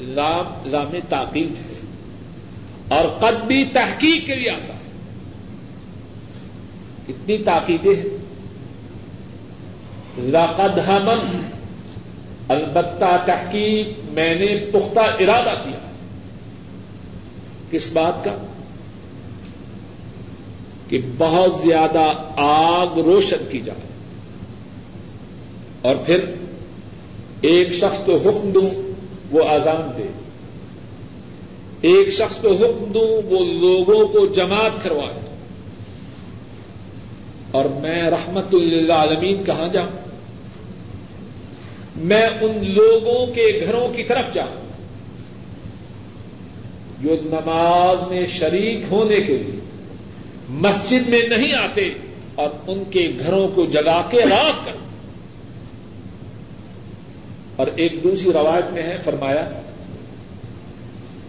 لام 0.00 0.68
لام 0.70 0.90
تاکید 1.08 1.48
ہے 1.48 1.80
اور 2.88 3.08
قد 3.20 3.46
بھی 3.46 3.64
تحقیق 3.64 4.26
کے 4.26 4.34
لیے 4.34 4.50
آتا 4.50 4.74
ہے۔ 4.74 4.78
کتنی 7.06 7.38
تاکیدیں 7.38 7.94
ہیں۔ 7.94 8.20
لقد 10.18 10.78
حمد 10.88 11.34
البتہ 12.48 13.22
تحقیق 13.26 13.86
میں 14.04 14.34
نے 14.34 14.46
پختہ 14.72 15.00
ارادہ 15.00 15.54
کیا۔ 15.64 15.90
کس 17.70 17.92
بات 17.92 18.24
کا؟ 18.24 18.46
کہ 20.88 21.00
بہت 21.18 21.52
زیادہ 21.64 22.12
آگ 22.36 22.98
روشن 22.98 23.48
کی 23.50 23.60
جائے۔ 23.60 23.88
اور 25.82 25.96
پھر 25.96 26.24
ایک 27.40 27.72
شخص 27.72 28.06
کو 28.06 28.16
حکم 28.16 28.50
دوں۔ 28.50 28.89
وہ 29.30 29.48
آزان 29.48 29.90
دے۔ 29.98 30.06
ایک 31.80 32.10
شخص 32.10 32.36
کو 32.36 32.48
حکم 32.48 32.92
دوں، 32.92 33.28
وہ 33.30 33.44
لوگوں 33.44 34.08
کو 34.08 34.26
جماعت 34.26 34.82
کروائے۔ 34.82 35.20
اور 37.50 37.64
میں 37.64 38.02
رحمت 38.02 38.54
اللہ 38.54 38.92
عالمین 38.92 39.44
کہاں 39.44 39.68
جاؤں؟ 39.68 40.08
میں 41.96 42.26
ان 42.26 42.72
لوگوں 42.74 43.26
کے 43.26 43.62
گھروں 43.66 43.96
کی 43.96 44.02
طرف 44.02 44.34
جاؤں۔ 44.34 44.70
جو 47.02 47.16
نماز 47.22 48.10
میں 48.10 48.26
شریک 48.26 48.92
ہونے 48.92 49.16
کے 49.16 49.36
لیے 49.36 49.60
مسجد 50.48 51.08
میں 51.08 51.28
نہیں 51.28 51.54
آتے 51.54 51.90
اور 52.34 52.50
ان 52.66 52.82
کے 52.90 53.12
گھروں 53.18 53.48
کو 53.48 53.64
جگا 53.64 54.02
کے 54.10 54.18
راک 54.18 54.66
کر۔ 54.66 54.72
اور 57.60 57.68
ایک 57.76 58.04
دوسری 58.04 58.32
روایت 58.32 58.72
میں 58.72 58.82
ہے، 58.82 58.98
فرمایا، 59.04 59.48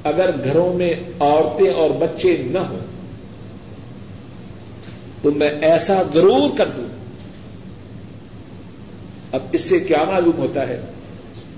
اگر 0.04 0.30
گھروں 0.44 0.74
میں 0.74 0.94
عورتیں 1.20 1.74
اور 1.74 1.90
بچے 1.90 2.38
نہ 2.52 2.60
ہوں، 2.60 2.80
تو 5.22 5.32
میں 5.32 5.50
ایسا 5.50 6.02
ضرور 6.14 6.58
کر 6.58 6.66
دوں۔ 6.78 6.88
اب 9.32 9.40
اس 9.52 9.62
سے 9.62 9.80
کیا 9.80 10.04
معلوم 10.08 10.38
ہوتا 10.38 10.68
ہے؟ 10.68 10.82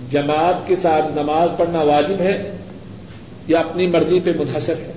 جماعت 0.09 0.67
کے 0.67 0.75
ساتھ 0.75 1.05
نماز 1.15 1.49
پڑھنا 1.57 1.81
واجب 1.81 2.21
ہے 2.21 2.57
یا 3.47 3.59
اپنی 3.59 3.87
مرضی 3.87 4.19
پہ 4.19 4.31
منحصر 4.39 4.73
ہے؟ 4.73 4.91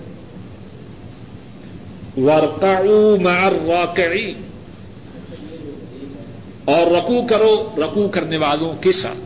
مع 3.23 3.47
الراکعین 3.47 4.35
اور 6.65 6.87
رکو 6.87 7.27
کرو 7.27 7.71
رکو 7.79 8.09
کرنے 8.09 8.37
والوں 8.37 8.73
کے 8.81 8.93
ساتھ۔ 8.93 9.26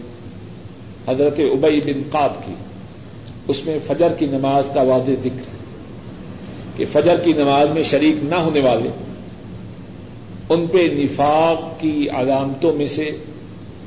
حضرت 1.07 1.39
ابئی 1.39 1.81
بن 1.81 2.01
قاب 2.11 2.33
کی، 2.45 2.53
اس 3.47 3.65
میں 3.65 3.79
فجر 3.87 4.13
کی 4.13 4.25
نماز 4.25 4.63
کا 4.73 4.81
واضح 4.81 5.11
ذکر 5.23 5.39
ہے 5.39 5.59
کہ 6.75 6.85
فجر 6.91 7.19
کی 7.19 7.33
نماز 7.33 7.69
میں 7.69 7.83
شریک 7.83 8.15
نہ 8.23 8.35
ہونے 8.35 8.59
والے، 8.59 8.89
ان 10.49 10.67
پہ 10.67 10.89
نفاق 10.93 11.81
کی 11.81 12.09
علامتوں 12.09 12.73
میں 12.73 12.87
سے 12.87 13.11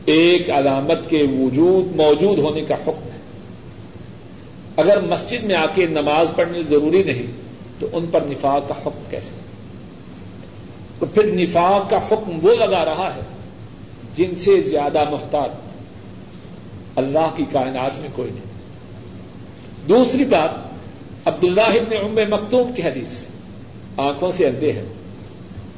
ایک 0.05 0.51
علامت 0.51 1.11
کے 1.11 1.23
وجود 1.23 1.97
موجود 1.97 2.39
ہونے 2.39 2.61
کا 2.61 2.75
حکم 2.75 3.11
ہے۔ 3.13 3.19
اگر 4.77 5.01
مسجد 5.01 5.45
میں 5.45 5.55
آ 5.55 5.67
کے 5.75 5.87
نماز 5.87 6.27
پڑھنی 6.37 6.63
ضروری 6.69 7.03
نہیں، 7.03 7.27
تو 7.79 7.87
ان 7.93 8.07
پر 8.11 8.21
نفاق 8.25 8.69
کا 8.69 8.75
حکم 8.87 9.03
کیسے؟ 9.11 9.45
تو 10.99 11.07
پھر 11.07 11.27
نفاق 11.27 11.91
کا 11.91 11.97
حکم 11.97 12.39
وہ 12.43 12.55
لگا 12.55 12.85
رہا 12.85 13.13
ہے 13.17 13.21
جن 14.17 14.35
سے 14.35 14.61
زیادہ 14.61 15.05
محتاط 15.11 15.51
اللہ 16.97 17.33
کی 17.37 17.45
کائنات 17.53 18.01
میں 18.01 18.09
کوئی 18.15 18.31
نہیں۔ 18.31 18.45
دوسری 19.89 20.25
بات 20.25 20.51
عبد 21.25 21.45
اللہ 21.45 21.95
ام 22.01 22.19
مکتوم 22.31 22.73
کی 22.73 22.83
حدیث۔ 22.83 23.25
آنکھوں 23.97 24.33
سے 24.33 24.47
اندھے 24.47 24.73
ہیں، 24.73 24.85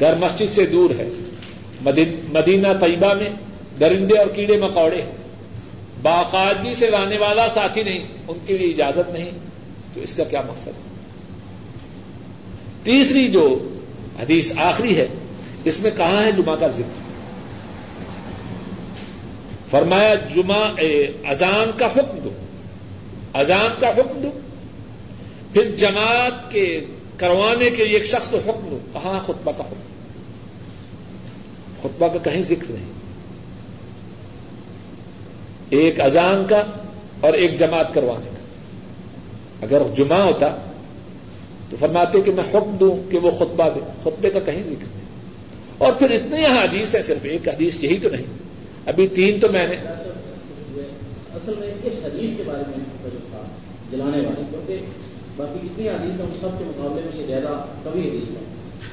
گھر 0.00 0.16
مسجد 0.16 0.50
سے 0.50 0.66
دور 0.66 0.90
ہے۔ 0.90 1.08
مدینہ 2.28 2.68
طیبہ 2.80 3.14
میں 3.14 3.28
درندے 3.80 4.18
اور 4.18 4.26
کیڑے 4.26 4.56
مکوڑے 4.56 5.02
ہیں۔ 5.02 5.12
باقاعدگی 6.02 6.74
سے 6.74 6.90
لانے 6.90 7.18
والا 7.18 7.48
ساتھی 7.48 7.82
نہیں، 7.82 7.98
ان 8.28 8.38
کے 8.46 8.58
لیے 8.58 8.70
اجازت 8.70 9.10
نہیں، 9.12 9.30
تو 9.94 10.00
اس 10.00 10.14
کا 10.14 10.24
کیا 10.24 10.40
مقصد؟ 10.48 10.68
ہے 10.68 10.72
تیسری 12.82 13.28
جو 13.28 13.68
حدیث 14.20 14.52
آخری 14.56 14.96
ہے، 14.96 15.06
اس 15.64 15.80
میں 15.80 15.90
کہاں 15.96 16.24
ہے 16.24 16.32
جمعہ 16.32 16.56
کا 16.56 16.66
ذکر؟ 16.66 17.05
فرمایا، 19.70 20.14
جمعہ 20.14 20.72
اذان 21.28 21.70
کا 21.76 21.86
حکم 21.86 22.18
دو۔ 22.24 22.30
اذان 23.34 23.80
کا 23.80 23.88
حکم 23.88 24.20
دو۔ 24.22 24.30
پھر 25.52 25.76
جماعت 25.76 26.50
کے 26.50 26.84
کروانے 27.16 27.70
کے 27.70 27.84
لیے 27.84 27.94
ایک 27.94 28.04
شخص 28.04 28.30
کو 28.30 28.36
حکم 28.36 28.68
دو۔ 28.70 28.78
کہاں 28.92 29.20
خطبہ 29.24 29.52
کا 29.56 29.64
حکم؟ 29.64 29.80
خطبہ 31.82 32.08
کا 32.08 32.30
کہیں 32.30 32.42
ذکر 32.42 32.70
نہیں۔ 32.70 32.92
ایک 35.70 36.00
اذان 36.00 36.44
کا 36.48 36.62
اور 37.20 37.32
ایک 37.32 37.58
جماعت 37.58 37.94
کروانے 37.94 38.30
کا۔ 38.30 38.36
اگر 39.62 39.82
جمعہ 39.96 40.20
ہوتا 40.20 40.46
تو 41.70 41.76
فرماتے 41.80 42.20
کہ 42.20 42.32
میں 42.32 42.44
حکم 42.44 42.76
دوں 42.80 43.10
کہ 43.10 43.18
وہ 43.18 43.30
خطبہ 43.30 43.68
دے۔ 43.74 43.80
خطبے 44.02 44.30
کا 44.30 44.40
کہیں 44.40 44.62
ذکر 44.62 44.86
نہیں۔ 44.94 45.06
اور 45.78 45.92
پھر 45.92 46.10
اتنے 46.10 46.40
یہاں 46.40 46.64
حدیث 46.64 46.94
ہے 46.94 47.02
صرف 47.02 47.18
ایک 47.22 47.48
حدیث 47.48 47.76
یہی 47.80 47.96
تو 47.96 48.08
نہیں۔ 48.08 48.45
ابھی 48.86 49.06
تین 49.06 49.40
تو 49.40 49.48
میں 49.52 49.66
نے 49.66 49.76
اصل 51.34 51.54
میں 51.58 51.68
اس 51.84 51.92
حدیث 52.04 52.30
کے 52.36 52.42
بارے 52.46 52.62
میں 52.68 53.10
جلانے 53.90 54.16
والے 54.16 54.42
کیونکہ 54.50 54.80
باقی 55.36 55.68
کتنی 55.68 55.88
حدیث 55.88 56.20
ہیں 56.20 56.28
سب 56.40 56.58
کے 56.58 56.64
مقابلے 56.64 57.02
میں 57.04 57.20
یہ 57.20 57.26
زیادہ 57.26 57.64
کبھی 57.84 58.00
حدیث 58.00 58.30
ہے۔ 58.30 58.42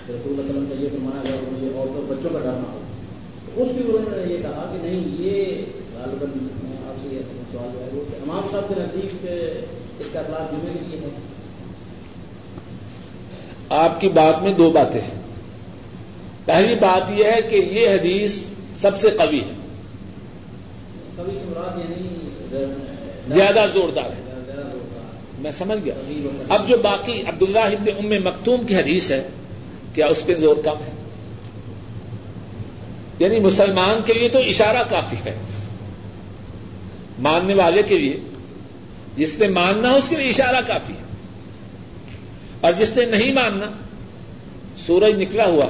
رسول 0.09 0.39
اللہ 0.39 0.41
وسلم 0.41 0.65
کا 0.65 0.75
یہ 0.83 0.89
فرمایا 0.89 1.33
اگر 1.33 1.53
مجھے 1.53 1.67
عورتوں 1.75 2.03
بچوں 2.07 2.29
کا 2.29 2.39
ڈرنا 2.39 2.73
ہو 2.73 2.79
تو 3.45 3.63
اس 3.63 3.71
بھی 3.71 3.83
انہوں 3.87 4.25
نے 4.27 4.33
یہ 4.33 4.37
کہا 4.37 4.73
کہ 4.73 4.87
نہیں 4.87 5.21
یہ 5.21 5.65
غالباً 5.93 6.29
سوال 7.51 7.69
جو 7.73 7.83
ہے 7.83 7.89
وہ 7.93 8.03
امام 8.21 8.47
صاحب 8.51 8.63
کے 8.67 8.73
نزدیک 8.77 9.31
اس 9.99 10.07
کا 10.13 10.19
اخلاق 10.19 10.51
جمعے 10.51 10.73
کے 10.73 10.79
لیے 10.87 10.99
ہے۔ 10.99 11.09
آپ 13.69 14.01
کی 14.01 14.09
بات 14.09 14.43
میں 14.43 14.53
دو 14.53 14.71
باتیں 14.71 15.01
ہیں۔ 15.01 15.21
پہلی 16.45 16.75
بات 16.75 17.19
یہ 17.19 17.25
ہے 17.25 17.41
کہ 17.41 17.55
یہ 17.55 17.89
حدیث 17.89 18.41
سب 18.77 18.97
سے 18.97 19.09
قوی 19.09 19.39
ہے 19.39 19.45
کبھی 19.45 19.49
سے 19.49 19.51
مراد 19.51 19.61
یعنی 20.95 21.02
زیادہ 23.27 23.65
زوردار 23.73 24.05
ہے۔ 24.05 24.23
میں 25.39 25.51
سمجھ 25.51 25.79
گیا۔ 25.85 25.93
اب 26.49 26.69
جو 26.69 26.77
باقی 26.77 27.21
عبداللہ 27.21 27.59
ابن 27.59 28.05
ام 28.05 28.23
مختوم 28.23 28.63
کی 28.63 28.75
حدیث 28.75 29.11
ہے، 29.11 29.27
کیا 29.93 30.05
اس 30.05 30.25
پہ 30.25 30.35
زور 30.35 30.55
کم 30.65 30.75
ہے؟ 30.85 30.91
یعنی 33.19 33.39
مسلمان 33.39 33.99
کے 34.05 34.13
لیے 34.13 34.29
تو 34.29 34.39
اشارہ 34.39 34.83
کافی 34.89 35.17
ہے۔ 35.25 35.35
ماننے 37.19 37.53
والے 37.53 37.83
کے 37.83 37.97
لیے، 37.97 38.19
جس 39.15 39.39
نے 39.39 39.47
ماننا 39.47 39.91
اس 39.91 40.09
کے 40.09 40.17
لیے 40.17 40.29
اشارہ 40.29 40.61
کافی 40.67 40.93
ہے۔ 40.93 41.03
اور 42.61 42.71
جس 42.71 42.97
نے 42.97 43.05
نہیں 43.05 43.33
ماننا 43.33 43.65
سورج 44.77 45.21
نکلا 45.21 45.45
ہوا 45.45 45.65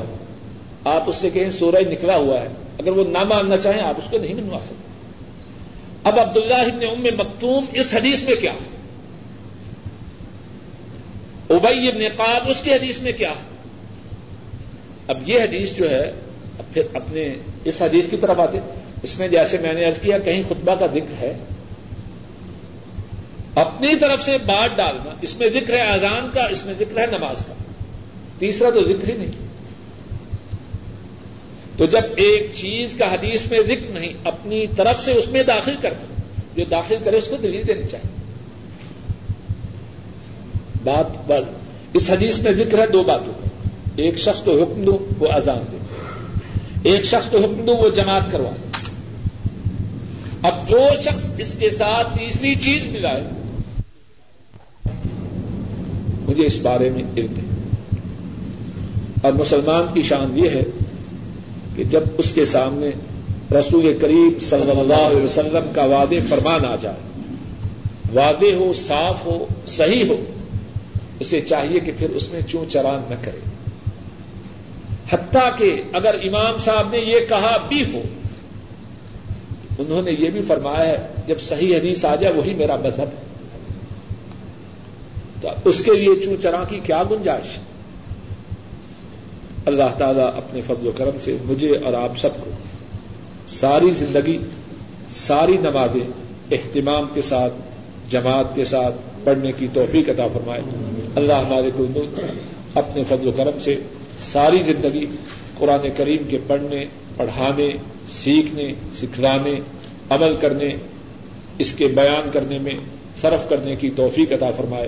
آپ 0.84 1.04
اس 1.06 1.16
سے 1.16 1.30
کہیں 1.30 1.50
سورج 1.50 1.88
نکلا 1.88 2.16
ہوا 2.16 2.42
ہے۔ 2.42 2.48
اگر 2.80 2.90
وہ 2.90 3.04
نہ 3.04 3.24
ماننا 3.24 3.58
چاہیں، 3.58 3.82
آپ 3.82 3.96
اس 3.98 4.12
کو 4.12 4.18
نہیں 4.18 4.34
منوا 4.34 4.60
سکتے۔ 4.64 4.93
اب 6.04 6.20
عبداللہ 6.20 6.54
ابن 6.54 6.84
ام 6.84 7.04
مکتوم، 7.18 7.66
اس 7.74 7.94
حدیث 7.94 8.24
میں 8.24 8.36
کیا؟ 8.36 8.54
ہے 8.54 8.74
ابئی 11.50 11.88
ابن 11.88 12.02
قاب 12.16 12.50
اس 12.50 12.62
کی 12.62 12.74
حدیث 12.74 13.00
میں 13.00 13.12
کیا؟ 13.18 13.30
ہے 13.30 13.54
اب 15.08 15.30
یہ 15.30 15.40
حدیث 15.40 15.74
جو 15.74 15.92
ہے، 15.92 16.12
اب 16.60 16.74
پھر 16.74 16.84
اپنے 16.94 17.34
اس 17.64 17.82
حدیث 17.82 18.06
کی 18.10 18.18
طرف 18.18 18.40
آتے۔ 18.40 18.58
اس 19.04 19.20
میں 19.20 19.28
جیسے 19.28 19.58
میں 19.58 19.74
نے 19.74 19.86
ارض 19.86 20.00
کیا، 20.00 20.18
کہیں 20.18 20.44
خطبہ 20.50 20.76
کا 20.76 20.86
ذکر 20.86 21.14
ہے، 21.20 21.38
اپنی 23.56 23.96
طرف 23.96 24.22
سے 24.22 24.38
بات 24.46 24.78
ڈالنا، 24.78 25.14
اس 25.22 25.38
میں 25.38 25.50
ذکر 25.50 25.74
ہے 25.74 25.82
اذان 25.82 26.30
کا، 26.34 26.44
اس 26.44 26.66
میں 26.66 26.74
ذکر 26.80 26.98
ہے 26.98 27.06
نماز 27.06 27.46
کا۔ 27.48 27.54
تیسرا 28.40 28.70
تو 28.70 28.84
ذکر 28.84 29.10
ہی 29.10 29.18
نہیں۔ 29.18 29.32
تو 31.78 31.86
جب 31.86 32.02
ایک 32.16 32.52
چیز 32.54 32.94
کا 32.94 33.14
حدیث 33.14 33.52
میں 33.52 33.60
ذکر 33.68 34.00
نہیں، 34.00 34.14
اپنی 34.24 34.66
طرف 34.76 35.04
سے 35.04 35.12
اس 35.12 35.28
میں 35.28 35.44
داخل 35.44 35.76
کرنا، 35.82 36.22
جو 36.56 36.64
داخل 36.72 36.96
کرے 37.04 37.18
اس 37.18 37.28
کو 37.28 37.36
دلیل 37.36 37.68
دینی 37.68 37.88
چاہیے۔ 37.92 38.24
بات 40.84 41.18
بس، 41.28 41.44
اس 41.94 42.10
حدیث 42.10 42.40
میں 42.40 42.52
ذکر 42.52 42.78
ہے 42.78 42.88
دو 42.88 43.04
باتوں۔ 43.04 43.34
ایک 43.96 44.18
شخص 44.18 44.42
کو 44.42 44.64
حکم 44.64 44.84
دو 44.84 45.08
وہ 45.20 45.28
اذان 45.28 45.60
دے۔ 45.72 45.78
ایک 46.90 47.06
شخص 47.06 47.30
کو 47.32 47.38
حکم 47.38 47.66
دو 47.68 47.76
وہ 47.76 47.90
جماعت 47.90 48.32
کروا 48.32 48.52
اب 50.42 50.70
جو 50.70 50.80
شخص 51.02 51.30
اس 51.38 51.56
کے 51.60 51.70
ساتھ 51.70 52.18
تیسری 52.18 52.56
چیز 52.56 52.88
ملائے، 52.88 53.24
مجھے 56.30 56.46
اس 56.46 56.60
بارے 56.62 56.90
میں 56.90 57.04
علم 57.18 57.36
ہے۔ 57.38 57.70
اور 59.22 59.34
مسلمان 59.34 59.94
کی 59.94 60.02
شان 60.02 60.38
یہ 60.38 60.50
ہے 60.50 60.64
کہ 61.76 61.84
جب 61.84 62.04
اس 62.18 62.32
کے 62.32 62.46
سامنے 62.46 62.90
رسول 63.60 63.98
کریم 64.02 64.40
صلی 64.40 64.80
اللہ 64.80 64.94
علیہ 64.94 65.22
وسلم 65.22 65.72
کا 65.76 65.84
وعدے 65.84 66.20
فرمان 66.30 66.66
آ 66.66 66.76
جائے۔ 66.76 67.24
وعدے 68.16 68.56
ہو، 68.56 68.74
صاف 68.74 69.26
ہو، 69.26 69.46
صحیح 69.68 70.04
ہو، 70.10 70.24
اسے 71.20 71.42
چاہیے 71.42 71.80
کہ 71.80 71.92
پھر 71.98 72.10
اس 72.10 72.30
میں 72.30 72.42
چون 72.42 72.70
چران 72.70 73.02
نہ 73.10 73.16
کرے۔ 73.22 73.40
حتیٰ 75.10 75.58
کہ 75.58 75.82
اگر 75.94 76.16
امام 76.24 76.58
صاحب 76.58 76.90
نے 76.92 76.98
یہ 76.98 77.20
کہا 77.30 77.58
بھی 77.68 77.84
ہو، 77.94 78.02
انہوں 79.80 80.02
نے 80.02 80.12
یہ 80.20 80.30
بھی 80.30 80.42
فرمایا 80.48 80.88
ہے، 80.88 80.98
جب 81.28 81.40
صحیح 81.40 81.78
حدیث 81.78 82.06
آ 82.06 82.16
جائے، 82.16 82.34
وہی 82.34 82.54
میرا 82.54 82.76
مذہب 82.76 83.08
ہے۔ 83.08 83.24
تو 85.42 85.50
اس 85.66 85.84
کے 85.84 85.92
لیے 85.94 86.26
چون 86.26 86.36
چرا 86.42 86.64
کی 86.70 86.80
کیا 86.84 87.04
گنجائش؟ 87.12 87.73
اللہ 89.66 89.98
تعالیٰ 89.98 90.28
اپنے 90.28 90.62
فضل 90.62 90.88
و 90.88 90.92
کرم 90.96 91.18
سے 91.22 91.38
مجھے 91.46 91.78
اور 91.78 91.94
آپ 91.94 92.18
سب 92.18 92.30
کو 92.34 92.52
ساری 93.48 93.90
زندگی، 93.90 94.38
ساری 95.12 95.58
نمازیں 95.58 96.08
اہتمام 96.52 97.06
کے 97.14 97.22
ساتھ، 97.22 97.54
جماعت 98.10 98.56
کے 98.56 98.64
ساتھ 98.64 98.96
پڑھنے 99.24 99.52
کی 99.58 99.68
توفیق 99.74 100.10
عطا 100.10 100.28
فرمائے۔ 100.34 100.62
اللہ 101.16 101.34
ہمارے 101.34 101.70
کو 101.78 101.86
اپنے 102.76 103.04
فضل 103.04 103.28
و 103.28 103.32
کرم 103.32 103.60
سے 103.60 103.80
ساری 104.20 104.62
زندگی 104.62 105.06
قرآن 105.58 105.88
کریم 105.98 106.30
کے 106.30 106.38
پڑھنے، 106.48 106.86
پڑھانے، 107.18 107.70
سیکھنے، 108.08 108.74
سکھلانے، 109.02 109.56
عمل 110.10 110.36
کرنے، 110.42 110.70
اس 111.58 111.74
کے 111.74 111.88
بیان 111.88 112.30
کرنے 112.32 112.60
میں 112.60 112.74
صرف 113.22 113.50
کرنے 113.50 113.76
کی 113.76 113.90
توفیق 113.96 114.32
عطا 114.32 114.52
فرمائے۔ 114.58 114.88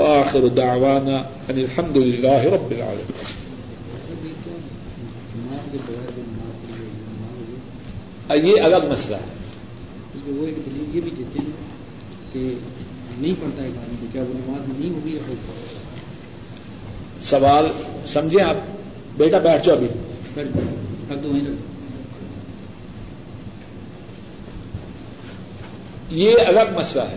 آخر 0.00 0.40
دعوانا 0.56 1.16
ان 1.16 1.58
الحمد 1.58 1.96
للہ 1.96 2.28
رب 2.28 2.70
العالمین۔ 2.70 3.47
یہ 8.34 8.60
الگ 8.60 8.76
مسئلہ 8.88 9.16
ہے۔ 9.16 9.38
وہ 10.26 10.46
ایک 10.46 10.56
دلیل 10.56 10.96
یہ 10.96 11.00
بھی 11.00 11.10
دیتے 11.18 11.38
ہیں 11.38 11.50
کہ 12.32 12.54
نہیں 13.18 13.34
پڑھتا 13.40 13.62
ہے 13.62 13.70
کو 14.00 14.06
کیا 14.12 14.22
وہ 14.22 14.34
نماز 14.34 14.78
نہیں 14.78 14.90
ہوگی 14.90 15.14
یا 15.14 15.32
سوال 17.22 17.66
سمجھیں 18.06 18.44
آپ؟ 18.44 18.54
بیٹا 19.16 19.38
بیٹھ 19.38 19.66
جاؤ 19.66 19.76
ابھی۔ 19.76 19.88
دو 21.22 21.32
یہ 26.10 26.34
الگ 26.46 26.78
مسئلہ 26.78 27.02
ہے 27.02 27.16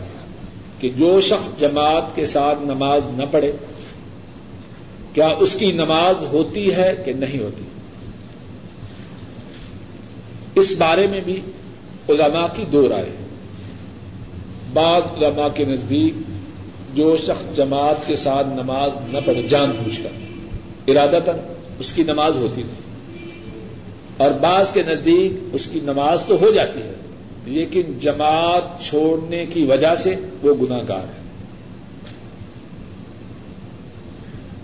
کہ 0.80 0.90
جو 0.98 1.22
شخص 1.22 1.60
جماعت 1.60 2.16
کے 2.16 2.26
ساتھ 2.26 2.62
نماز 2.62 3.02
نہ 3.14 3.24
پڑھے 3.32 3.52
کیا 5.14 5.28
اس 5.28 5.56
کی 5.60 5.72
نماز 5.72 6.16
ہوتی 6.32 6.76
ہے 6.76 7.02
کہ 7.06 7.14
نہیں 7.14 7.40
ہوتی؟ 7.40 7.64
اس 10.62 10.74
بارے 10.78 11.08
میں 11.08 11.22
بھی 11.26 11.40
علماء 12.10 12.48
کی 12.56 12.66
دو 12.72 12.90
رائے 12.90 13.10
بعض 14.74 15.02
علماء 15.18 15.48
کے 15.54 15.66
نزدیک 15.66 16.14
جو 16.96 17.18
شخص 17.18 17.58
جماعت 17.58 18.08
کے 18.08 18.16
ساتھ 18.16 18.48
نماز 18.48 18.92
نہ 19.14 19.18
پڑھے، 19.26 19.42
جان 19.42 19.72
بوجھ 19.72 20.00
کر 20.04 20.10
ارادہ 20.88 21.32
اس 21.80 21.94
کی 21.94 22.04
نماز 22.04 22.36
ہوتی 22.36 22.64
نہیں۔ 22.64 22.82
اور 24.18 24.32
بعض 24.32 24.72
کے 24.72 24.84
نزدیک 24.88 25.32
اس 25.54 25.68
کی 25.68 25.80
نماز 25.84 26.24
تو 26.28 26.36
ہو 26.42 26.52
جاتی 26.52 26.80
ہے، 26.80 26.94
لیکن 27.46 27.82
جماعت 28.00 28.82
چھوڑنے 28.82 29.46
کی 29.46 29.66
وجہ 29.66 29.96
سے 29.96 30.16
وہ 30.42 30.54
گناگار 30.62 31.04
ہے۔ 31.04 31.22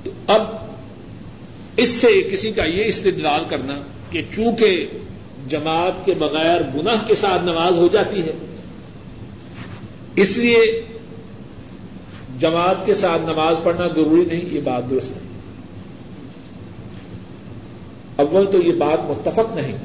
تو 0.03 0.11
اب 0.27 0.41
اس 1.77 1.89
سے 1.89 2.29
کسی 2.31 2.51
کا 2.51 2.63
یہ 2.63 2.83
استدلال 2.85 3.43
کرنا 3.49 3.77
کہ 4.11 4.21
چونکہ 4.35 4.87
جماعت 5.49 6.05
کے 6.05 6.13
بغیر 6.13 6.61
گناہ 6.75 7.07
کے 7.07 7.15
ساتھ 7.15 7.41
نماز 7.41 7.77
ہو 7.77 7.87
جاتی 7.91 8.21
ہے۔ 8.21 8.31
اس 10.15 10.37
لیے 10.37 10.81
جماعت 12.39 12.85
کے 12.85 12.93
ساتھ 12.93 13.21
نماز 13.21 13.57
پڑھنا 13.63 13.87
ضروری 13.87 14.25
نہیں، 14.25 14.45
یہ 14.55 14.59
بات 14.63 14.89
درست 14.89 15.11
نہیں 15.11 15.27
اول 18.15 18.45
تو 18.51 18.61
یہ 18.61 18.73
بات 18.73 19.09
متفق 19.09 19.55
نہیں۔ 19.55 19.77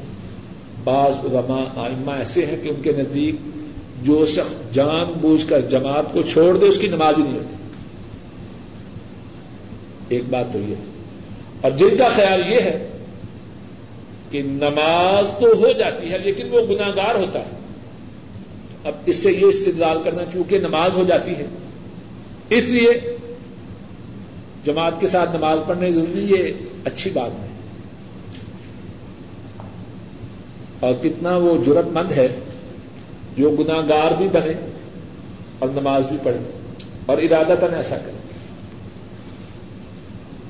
بعض 0.84 1.12
علماء 1.24 1.84
آئمہ 1.84 2.10
ایسے 2.10 2.46
ہیں 2.46 2.56
کہ 2.62 2.68
ان 2.68 2.82
کے 2.82 2.92
نزدیک 2.92 3.34
جو 4.02 4.26
شخص 4.26 4.74
جان 4.74 5.12
بوجھ 5.20 5.46
کر 5.48 5.60
جماعت 5.60 6.12
کو 6.12 6.22
چھوڑ 6.22 6.56
دے، 6.56 6.66
اس 6.66 6.78
کی 6.78 6.86
نماز 6.86 7.14
ہی 7.18 7.22
نہیں 7.22 7.34
ہوتی۔ 7.34 7.54
ایک 10.08 10.22
بات 10.30 10.52
تو 10.52 10.58
یہ 10.58 10.74
اور 11.60 11.70
جن 11.70 11.96
کا 11.98 12.08
خیال 12.08 12.52
یہ 12.52 12.60
ہے 12.60 12.88
کہ 14.32 14.42
نماز 14.42 15.30
تو 15.40 15.46
ہو 15.46 15.72
جاتی 15.78 16.12
ہے 16.12 16.18
لیکن 16.18 16.48
وہ 16.50 16.60
گناگار 16.60 17.14
ہوتا 17.14 17.38
ہے۔ 17.38 17.50
اب 18.84 18.92
اس 19.06 19.16
سے 19.16 19.32
یہ 19.32 19.46
استدلال 19.46 19.98
کرنا 20.04 20.22
چونکہ 20.32 20.58
نماز 20.58 20.90
ہو 20.94 21.04
جاتی 21.08 21.30
ہے۔ 21.30 21.46
اس 22.48 22.64
لیے 22.64 23.16
جماعت 24.64 24.92
کے 25.00 25.06
ساتھ 25.06 25.36
نماز 25.36 25.58
پڑھنے 25.66 25.92
ضروری 25.92 26.26
یہ 26.30 26.52
اچھی 26.84 27.10
بات 27.10 27.30
ہے۔ 27.42 27.48
اور 30.80 30.92
کتنا 31.02 31.36
وہ 31.36 31.64
ضرورت 31.64 31.86
مند 31.86 32.12
ہے 32.12 32.28
جو 33.38 33.50
گناگار 33.50 34.12
بھی 34.12 34.28
بنے 34.28 34.52
اور 35.58 35.68
نماز 35.68 36.08
بھی 36.08 36.16
پڑھے 36.22 36.38
اور 37.06 37.18
ارادہ 37.18 37.66
تن 37.66 37.74
ایسا 37.74 37.96
کرے۔ 37.96 38.16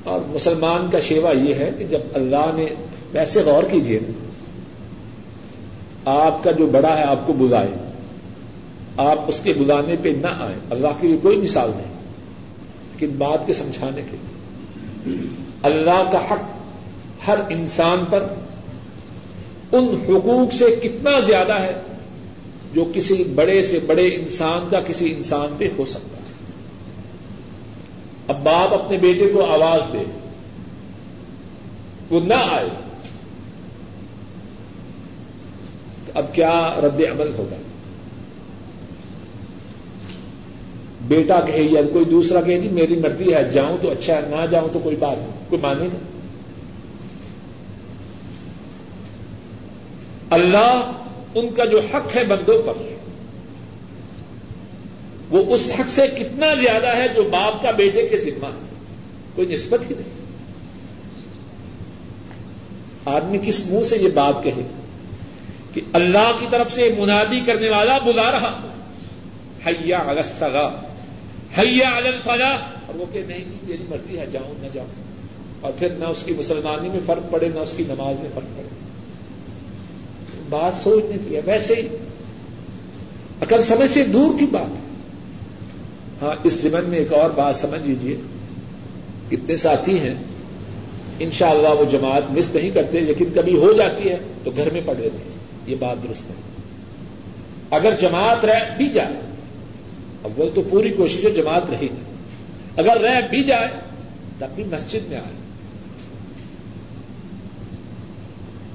اور 0.03 0.19
مسلمان 0.27 0.89
کا 0.91 0.99
شیوا 0.99 1.31
یہ 1.31 1.53
ہے 1.53 1.71
کہ 1.77 1.83
جب 1.83 1.99
اللہ 2.13 2.51
نے 2.53 2.65
ویسے 3.13 3.43
غور 3.43 3.63
کیجیے 3.63 3.99
آپ 6.05 6.43
کا 6.43 6.51
جو 6.51 6.67
بڑا 6.67 6.97
ہے 6.97 7.03
آپ 7.03 7.27
کو 7.27 7.33
بلائے، 7.33 7.71
آپ 8.97 9.19
اس 9.27 9.39
کے 9.43 9.53
بلانے 9.53 9.95
پہ 10.01 10.09
نہ 10.21 10.27
آئیں 10.39 10.59
اللہ 10.69 11.01
کے 11.01 11.07
لیے 11.07 11.17
کوئی 11.21 11.37
مثال 11.37 11.71
نہیں، 11.75 11.93
لیکن 12.91 13.15
بات 13.17 13.47
کے 13.47 13.53
سمجھانے 13.53 14.01
کے 14.11 14.17
لیے۔ 14.17 15.17
اللہ 15.63 16.09
کا 16.11 16.25
حق 16.31 16.43
ہر 17.27 17.39
انسان 17.49 18.03
پر 18.09 18.23
ان 19.71 19.85
حقوق 20.09 20.53
سے 20.53 20.75
کتنا 20.83 21.19
زیادہ 21.19 21.53
ہے 21.53 21.73
جو 22.73 22.91
کسی 22.93 23.23
بڑے 23.23 23.63
سے 23.63 23.79
بڑے 23.79 24.07
انسان 24.15 24.67
کا 24.69 24.79
کسی 24.79 25.11
انسان 25.11 25.55
پہ 25.57 25.69
ہو 25.77 25.85
سکتا 25.85 26.17
ہے۔ 26.17 26.31
اب 28.27 28.43
باپ 28.43 28.73
اپنے 28.73 28.97
بیٹے 28.97 29.29
کو 29.33 29.45
آواز 29.45 29.81
دے، 29.93 30.03
وہ 32.09 32.19
نہ 32.19 32.39
آئے 32.51 32.69
تو 36.02 36.02
اب 36.13 36.25
کیا 36.33 36.75
رد 36.83 37.01
عمل 37.11 37.31
ہوگا؟ 37.37 37.55
بیٹا 41.07 41.39
کہے 41.39 41.61
یا 41.61 41.81
کوئی 41.93 42.05
دوسرا 42.05 42.41
کہے 42.41 42.59
جی 42.59 42.69
میری 42.69 42.95
مرضی 42.95 43.33
ہے، 43.33 43.51
جاؤں 43.51 43.77
تو 43.81 43.91
اچھا 43.91 44.15
ہے، 44.15 44.21
نہ 44.21 44.45
جاؤں 44.51 44.67
تو 44.73 44.79
کوئی 44.79 44.95
بات 44.95 45.17
نہیں، 45.17 45.49
کوئی 45.49 45.61
مانے 45.61 45.87
نہیں۔ 45.87 46.13
اللہ 50.29 50.91
ان 51.35 51.47
کا 51.55 51.65
جو 51.65 51.79
حق 51.93 52.15
ہے 52.15 52.23
بندوں 52.23 52.61
پر، 52.65 52.73
وہ 55.29 55.53
اس 55.53 55.71
حق 55.79 55.89
سے 55.89 56.07
کتنا 56.07 56.53
زیادہ 56.53 56.87
ہے 56.87 57.07
جو 57.15 57.23
باپ 57.23 57.63
کا 57.63 57.71
بیٹے 57.71 58.07
کے 58.07 58.17
ذمہ 58.17 58.45
ہے، 58.45 58.75
کوئی 59.35 59.47
نسبت 59.47 59.79
ہی 59.89 59.95
نہیں۔ 59.95 60.13
آدمی 63.05 63.37
کس 63.45 63.65
منہ 63.65 63.83
سے 63.83 63.97
یہ 63.97 64.09
بات 64.09 64.43
کہے؟ 64.43 64.82
کہ 65.73 65.81
اللہ 65.93 66.37
کی 66.39 66.45
طرف 66.49 66.71
سے 66.71 66.95
منادی 66.97 67.39
کرنے 67.45 67.69
والا 67.69 67.97
بلا 67.97 68.31
رہا۔ 68.31 68.59
حیا 69.67 69.97
السگا 69.97 70.81
حیا 71.57 71.95
الفلاح 71.95 72.57
اور 72.85 72.95
وہ 72.95 73.05
کہ 73.13 73.21
نہیں 73.27 73.43
میری 73.63 73.83
مرضی 73.89 74.19
ہے، 74.19 74.25
جاؤں، 74.31 74.61
نہ 74.61 74.67
جاؤں۔ 74.73 74.87
اور 75.61 75.71
پھر 75.77 75.89
نہ 75.89 76.05
اس 76.05 76.23
کی 76.23 76.33
مسلمانی 76.37 76.89
میں 76.89 76.99
فرق 77.05 77.31
پڑے، 77.31 77.49
نہ 77.53 77.59
اس 77.59 77.73
کی 77.77 77.83
نماز 77.87 78.19
میں 78.19 78.29
فرق 78.33 78.57
پڑے۔ 78.57 78.67
بات 80.49 80.83
سوچنے 80.83 81.17
کی 81.27 81.35
ہے، 81.35 81.41
ویسے 81.45 81.75
ہی۔ 81.75 81.87
اگر 83.41 83.61
سمجھ 83.61 83.89
سے 83.89 84.03
دور 84.03 84.39
کی 84.39 84.45
بات 84.45 84.69
ہے۔ 84.69 84.81
ہاں 86.21 86.35
اس 86.43 86.53
زمن 86.53 86.89
میں 86.89 86.97
ایک 86.97 87.13
اور 87.13 87.29
بات 87.29 87.55
سمجھ 87.55 87.87
لیجیے 87.87 88.17
کتنے 89.29 89.57
ساتھی 89.57 89.99
ہیں۔ 89.99 90.15
ان 91.19 91.31
شاء 91.31 91.49
اللہ 91.49 91.67
وہ 91.67 91.85
جماعت 91.85 92.23
مس 92.29 92.55
نہیں 92.55 92.69
کرتے، 92.69 92.99
لیکن 92.99 93.25
کبھی 93.35 93.55
ہو 93.55 93.73
جاتی 93.73 94.09
ہے 94.09 94.17
تو 94.43 94.51
گھر 94.57 94.69
میں 94.73 94.81
پڑ 94.85 94.95
لیتے 94.95 95.17
ہیں۔ 95.25 95.32
یہ 95.65 95.75
بات 95.79 96.03
درست 96.03 96.29
ہے۔ 96.29 96.35
اگر 97.69 97.93
جماعت 98.01 98.45
رہ 98.45 98.77
بھی 98.77 98.89
جائے، 98.89 99.15
اول 100.21 100.49
تو 100.55 100.61
پوری 100.69 100.89
کوشش 100.89 101.25
ہے 101.25 101.29
جماعت 101.29 101.63
رہی۔ 101.69 101.87
گا 101.87 102.13
اگر 102.81 103.01
رہ 103.01 103.27
بھی 103.29 103.43
جائے، 103.43 103.67
تب 104.39 104.47
بھی 104.55 104.63
مسجد 104.63 105.09
میں 105.09 105.17
آئے۔ 105.17 105.33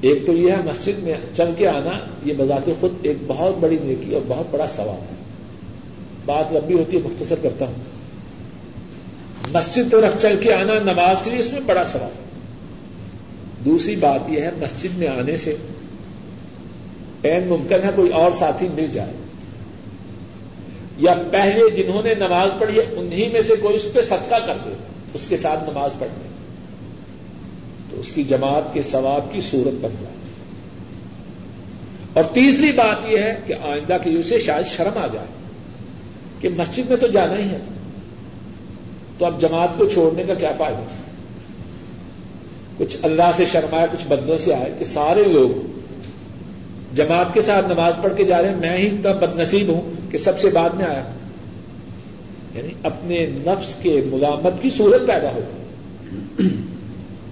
ایک 0.00 0.26
تو 0.26 0.32
یہ 0.32 0.50
ہے 0.52 0.56
مسجد 0.56 0.98
میں 0.98 1.14
چل 1.32 1.50
کے 1.58 1.68
آنا، 1.68 2.06
یہ 2.24 2.34
بذات 2.36 2.70
خود 2.80 2.92
ایک 3.02 3.16
بہت 3.26 3.54
بڑی 3.60 3.78
نیکی 3.82 4.14
اور 4.14 4.22
بہت 4.28 4.46
بڑا 4.50 4.68
سوال 4.68 5.00
ہے۔ 5.10 5.14
بات 6.24 6.52
لمبی 6.52 6.74
ہوتی 6.74 6.96
ہے، 6.96 7.02
مختصر 7.04 7.34
کرتا 7.42 7.66
ہوں۔ 7.66 7.74
مسجد 9.52 9.92
طرف 9.92 10.18
چل 10.18 10.36
کے 10.40 10.54
آنا 10.54 10.74
نماز 10.78 11.16
کے 11.24 11.30
لیے 11.30 11.38
اس 11.38 11.52
میں 11.52 11.60
بڑا 11.66 11.84
سوال 11.84 12.10
ہے۔ 12.18 12.24
دوسری 13.64 13.96
بات 13.96 14.20
یہ 14.28 14.40
ہے، 14.40 14.50
مسجد 14.60 14.98
میں 14.98 15.08
آنے 15.08 15.36
سے 15.36 15.56
این 17.30 17.48
ممکن 17.48 17.84
ہے 17.84 17.90
کوئی 17.96 18.10
اور 18.10 18.32
ساتھی 18.32 18.68
مل 18.68 18.86
جائے۔ 18.86 19.12
یا 20.98 21.14
پہلے 21.30 21.82
جنہوں 21.82 22.02
نے 22.02 22.14
نماز 22.14 22.48
پڑھی 22.58 22.78
ہے 22.78 22.84
انہیں 22.96 23.32
میں 23.32 23.42
سے 23.42 23.56
کوئی 23.56 23.76
اس 23.76 23.84
پہ 23.92 24.02
صدقہ 24.02 24.34
کر 24.46 24.56
دے، 24.64 24.70
اس 25.14 25.26
کے 25.28 25.36
ساتھ 25.36 25.70
نماز 25.70 25.90
پڑھنے۔ 25.98 26.28
تو 27.90 28.00
اس 28.00 28.10
کی 28.10 28.24
جماعت 28.24 28.74
کے 28.74 28.82
ثواب 28.82 29.32
کی 29.32 29.40
صورت 29.40 29.74
بن 29.80 29.94
جائے۔ 30.00 30.16
اور 32.12 32.24
تیسری 32.24 32.72
بات 32.72 32.96
یہ 33.04 33.18
ہے 33.18 33.34
کہ 33.46 33.54
آئندہ 33.62 33.96
کی 34.02 34.10
اسے 34.10 34.38
شاید 34.38 34.66
شرم 34.66 34.98
آ 34.98 35.06
جائے 35.06 35.26
کہ 36.40 36.48
مسجد 36.48 36.88
میں 36.88 36.96
تو 36.96 37.06
جانا 37.06 37.38
ہی 37.38 37.48
ہے۔ 37.48 37.58
تو 39.18 39.26
اب 39.26 39.40
جماعت 39.40 39.68
کو 39.78 39.88
چھوڑنے 39.88 40.22
کا 40.22 40.34
کیا 40.34 40.52
فائدہ؟ 40.58 40.80
کچھ 42.78 42.96
اللہ 43.02 43.30
سے 43.36 43.46
شرمایا 43.46 43.86
کچھ 43.92 44.06
بندوں 44.08 44.38
سے 44.38 44.54
آئے 44.54 44.72
کہ 44.78 44.84
سارے 44.84 45.24
لوگ 45.24 45.77
جماعت 46.98 47.34
کے 47.34 47.40
ساتھ 47.40 47.66
نماز 47.72 47.92
پڑھ 48.02 48.12
کے 48.16 48.24
جا 48.24 48.42
رہے 48.42 48.48
ہیں، 48.48 48.56
میں 48.56 48.78
ہی 48.78 48.86
اتنا 48.86 49.12
بد 49.12 49.40
نصیب 49.40 49.68
ہوں 49.68 50.10
کہ 50.10 50.18
سب 50.18 50.38
سے 50.38 50.48
بعد 50.48 50.70
میں 50.70 50.84
آیا۔ 50.84 51.02
یعنی 52.54 52.68
اپنے 52.82 53.26
نفس 53.30 53.74
کے 53.74 54.00
ملامت 54.06 54.62
کی 54.62 54.70
صورت 54.70 55.06
پیدا 55.06 55.32
ہوتی۔ 55.34 55.54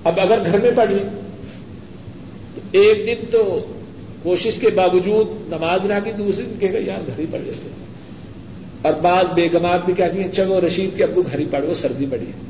اب 0.04 0.20
اگر 0.20 0.38
گھر 0.46 0.60
میں 0.60 0.70
پڑھ 0.74 0.90
لی، 0.90 1.04
تو 2.54 2.60
ایک 2.72 3.06
دن 3.06 3.24
تو 3.30 3.66
کوشش 4.22 4.58
کے 4.58 4.68
باوجود 4.74 5.48
نماز 5.48 5.80
نہ 5.84 5.94
کی، 6.04 6.12
دوسرے 6.12 6.42
دن 6.42 6.54
کہے 6.58 6.72
گا، 6.72 6.78
یار 6.78 7.00
گھر 7.06 7.18
ہی 7.18 7.26
پڑھ 7.30 7.40
لیتے 7.40 7.68
اور 8.82 8.92
بعض 9.02 9.24
بیگمات 9.34 9.84
بھی 9.84 9.94
کہتی 9.94 10.18
ہیں 10.18 10.28
اچھا، 10.28 10.44
چلو 10.44 10.60
رشید 10.66 10.96
کے 10.96 11.04
ابو 11.04 11.22
گھر 11.32 11.38
ہی 11.38 11.44
پڑھو 11.50 11.74
سردی 11.74 12.06
پڑی 12.10 12.26
ہے 12.26 12.46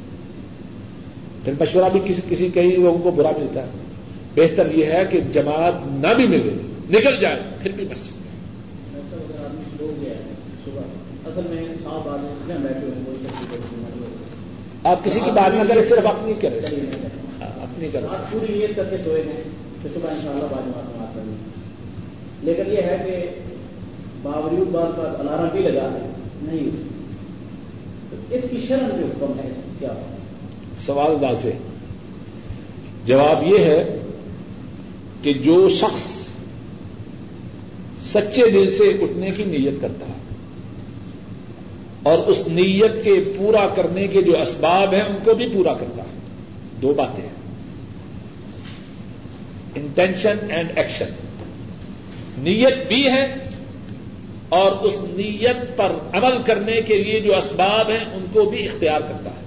پھر 1.44 1.52
مشورہ 1.60 1.88
بھی 1.92 2.00
کسی 2.04 2.22
کسی 2.28 2.48
کئی 2.54 2.76
لوگوں 2.76 2.98
کو 2.98 3.10
برا 3.10 3.30
ملتا 3.38 3.62
ہے۔ 3.62 3.68
بہتر 4.34 4.74
یہ 4.74 4.84
ہے 4.84 5.02
کہ 5.10 5.20
جماعت 5.32 5.74
نہ 5.86 6.14
بھی 6.14 6.26
ملے۔ 6.26 6.75
نکل 6.90 7.20
جائے 7.20 7.40
پھر 7.62 7.70
بھی 7.72 7.84
بس 7.84 7.98
آپ 14.82 15.04
کسی 15.04 15.20
کی 15.24 15.30
بات 15.30 15.54
نہ 15.54 15.68
کریں 15.68 15.86
صرف 15.86 16.06
اپنی 16.06 16.32
کریں 16.40 16.60
اپنی 17.40 17.88
کریں۔ 17.92 18.08
پوری 18.30 18.52
نیت 18.52 18.76
کر 18.76 18.84
کے 18.84 18.96
سوئے 19.04 19.22
ہیں 19.22 19.42
تو 19.82 19.88
صبح 19.94 20.10
ان 20.10 20.20
شاء 20.22 20.30
اللہ 20.30 20.44
بعد 20.44 20.62
میں 20.62 20.72
بات 20.76 21.14
کریں۔ 21.14 21.34
لیکن 22.42 22.62
یہ 22.72 22.76
ہے 22.76 23.02
کہ 23.06 23.40
باوجود 24.22 24.68
بات 24.68 24.96
کا 24.96 25.02
الارم 25.18 25.48
بھی 25.52 25.60
لگا 25.60 25.82
ہے 25.82 26.10
نہیں۔ 26.42 26.70
اس 28.30 28.42
کی 28.50 28.64
شرم 28.68 28.86
جو 28.86 29.06
حکم 29.06 29.40
ہے 29.44 29.50
کیا؟ 29.78 29.90
سوال 30.86 31.12
واضح۔ 31.24 31.48
جواب 33.04 33.42
یہ 33.46 33.58
ہے 33.58 33.98
کہ 35.22 35.32
جو 35.32 35.68
شخص 35.68 36.25
سچے 38.12 38.50
دل 38.50 38.70
سے 38.70 38.84
اٹھنے 38.84 39.30
کی 39.30 39.44
نیت 39.44 39.74
کرتا 39.80 40.06
ہے۔ 40.06 40.26
اور 42.02 42.18
اس 42.18 42.42
نیت 42.46 43.04
کے 43.04 43.32
پورا 43.38 43.68
کرنے 43.76 44.06
کے 44.06 44.22
جو 44.22 44.40
اسباب 44.42 44.94
ہیں، 44.94 45.02
ان 45.02 45.16
کو 45.24 45.34
بھی 45.34 45.48
پورا 45.54 45.74
کرتا 45.74 46.02
ہے۔ 46.02 46.18
دو 46.82 46.94
باتیں 46.94 47.22
ہیں۔ 47.22 47.36
انٹینشن 49.74 50.36
اینڈ 50.50 50.78
ایکشن 50.78 51.04
نیت 52.38 52.88
بھی 52.88 53.06
ہے 53.06 53.34
اور 54.48 54.72
اس 54.72 54.96
نیت 55.00 55.76
پر 55.76 55.92
عمل 56.12 56.42
کرنے 56.46 56.80
کے 56.86 57.02
لیے 57.02 57.20
جو 57.20 57.36
اسباب 57.36 57.90
ہیں، 57.90 58.04
ان 58.12 58.24
کو 58.32 58.42
بھی 58.42 58.66
اختیار 58.66 59.00
کرتا 59.00 59.30
ہے۔ 59.30 59.44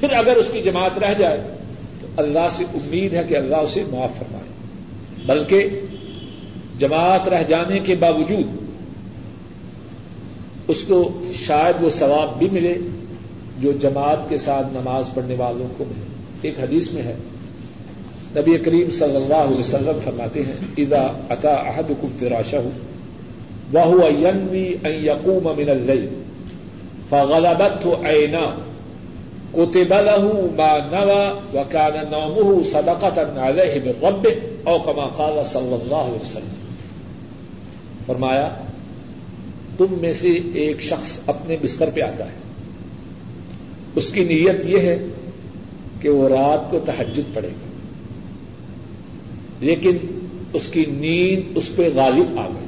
پھر 0.00 0.10
اگر 0.10 0.36
اس 0.36 0.46
کی 0.52 0.62
جماعت 0.62 0.98
رہ 0.98 1.14
جائے، 1.14 1.40
تو 2.00 2.06
اللہ 2.16 2.48
سے 2.56 2.64
امید 2.74 3.14
ہے 3.14 3.22
کہ 3.28 3.36
اللہ 3.36 3.56
اسے 3.56 3.84
معاف 3.90 4.18
فرمائے۔ 4.18 4.50
بلکہ 5.26 5.80
جماعت 6.78 7.28
رہ 7.28 7.42
جانے 7.42 7.78
کے 7.78 7.94
باوجود 7.94 8.66
اس 10.68 10.78
کو 10.88 11.20
شاید 11.46 11.82
وہ 11.82 11.90
ثواب 11.90 12.38
بھی 12.38 12.48
ملے 12.52 12.74
جو 13.60 13.72
جماعت 13.72 14.28
کے 14.28 14.38
ساتھ 14.38 14.66
نماز 14.72 15.10
پڑھنے 15.14 15.34
والوں 15.34 15.68
کو 15.78 15.84
ملے۔ 15.84 16.04
ایک 16.42 16.54
حدیث 16.60 16.90
میں 16.90 17.02
ہے۔ 17.02 17.14
نبی 18.36 18.58
کریم 18.58 18.90
صلی 18.90 19.16
اللہ 19.16 19.34
علیہ 19.34 19.58
وسلم 19.58 19.98
فرماتے 20.04 20.42
ہیں 20.42 20.84
ادا 20.84 21.06
اتا 21.28 21.54
عہد 21.68 21.92
کم 22.00 22.08
فراشہ 22.20 22.56
وہ 23.72 24.10
ینوی 24.10 24.76
یقوم 24.84 25.44
من 25.44 25.70
اللیل 25.70 26.08
فغلبت 27.08 27.86
اینا 28.04 28.54
کتب 29.52 29.94
له 29.94 30.32
ما 30.56 30.78
نوى 30.92 31.24
وكان 31.54 31.96
نومه 32.10 32.62
صدقة 32.62 33.18
عليه 33.48 33.80
من 33.84 34.06
ربه 34.06 34.34
او 34.64 34.78
كما 34.78 35.06
قال 35.16 35.44
صلی 35.44 35.74
اللہ 35.80 36.06
علیہ 36.10 36.22
وسلم۔ 36.22 36.65
فرمایا، 38.06 38.48
تم 39.76 39.86
میں 39.90 40.12
سے 40.12 40.38
ایک 40.54 40.80
شخص 40.80 41.18
اپنے 41.26 41.56
بستر 41.62 41.90
پہ 41.94 42.00
آتا 42.00 42.24
ہے۔ 42.24 42.36
اس 43.94 44.10
کی 44.10 44.24
نیت 44.24 44.64
یہ 44.64 44.78
ہے 44.78 45.06
کہ 46.00 46.08
وہ 46.08 46.28
رات 46.28 46.70
کو 46.70 46.78
تحجد 46.78 47.34
پڑے 47.34 47.48
گا۔ 47.48 47.66
لیکن 49.60 49.96
اس 50.52 50.68
کی 50.68 50.84
نیند 50.88 51.52
اس 51.54 51.76
پہ 51.76 51.88
غالب 51.94 52.38
آ 52.38 52.48
گئی۔ 52.48 52.66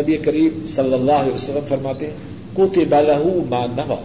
نبی 0.00 0.16
کریم 0.16 0.66
صلی 0.66 0.94
اللہ 0.94 1.12
علیہ 1.12 1.34
وسلم 1.34 1.66
فرماتے 1.68 2.06
ہیں 2.06 2.16
کوتے 2.52 2.84
بالہ 2.84 3.18
مان 3.50 3.76
نوا 3.76 3.96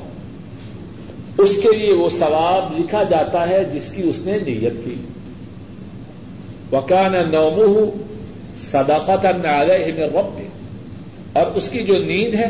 اس 1.37 1.57
کے 1.63 1.77
لیے 1.77 1.93
وہ 1.93 2.09
ثواب 2.09 2.79
لکھا 2.79 3.03
جاتا 3.03 3.49
ہے 3.49 3.65
جس 3.73 3.89
کی 3.89 4.01
اس 4.01 4.19
نے 4.23 4.37
نیت 4.47 4.73
کی۔ 4.85 4.95
وکان 6.71 7.11
نومہ 7.11 8.08
صداقت 8.59 9.25
میں 9.25 10.05
رب 10.05 10.39
اور 11.33 11.45
اس 11.47 11.69
کی 11.69 11.79
جو 11.79 11.93
نیند 11.93 12.35
ہے، 12.35 12.49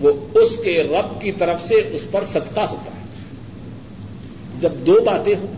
وہ 0.00 0.12
اس 0.34 0.56
کے 0.64 0.82
رب 0.82 1.20
کی 1.20 1.32
طرف 1.32 1.68
سے 1.68 1.74
اس 1.74 2.02
پر 2.10 2.24
صدقہ 2.24 2.60
ہوتا 2.60 2.90
ہے۔ 2.90 3.04
جب 4.60 4.72
دو 4.86 4.98
باتیں 5.04 5.34
ہوں، 5.40 5.54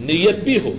نیت 0.00 0.36
بھی 0.44 0.58
ہو، 0.58 0.72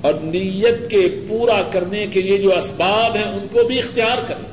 اور 0.00 0.14
نیت 0.14 0.90
کے 0.90 1.24
پورا 1.28 1.62
کرنے 1.72 2.06
کے 2.12 2.22
لیے 2.22 2.38
جو 2.38 2.56
اسباب 2.56 3.16
ہیں، 3.16 3.24
ان 3.24 3.46
کو 3.52 3.62
بھی 3.62 3.78
اختیار 3.78 4.18
کریں۔ 4.26 4.50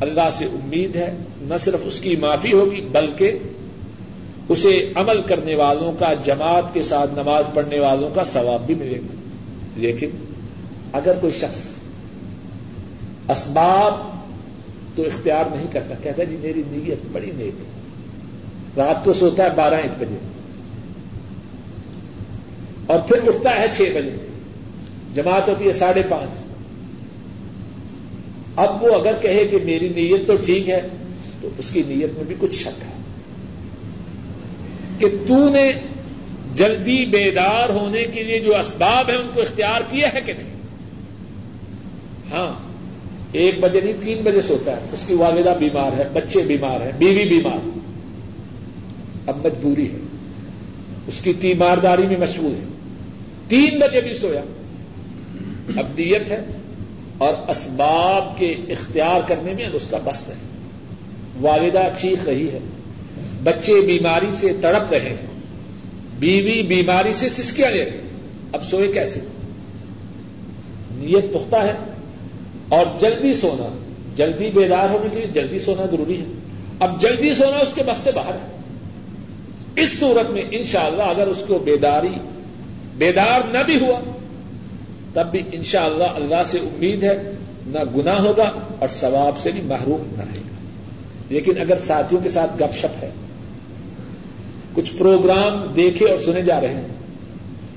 اللہ 0.00 0.30
سے 0.32 0.44
امید 0.44 0.96
ہے، 0.96 1.16
نہ 1.40 1.54
صرف 1.60 1.80
اس 1.84 2.00
کی 2.00 2.16
معافی 2.16 2.52
ہوگی، 2.52 2.80
بلکہ 2.92 3.32
اسے 4.48 4.92
عمل 4.94 5.22
کرنے 5.22 5.54
والوں 5.54 5.92
کا، 5.98 6.12
جماعت 6.24 6.74
کے 6.74 6.82
ساتھ 6.82 7.10
نماز 7.14 7.44
پڑھنے 7.54 7.78
والوں 7.80 8.10
کا 8.14 8.24
ثواب 8.24 8.66
بھی 8.66 8.74
ملے 8.74 8.98
گا۔ 8.98 9.14
لیکن 9.76 10.08
اگر 10.92 11.12
کوئی 11.20 11.32
شخص 11.32 11.58
اسباب 13.28 13.94
تو 14.96 15.02
اختیار 15.02 15.44
نہیں 15.54 15.66
کرتا، 15.72 15.94
کہتا 16.02 16.24
جی 16.24 16.36
میری 16.40 16.62
نیت 16.66 16.98
بڑی 17.12 17.30
نیک 17.34 17.54
ہے۔ 17.60 17.82
رات 18.76 19.04
کو 19.04 19.12
سوتا 19.12 19.44
ہے، 19.44 19.48
بارہ 19.56 19.74
ایک 19.74 19.92
بجے۔ 19.98 20.16
اور 22.86 23.00
پھر 23.00 23.28
اٹھتا 23.28 23.50
ہے 23.58 23.66
چھ 23.72 23.80
بجے۔ 23.80 24.28
جماعت 25.14 25.48
ہوتی 25.48 25.66
ہے 25.66 25.72
ساڑھے 25.72 26.02
پانچ۔ 26.08 26.30
اب 28.56 28.82
وہ 28.82 28.94
اگر 28.94 29.14
کہے 29.20 29.44
کہ 29.44 29.56
میری 29.64 29.88
نیت 29.88 30.26
تو 30.26 30.36
ٹھیک 30.36 30.68
ہے، 30.68 30.88
تو 31.40 31.48
اس 31.58 31.70
کی 31.70 31.82
نیت 31.86 32.10
میں 32.16 32.24
بھی 32.24 32.34
کچھ 32.38 32.54
شک 32.54 32.66
ہے۔ 32.66 32.92
کہ 34.98 35.06
تو 35.28 35.48
نے 35.48 35.72
جلدی 36.54 37.06
بیدار 37.06 37.68
ہونے 37.68 38.04
کے 38.04 38.22
لیے 38.22 38.38
جو 38.38 38.58
اسباب 38.58 39.08
ہیں، 39.08 39.16
ان 39.16 39.30
کو 39.34 39.40
اختیار 39.40 39.80
کیا 39.90 40.12
ہے 40.12 40.20
کہ 40.20 40.32
نہیں؟ 40.32 40.51
ہاں 42.32 42.72
ایک 43.32 43.60
بجے 43.60 43.80
نہیں، 43.80 43.92
تین 44.00 44.22
بجے 44.24 44.40
سوتا 44.40 44.72
ہے۔ 44.72 44.80
اس 44.92 45.04
کی 45.06 45.14
والدہ 45.14 45.54
بیمار 45.58 45.92
ہے، 45.98 46.04
بچے 46.12 46.42
بیمار 46.42 46.80
ہیں، 46.80 46.92
بیوی 46.98 47.24
بیمار۔ 47.24 47.78
اب 49.26 49.46
مجبوری 49.46 49.92
ہے۔ 49.92 49.98
اس 51.06 51.20
کی 51.20 51.32
تیمارداری 51.32 52.06
میں 52.06 52.16
مشغول 52.16 52.54
ہے۔ 52.54 52.64
تین 53.48 53.78
بجے 53.78 54.00
بھی 54.00 54.14
سویا۔ 54.14 54.40
اب 55.76 55.86
نیت 55.98 56.30
ہے 56.30 56.44
اور 57.18 57.34
اسباب 57.48 58.38
کے 58.38 58.50
اختیار 58.68 59.20
کرنے 59.28 59.52
میں 59.52 59.64
اس 59.72 59.88
کا 59.88 59.98
بست 60.04 60.28
ہے۔ 60.28 60.34
والدہ 61.40 61.88
چیخ 62.00 62.24
رہی 62.24 62.48
ہے۔ 62.48 62.58
بچے 63.42 63.80
بیماری 63.80 64.30
سے 64.32 64.52
تڑپ 64.60 64.92
رہے 64.92 65.08
ہیں۔ 65.10 65.26
بیوی 66.18 66.62
بیماری 66.62 67.12
سے 67.12 67.28
سسکیاں 67.28 67.70
لے 67.70 67.84
رہے 67.84 68.00
اب 68.52 68.64
سوئے 68.64 68.92
کیسے؟ 68.92 69.20
نیت 70.90 71.34
پختہ 71.34 71.56
ہے۔ 71.56 71.91
اور 72.72 72.86
جلدی 73.00 73.34
سونا، 73.34 73.78
جلدی 74.16 74.50
بیدار 74.54 74.90
ہونے 74.90 75.08
کے 75.12 75.16
لیے 75.16 75.26
جلدی 75.26 75.58
سونا 75.58 75.86
ضروری 75.90 76.20
ہے۔ 76.20 76.24
اب 76.80 77.00
جلدی 77.00 77.34
سونا 77.34 77.56
اس 77.56 77.72
کے 77.72 77.82
بس 77.82 78.04
سے 78.04 78.10
باہر 78.14 78.32
ہے۔ 78.32 78.62
اس 79.76 80.00
صورت 80.00 80.30
میں 80.30 80.42
انشاءاللہ 80.50 81.02
اگر 81.02 81.26
اس 81.26 81.42
کو 81.46 81.58
بیداری، 81.58 82.14
بیدار 82.98 83.40
نہ 83.52 83.58
بھی 83.66 83.76
ہوا، 83.80 84.00
تب 85.12 85.30
بھی 85.30 85.42
انشاءاللہ 85.52 86.04
اللہ 86.04 86.34
اللہ 86.34 86.44
سے 86.46 86.58
امید 86.58 87.04
ہے، 87.04 87.32
نہ 87.66 87.78
گنا 87.96 88.18
ہوگا 88.18 88.52
اور 88.78 88.88
ثواب 88.88 89.38
سے 89.38 89.50
بھی 89.52 89.60
محروم 89.60 90.14
نہ 90.16 90.22
رہے 90.22 90.40
گا۔ 90.40 90.56
لیکن 91.28 91.60
اگر 91.60 91.74
ساتھیوں 91.86 92.20
کے 92.20 92.28
ساتھ 92.28 92.62
گپ 92.62 92.76
شپ 92.78 93.04
ہے، 93.04 93.10
کچھ 94.74 94.92
پروگرام 94.98 95.72
دیکھے 95.76 96.06
اور 96.06 96.18
سنے 96.18 96.42
جا 96.42 96.60
رہے 96.60 96.74
ہیں، 96.74 96.88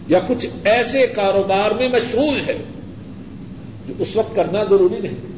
یا 0.07 0.19
کچھ 0.27 0.47
ایسے 0.63 1.07
کاروبار 1.07 1.71
میں 1.71 1.89
مشغول 1.89 2.39
ہے 2.47 2.57
جو 3.87 3.93
اس 3.99 4.15
وقت 4.15 4.35
کرنا 4.35 4.63
ضروری 4.63 4.99
نہیں۔ 4.99 5.35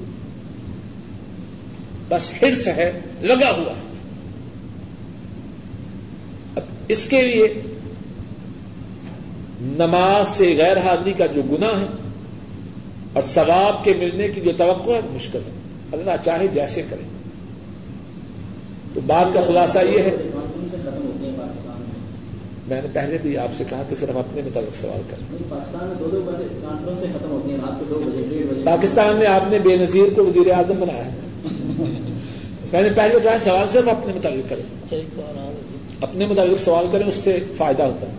بس 2.10 2.32
ہرس 2.42 2.68
ہے، 2.68 3.00
لگا 3.22 3.52
ہوا 3.52 3.72
ہے۔ 3.72 3.88
اب 6.56 6.62
اس 6.88 7.06
کے 7.06 7.22
لیے 7.22 7.62
نماز 9.62 10.28
سے 10.28 10.56
غیر 10.58 10.78
حاضری 10.78 11.14
کا 11.14 11.26
جو 11.26 11.42
گنا 11.42 11.82
ہے 11.82 11.86
اور 13.14 13.24
ثواب 13.24 13.84
کے 13.84 13.94
ملنے 13.94 14.28
کی 14.28 14.42
جو 14.42 14.52
توقع 14.58 14.92
ہے، 14.92 15.00
مشکل 15.12 15.40
ہے۔ 15.46 15.52
اللہ 15.92 16.12
چاہے 16.26 16.48
جیسے 16.48 16.82
کرے۔ 16.90 17.02
تو 18.94 19.02
بات 19.02 19.34
کا 19.34 19.42
خلاصہ 19.48 19.80
یہ 19.80 20.00
ہے۔ 20.00 20.16
میں 22.68 22.82
نے 22.82 22.88
پہلے 22.94 23.18
بھی 23.22 23.38
آپ 23.38 23.48
سے 23.58 23.64
کہا 23.70 23.84
کہ 23.90 23.96
صرف 24.00 24.18
اپنے 24.18 24.42
مطابق 24.46 24.76
سوال 24.76 25.02
کریں۔ 25.10 25.38
پاکستان 28.66 29.16
میں 29.16 29.28
آپ 29.28 29.52
نے 29.52 29.60
بے 29.60 29.76
نظیر 29.76 30.14
کو 30.16 30.26
وزیر 30.26 30.52
اعظم 30.52 30.74
بنایا 30.80 31.06
ہے۔ 31.06 31.12
میں 32.74 32.82
نے 32.82 32.90
پہلے 32.96 33.20
کہا 33.24 33.38
سوال 33.44 33.68
صرف 33.68 33.90
اپنے 33.90 34.14
مطابق 34.16 34.50
کریں۔ 34.50 34.64
اپنے 36.02 36.26
مطابق 36.26 36.62
سوال 36.62 36.86
کریں 36.92 37.08
اس 37.08 37.16
سے 37.16 37.40
فائدہ 37.58 37.84
ہوتا 37.84 38.08
ہے۔ 38.08 38.14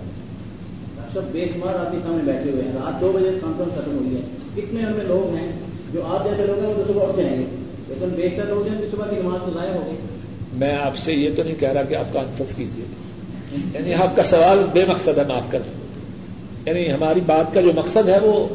بے 1.32 1.46
شمار 1.54 1.86
آپ 1.86 1.92
کے 1.92 1.98
سامنے 2.02 2.32
بیٹھے 2.32 2.50
ہوئے 2.50 2.62
ہیں۔ 2.62 2.72
رات 2.72 3.00
دو 3.00 3.12
بجے 3.14 3.30
کانفرنس 3.42 3.72
ختم 3.72 3.98
ہوئی 3.98 4.16
ہے۔ 4.16 4.20
کتنے 4.56 4.80
ہم 4.80 4.92
میں 4.92 5.04
لوگ 5.04 5.34
ہیں 5.34 5.52
جو 5.92 6.06
آپ 6.06 6.24
جیسے 6.24 6.46
لوگ 6.46 6.58
ہیں 6.58 6.74
وہ 6.74 6.82
تو 6.86 6.92
صبح 6.92 7.08
اٹھ 7.08 7.20
جائیں 7.20 7.40
گے۔ 7.40 7.44
لیکن 7.88 8.08
بیشتر 8.08 8.44
لوگ 8.44 8.68
ہیں 8.68 8.80
جو 8.80 8.86
صبح 8.90 9.06
کی 9.06 9.16
نماز 9.22 9.40
تو 9.44 9.50
ضائع 9.54 9.72
ہو 9.72 9.82
گئی۔ 9.86 9.96
میں 10.52 10.76
آپ 10.76 10.96
سے 10.96 11.12
یہ 11.12 11.30
تو 11.36 11.42
نہیں 11.42 11.60
کہہ 11.60 11.72
رہا 11.72 11.82
کہ 11.82 11.94
آپ 11.94 12.12
کانفرنس 12.12 12.54
کیجیے 12.54 12.84
یعنی 13.52 13.94
آپ 13.94 14.16
کا 14.16 14.22
سوال 14.22 14.64
بے 14.72 14.84
مقصد 14.84 15.18
ہے 15.18 15.22
معاف 15.28 15.52
کر 15.52 15.58
یعنی 16.66 16.92
ہماری 16.92 17.20
بات 17.20 17.54
کا 17.54 17.60
جو 17.60 17.72
مقصد 17.76 18.08
ہے 18.08 18.18
وہ 18.20 18.48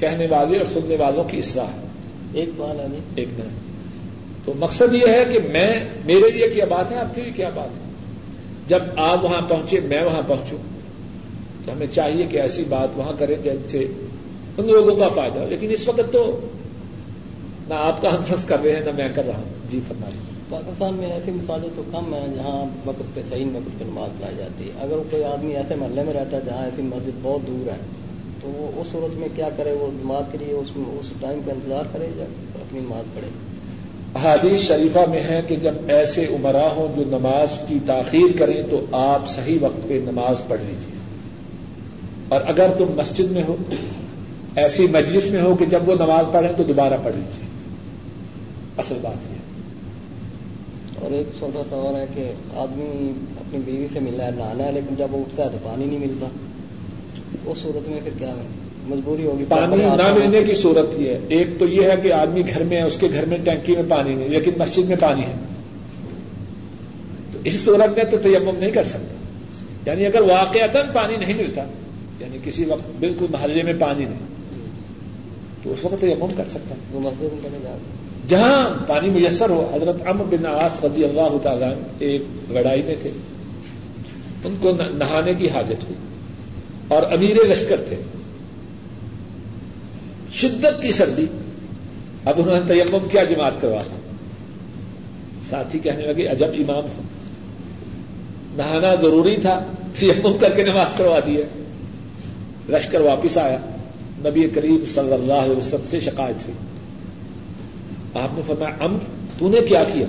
کہنے 0.00 0.26
والے 0.30 0.58
اور 0.58 0.66
سننے 0.72 0.96
والوں 0.96 1.24
کی 1.24 1.38
اصلاح۔ 1.38 1.66
ہے 1.66 1.88
ایک 2.32 2.48
سوال 2.56 2.80
ہے 2.80 2.98
ایک 3.14 3.28
منٹ۔ 3.38 3.68
تو 4.44 4.52
مقصد 4.56 4.94
یہ 4.94 5.06
ہے 5.06 5.24
کہ 5.32 5.38
میں 5.52 5.80
میرے 6.04 6.30
لیے 6.30 6.48
کیا 6.48 6.64
بات 6.64 6.90
ہے 6.90 6.96
آپ 6.96 7.14
کے 7.14 7.22
لیے 7.22 7.30
کیا 7.36 7.50
بات 7.54 7.76
ہے؟ 7.76 7.92
جب 8.68 8.78
آپ 8.96 9.24
وہاں 9.24 9.48
پہنچے 9.48 9.80
میں 9.80 10.04
وہاں 10.04 10.22
پہنچوں 10.26 10.58
تو 11.64 11.72
ہمیں 11.72 11.86
چاہیے 11.86 12.26
کہ 12.26 12.40
ایسی 12.40 12.64
بات 12.68 12.88
وہاں 12.94 13.12
کریں 13.18 13.36
جن 13.42 13.68
سے 13.68 13.78
ان 14.58 14.66
لوگوں 14.66 14.96
کا 14.96 15.08
فائدہ 15.08 15.38
لیکن 15.48 15.70
اس 15.70 15.88
وقت 15.88 16.12
تو 16.12 16.40
نہ 17.68 17.74
آپ 17.74 18.02
کا 18.02 18.08
انفرنس 18.08 18.44
کر 18.44 18.62
رہے 18.62 18.72
ہیں 18.72 18.80
نہ 18.80 18.90
میں 18.96 19.08
کر 19.14 19.26
رہا 19.26 19.36
ہوں۔ 19.36 19.70
جی 19.70 19.80
فرمائیے۔ 19.88 20.37
پاکستان 20.50 20.94
میں 20.94 21.12
ایسی 21.12 21.30
مثالیں 21.30 21.68
تو 21.76 21.82
کم 21.92 22.14
ہیں 22.14 22.26
جہاں 22.34 22.64
وقت 22.84 23.14
پہ 23.14 23.20
صحیح 23.28 23.44
میں 23.44 23.60
کچھ 23.66 23.82
نماز 23.82 24.10
پڑھائی 24.18 24.36
جاتی 24.36 24.64
ہے۔ 24.64 24.70
اگر 24.80 24.96
کوئی 25.10 25.24
آدمی 25.24 25.56
ایسے 25.56 25.74
محلے 25.74 26.02
میں 26.02 26.14
رہتا 26.14 26.36
ہے 26.36 26.42
جہاں 26.44 26.64
ایسی 26.64 26.82
مسجد 26.82 27.18
بہت 27.22 27.46
دور 27.46 27.68
ہے، 27.68 27.76
تو 28.42 28.48
وہ 28.48 28.80
اس 28.80 28.88
صورت 28.88 29.18
میں 29.18 29.28
کیا 29.36 29.48
کرے؟ 29.56 29.72
وہ 29.72 29.86
نماز 29.94 30.24
کے 30.32 30.38
لیے 30.38 30.54
اس 30.54 30.70
اس 30.76 31.12
ٹائم 31.20 31.40
کا 31.46 31.52
انتظار 31.52 31.84
کرے 31.92 32.08
یا 32.16 32.24
اپنی 32.54 32.80
نماز 32.80 33.14
پڑھے؟ 33.14 33.28
حادیث 34.18 34.60
شریفہ 34.60 34.98
میں 35.10 35.20
ہے 35.20 35.40
کہ 35.48 35.56
جب 35.56 35.74
ایسے 35.88 36.26
عمرا 36.26 36.66
ہوں 36.76 36.96
جو 36.96 37.04
نماز 37.06 37.58
کی 37.68 37.78
تاخیر 37.86 38.36
کریں 38.38 38.62
تو 38.70 38.80
آپ 38.92 39.28
صحیح 39.28 39.58
وقت 39.60 39.88
پہ 39.88 40.00
نماز 40.04 40.42
پڑھ 40.48 40.60
لیجیے 40.60 40.96
اور 42.28 42.40
اگر 42.46 42.70
تم 42.78 42.94
مسجد 42.96 43.30
میں 43.30 43.42
ہو، 43.48 43.56
ایسی 44.56 44.86
مجلس 44.86 45.30
میں 45.30 45.42
ہو 45.42 45.56
کہ 45.56 45.66
جب 45.66 45.88
وہ 45.88 45.94
نماز 45.94 46.32
پڑھیں 46.32 46.52
تو 46.56 46.62
دوبارہ 46.62 46.94
پڑھ 47.02 47.16
لیجیے 47.16 47.46
اصل 48.78 48.98
بات 49.02 49.32
یہ 49.32 49.37
اور 51.00 51.10
ایک 51.10 51.26
چھوٹا 51.38 51.62
سوال 51.70 51.96
ہے 51.96 52.06
کہ 52.14 52.32
آدمی 52.56 53.12
اپنی 53.36 53.60
بیوی 53.64 53.86
سے 53.92 54.00
ملنا 54.00 54.24
ہے 54.26 54.30
نہانا 54.30 54.64
ہے 54.64 54.72
لیکن 54.72 54.94
جب 54.94 55.06
وہ 55.10 55.20
اٹھتا 55.20 55.44
ہے 55.44 55.48
تو 55.48 55.58
پانی 55.62 55.84
نہیں 55.84 55.98
ملتا۔ 55.98 56.26
اس 57.44 57.58
صورت 57.58 57.88
میں 57.88 58.00
پھر 58.04 58.10
کیا 58.18 58.28
ہے 58.28 58.46
مجبوری 58.88 59.26
ہوگی۔ 59.26 59.44
پانی 59.48 59.76
نہ 59.76 60.14
ملنے 60.14 60.44
کی 60.44 60.54
صورت 60.54 61.00
یہ 61.00 61.10
ہے۔ 61.10 61.18
ایک 61.28 61.48
تو 61.58 61.68
یہ 61.68 61.82
ہے 61.82 61.94
کہ 62.02 62.12
آدمی 62.12 62.42
گھر 62.54 62.62
میں 62.62 62.76
ہے 62.76 62.82
اس 62.82 62.96
کے 63.00 63.08
گھر 63.12 63.24
میں 63.24 63.38
ٹینکی 63.44 63.74
میں 63.74 63.82
پانی 63.88 64.14
نہیں 64.14 64.28
لیکن 64.28 64.50
مسجد 64.58 64.88
میں 64.88 64.96
پانی 65.00 65.22
ہے۔ 65.22 65.34
تو 67.32 67.38
اس 67.44 67.64
صورت 67.64 67.96
میں 67.96 68.04
تو 68.04 68.16
تیمم 68.18 68.58
نہیں 68.58 68.70
کر 68.70 68.84
سکتا 68.84 69.14
یعنی 69.90 70.06
اگر 70.06 70.20
واقع 70.20 70.58
پانی 70.94 71.16
نہیں 71.16 71.34
ملتا 71.34 71.64
یعنی 72.20 72.38
کسی 72.44 72.64
وقت 72.64 73.00
بالکل 73.00 73.26
محلے 73.30 73.62
میں 73.62 73.72
پانی 73.78 74.04
نہیں 74.04 74.18
تو 75.62 75.72
اس 75.72 75.84
وقت 75.84 76.04
یہ 76.04 76.14
کر 76.36 76.44
سکتا 76.44 76.70
ہے۔ 76.70 76.80
وہ 76.92 77.00
مسجد 77.00 77.22
میں 77.22 77.42
کرنے 77.42 77.58
جا 77.62 77.76
جہاں 78.28 78.84
پانی 78.86 79.10
میسر 79.10 79.50
ہو، 79.50 79.70
حضرت 79.74 79.96
ام 80.06 80.18
بن 80.18 80.46
آس 80.46 80.84
رضی 80.84 81.04
اللہ 81.04 81.36
تعالیٰ 81.42 81.72
ایک 81.98 82.22
لڑائی 82.50 82.82
میں 82.82 82.94
تھے۔ 83.02 83.10
ان 84.44 84.54
کو 84.60 84.72
نہانے 84.90 85.34
کی 85.34 85.48
حاجت 85.48 85.84
ہوئی۔ 85.84 85.94
اور 86.88 87.02
امیر 87.02 87.36
لشکر 87.44 87.80
تھے۔ 87.88 87.96
شدت 90.32 90.82
کی 90.82 90.92
سردی۔ 90.92 91.26
اب 92.24 92.34
انہوں 92.36 92.60
نے 92.64 92.74
تیمم 92.74 93.08
کیا 93.08 93.24
جماعت 93.24 93.52
کروا 93.60 93.82
ساتھی 95.48 95.78
کہنے 95.78 96.02
لگے، 96.02 96.26
عجب 96.26 96.46
امام 96.46 96.86
تھا۔ 96.94 97.02
نہانا 98.56 98.94
ضروری 99.02 99.36
تھا، 99.42 99.64
تیمم 99.98 100.38
کر 100.40 100.50
کے 100.50 100.62
نماز 100.62 100.94
کروا 100.96 101.18
دی 101.26 101.36
ہے۔ 101.36 101.64
لشکر 102.68 103.00
واپس 103.00 103.38
آیا۔ 103.38 103.58
نبی 104.18 104.48
کریم 104.54 104.86
صلی 104.86 105.12
اللہ 105.12 105.32
علیہ 105.32 105.56
وسلم 105.56 105.86
سے 105.88 106.00
شکایت 106.00 106.48
ہوئی۔ 106.48 106.67
آپ 108.14 108.28
نے 108.32 108.42
فرمایا 108.46 108.84
ام 108.84 108.98
تو 109.38 109.48
نے 109.48 109.60
کیا 109.68 109.84
کیا؟ 109.92 110.06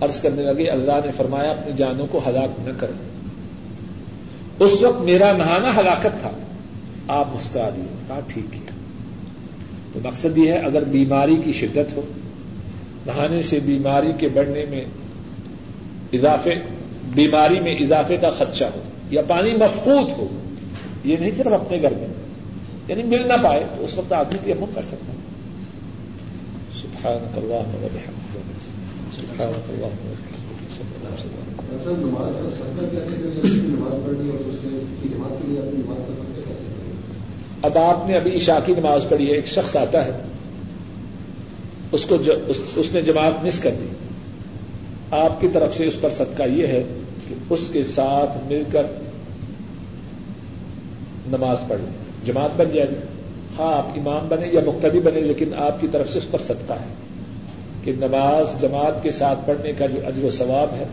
عرض 0.00 0.20
کرنے 0.20 0.42
لگے، 0.42 0.68
اللہ 0.68 0.92
نے 1.04 1.10
فرمایا، 1.16 1.50
اپنی 1.50 1.72
جانوں 1.76 2.06
کو 2.10 2.20
ہلاک 2.26 2.68
نہ 2.68 2.72
کرو۔ 2.78 2.92
اس 4.64 4.82
وقت 4.82 5.00
میرا 5.00 5.32
نہانا 5.32 5.76
ہلاکت 5.76 6.20
تھا۔ 6.20 6.30
آپ 7.08 7.28
مسکرا 7.34 7.70
دیے۔ 7.76 7.84
کہا 8.06 8.20
ٹھیک 8.26 8.52
کیا۔ 8.52 8.70
تو 9.92 10.00
مقصد 10.04 10.38
یہ 10.38 10.52
ہے، 10.52 10.58
اگر 10.58 10.84
بیماری 10.84 11.36
کی 11.44 11.52
شدت 11.52 11.96
ہو، 11.96 12.02
نہانے 13.06 13.42
سے 13.42 13.60
بیماری 13.60 14.12
کے 14.18 14.28
بڑھنے 14.28 14.64
میں 14.70 14.84
اضافے، 16.12 16.54
بیماری 17.14 17.60
میں 17.60 17.74
اضافے 17.74 18.16
کا 18.16 18.30
خدشہ 18.30 18.64
ہو، 18.64 18.80
یا 19.10 19.22
پانی 19.22 19.52
مفقود 19.52 20.10
ہو، 20.18 20.26
یہ 21.04 21.16
نہیں 21.20 21.30
صرف 21.36 21.52
اپنے 21.52 21.82
گھر 21.82 21.92
میں 21.94 22.08
یعنی 22.88 23.02
مل 23.02 23.28
نہ 23.28 23.34
پائے، 23.42 23.64
تو 23.76 23.84
اس 23.84 23.98
وقت 23.98 24.12
آدمی 24.12 24.38
کی 24.44 24.52
کر 24.74 24.82
سکتا 24.82 25.12
ہے۔ 25.12 25.31
اب 37.62 37.78
آپ 37.78 38.08
نے 38.08 38.16
ابھی 38.16 38.36
عشاء 38.36 38.58
کی 38.66 38.74
نماز 38.78 39.06
پڑھی 39.08 39.30
ہے، 39.30 39.32
ایک 39.32 39.46
شخص 39.46 39.76
آتا 39.76 40.04
ہے، 40.04 40.10
اس 41.92 42.04
کو 42.04 42.16
اس 42.76 42.86
نے 42.92 43.02
جماعت 43.02 43.44
مس 43.44 43.58
کر 43.58 43.70
دی۔ 43.80 43.86
آپ 45.10 45.40
کی 45.40 45.48
طرف 45.52 45.76
سے 45.76 45.86
اس 45.86 45.96
پر 46.00 46.10
صدقہ 46.10 46.42
یہ 46.42 46.66
ہے 46.66 46.82
کہ 47.28 47.34
اس 47.50 47.60
کے 47.72 47.84
ساتھ 47.84 48.52
مل 48.52 48.62
کر 48.72 48.86
نماز 51.26 51.58
پڑھ 51.68 51.80
لیں۔ 51.80 51.90
جماعت 52.24 52.50
بن 52.56 52.64
جائے 52.74 52.88
گی۔ 52.88 53.11
ہاں 53.58 53.72
آپ 53.74 53.86
امام 53.94 54.28
بنے 54.28 54.48
یا 54.52 54.60
مقتدی 54.66 55.00
بنے، 55.00 55.20
لیکن 55.20 55.54
آپ 55.56 55.80
کی 55.80 55.88
طرف 55.92 56.08
سے 56.08 56.18
اس 56.18 56.30
پر 56.30 56.38
سکتا 56.38 56.80
ہے 56.80 56.86
کہ 57.84 57.92
نماز 57.98 58.60
جماعت 58.60 59.02
کے 59.02 59.12
ساتھ 59.12 59.38
پڑھنے 59.46 59.72
کا 59.78 59.86
جو 59.86 60.00
اجر 60.06 60.24
و 60.24 60.30
ثواب 60.30 60.74
ہے، 60.74 60.84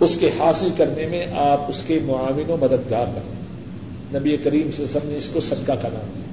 اس 0.00 0.16
کے 0.16 0.30
حاصل 0.38 0.68
کرنے 0.76 1.06
میں 1.06 1.26
آپ 1.34 1.60
اس 1.68 1.82
کے 1.86 1.98
معاون 2.06 2.50
و 2.50 2.56
مددگار 2.60 3.06
بنے۔ 3.06 4.18
نبی 4.18 4.36
کریم 4.36 4.70
سے 4.76 4.86
سب 4.86 5.00
نے 5.04 5.16
اس 5.16 5.28
کو 5.32 5.40
صدقہ 5.40 5.72
کا 5.72 5.88
نام 5.92 6.10
دیا۔ 6.14 6.26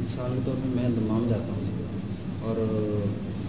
مثال 0.00 0.30
کے 0.34 0.40
طور 0.44 0.54
پہ 0.54 0.80
میں 0.80 0.88
دمام 0.88 1.26
جاتا 1.30 1.52
ہوں 1.52 1.70
اور 2.42 2.56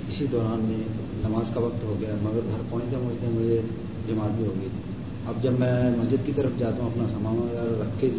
اسی 0.07 0.25
دوران 0.31 0.59
میں 0.63 0.83
نماز 1.29 1.53
کا 1.53 1.59
وقت 1.59 1.83
ہو 1.83 1.95
گیا، 2.01 2.15
مگر 2.21 2.39
گھر 2.51 2.61
پہنچتے 2.69 2.95
پہنچتے 2.95 3.27
مجھے 3.27 3.61
جماعت 4.07 4.31
بھی 4.31 4.45
ہو 4.45 4.53
گئی 4.61 4.69
تھی۔ 4.71 4.90
اب 5.31 5.43
جب 5.43 5.51
میں 5.59 5.97
مسجد 5.97 6.25
کی 6.25 6.31
طرف 6.35 6.59
جاتا 6.59 6.83
ہوں، 6.83 6.89
اپنا 6.89 7.03
سامان 7.11 7.35
وغیرہ 7.35 7.81
رکھ 7.81 8.01
کے 8.01 8.09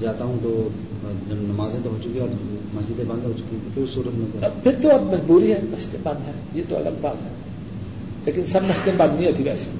جاتا 0.00 0.24
ہوں 0.24 0.36
تو 0.42 0.68
جب 1.28 1.36
نمازیں 1.36 1.80
تو 1.84 1.90
ہو 1.90 1.98
چکی 2.00 2.18
اور 2.18 2.28
مسجدیں 2.74 3.04
بند 3.08 3.24
ہو 3.24 3.32
چکی 3.38 3.56
تو 3.74 3.82
اس 3.82 3.90
صورت 3.90 4.14
میں 4.14 4.48
پھر 4.62 4.72
تو 4.82 4.94
اب 4.94 5.02
مجبوری 5.02 5.52
ہے 5.52 5.58
مسجدیں 5.62 6.00
بند 6.02 6.28
ہے، 6.28 6.32
یہ 6.54 6.62
تو 6.68 6.76
الگ 6.76 6.88
بات 7.00 7.14
ہے۔ 7.14 7.28
لیکن 8.24 8.46
سب 8.46 8.62
مسجدیں 8.62 8.92
بند 8.96 9.16
نہیں 9.16 9.26
ہوتی 9.26 9.42
ویسے۔ 9.42 9.70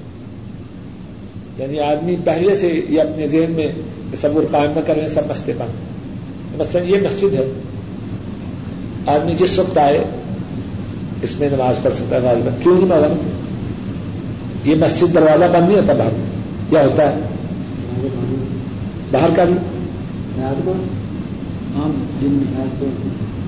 یعنی 1.57 1.79
آدمی 1.79 2.15
پہلے 2.23 2.55
سے 2.55 2.81
یہ 2.89 3.01
اپنے 3.01 3.27
ذہن 3.27 3.51
میں 3.51 3.67
تصور 4.11 4.43
قائم 4.51 4.71
نہ 4.75 4.79
کریں 4.79 5.07
سب 5.07 5.21
مسجدیں 5.29 5.53
بند 5.57 5.71
مثلاً 6.61 6.87
یہ 6.87 6.97
مسجد 7.01 7.33
ہے، 7.33 7.51
آدمی 9.05 9.33
جس 9.33 9.59
وقت 9.59 9.77
آئے، 9.77 10.03
اس 11.21 11.39
میں 11.39 11.49
نماز 11.49 11.79
پڑھ 11.81 11.95
سکتا 11.95 12.15
ہے 12.15 12.21
غالباً 12.21 12.53
کیوں 12.63 12.75
نہیں 12.75 12.87
معلوم؟ 12.87 13.17
یہ 14.63 14.75
مسجد 14.75 15.13
دروازہ 15.13 15.45
بند 15.45 15.67
نہیں 15.69 15.81
ہوتا 15.81 15.93
باہر۔ 15.93 16.30
کیا 16.71 16.83
ہوتا 16.83 17.11
ہے؟ 17.11 17.19
باہر 19.11 19.29
کا 19.35 19.43
بھی؟ 19.43 19.55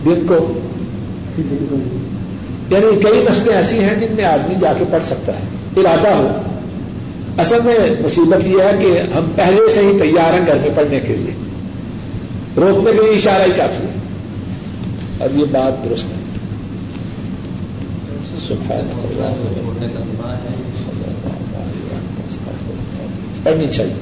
دن 0.06 0.28
کو 0.28 0.52
یعنی 2.70 3.02
کئی 3.04 3.26
مسئلے 3.30 3.54
ایسی 3.54 3.80
ہیں 3.80 3.96
جن 3.96 4.16
میں 4.16 4.26
آدمی 4.26 4.56
جا 4.62 4.74
کے 4.80 4.86
پڑھ 4.92 5.04
سکتا 5.04 5.34
ہے۔ 5.34 5.42
ارادہ 5.78 6.08
ہو۔ 6.08 6.28
اصل 7.38 7.60
میں 7.66 7.76
مصیبت 8.04 8.48
یہ 8.48 8.62
ہے 8.64 8.78
کہ 8.82 9.18
ہم 9.18 9.26
پہلے 9.36 9.74
سے 9.74 9.80
ہی 9.80 10.00
تیار 10.00 10.34
ہیں 10.34 10.46
گھر 10.46 10.56
میں 10.56 10.70
پڑھنے 10.76 11.00
کے 11.00 11.16
لیے۔ 11.16 11.34
روکنے 12.58 12.92
کے 12.92 13.04
لیے 13.04 13.16
اشارہ 13.16 13.44
ہی 13.44 13.52
کافی 13.58 13.88
ہے۔ 13.88 13.94
اور 15.18 15.30
یہ 15.30 15.46
بات 15.52 15.90
درست 15.90 16.06
ہے۔ 16.06 16.24
پڑھنی 23.44 23.68
چاہیے۔ 23.72 23.94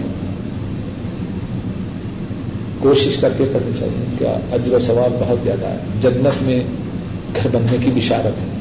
کوشش 2.79 3.17
کر 3.17 3.29
کے 3.37 3.43
پڑھنی 3.53 3.79
چاہیے۔ 3.79 4.05
کیا 4.19 4.37
اجر 4.51 4.73
و 4.73 4.79
سوال 4.79 5.17
بہت 5.19 5.39
زیادہ 5.43 5.65
ہے۔ 5.65 5.77
جنت 6.01 6.43
میں 6.43 6.63
گھر 7.35 7.49
بننے 7.51 7.77
کی 7.85 7.91
بشارت 7.91 8.41
ہے۔ 8.41 8.59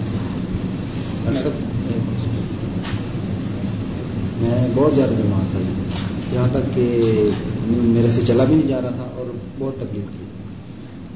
میں 4.41 4.69
بہت 4.75 4.95
زیادہ 4.95 5.11
بیمار 5.11 5.45
تھا۔ 5.51 5.59
یہاں 6.33 6.49
تک 6.53 6.75
کہ 6.75 7.01
میرے 7.67 8.09
سے 8.09 8.21
چلا 8.27 8.45
بھی 8.45 8.55
نہیں 8.55 8.69
جا 8.69 8.81
رہا 8.83 8.89
تھا 8.89 9.05
اور 9.17 9.27
بہت 9.59 9.75
تکلیف 9.77 10.19
تھی۔ 10.19 10.27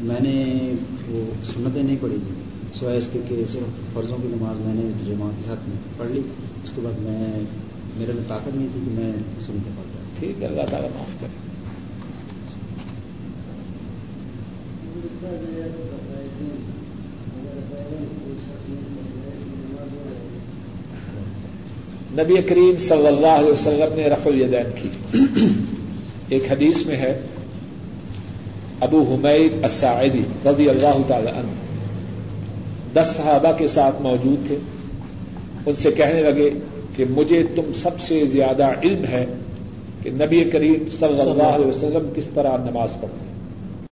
میں 0.00 0.20
نے 0.20 0.72
وہ 1.09 1.44
سنتیں 1.44 1.82
نہیں 1.82 1.96
پڑھی 2.00 2.16
تھی 2.16 2.34
سوائے 2.80 2.98
اس 2.98 3.09
کے 3.12 3.18
کہ 3.28 3.44
صرف 3.53 3.94
فرضوں 3.94 4.16
کی 4.22 4.28
نماز 4.28 4.57
میں 4.66 4.74
نے 4.74 5.14
جماعت 5.14 5.32
کے 5.36 5.46
ساتھ 5.46 5.70
پڑھ 5.98 6.11
لی 6.11 6.20
اس 6.64 6.72
کے 6.74 6.80
بعد 6.84 6.92
میں 6.98 7.40
میرے 7.96 8.12
میں 8.12 8.24
طاقت 8.28 8.55
نہیں 8.55 8.68
تھی 8.72 8.80
کہ 8.84 9.00
میں 9.00 9.12
سنتے 9.46 9.70
پڑھتا 9.76 9.98
ٹھیک 10.18 10.42
ہے 10.42 10.46
اللہ 10.46 10.62
تعالیٰ 10.70 10.90
معاف 10.94 11.20
کرے۔ 11.20 11.53
نبی 22.14 22.34
کریم 22.48 22.78
صلی 22.78 23.07
اللہ 23.07 23.26
علیہ 23.26 23.53
وسلم 23.53 23.94
نے 23.96 24.09
رف 24.09 24.26
الیدین 24.26 24.66
کی۔ 24.82 24.88
ایک 26.28 26.53
حدیث 26.53 26.86
میں 26.86 26.96
ہے 26.96 27.20
ابو 28.82 29.00
حمید 29.00 29.64
الساعدی 29.64 30.22
رضی 30.46 30.68
اللہ 30.68 30.98
تعالی 31.08 31.30
عنہ۔ 31.30 31.50
دس 32.94 33.16
صحابہ 33.16 33.52
کے 33.58 33.68
ساتھ 33.68 34.02
موجود 34.02 34.46
تھے۔ 34.46 34.56
ان 35.66 35.74
سے 35.74 35.90
کہنے 35.90 36.22
لگے 36.22 36.50
کہ 36.96 37.04
مجھے 37.10 37.42
تم 37.54 37.72
سب 37.74 38.00
سے 38.00 38.26
زیادہ 38.26 38.66
علم 38.84 39.04
ہے 39.04 39.26
کہ 40.02 40.10
نبی 40.10 40.44
کریم 40.44 40.88
صلی 40.98 41.20
اللہ 41.20 41.42
علیہ 41.42 41.66
وسلم 41.66 42.12
کس 42.14 42.28
طرح 42.34 42.56
نماز 42.56 42.90
پڑھتے 43.00 43.26
ہیں۔ 43.26 43.31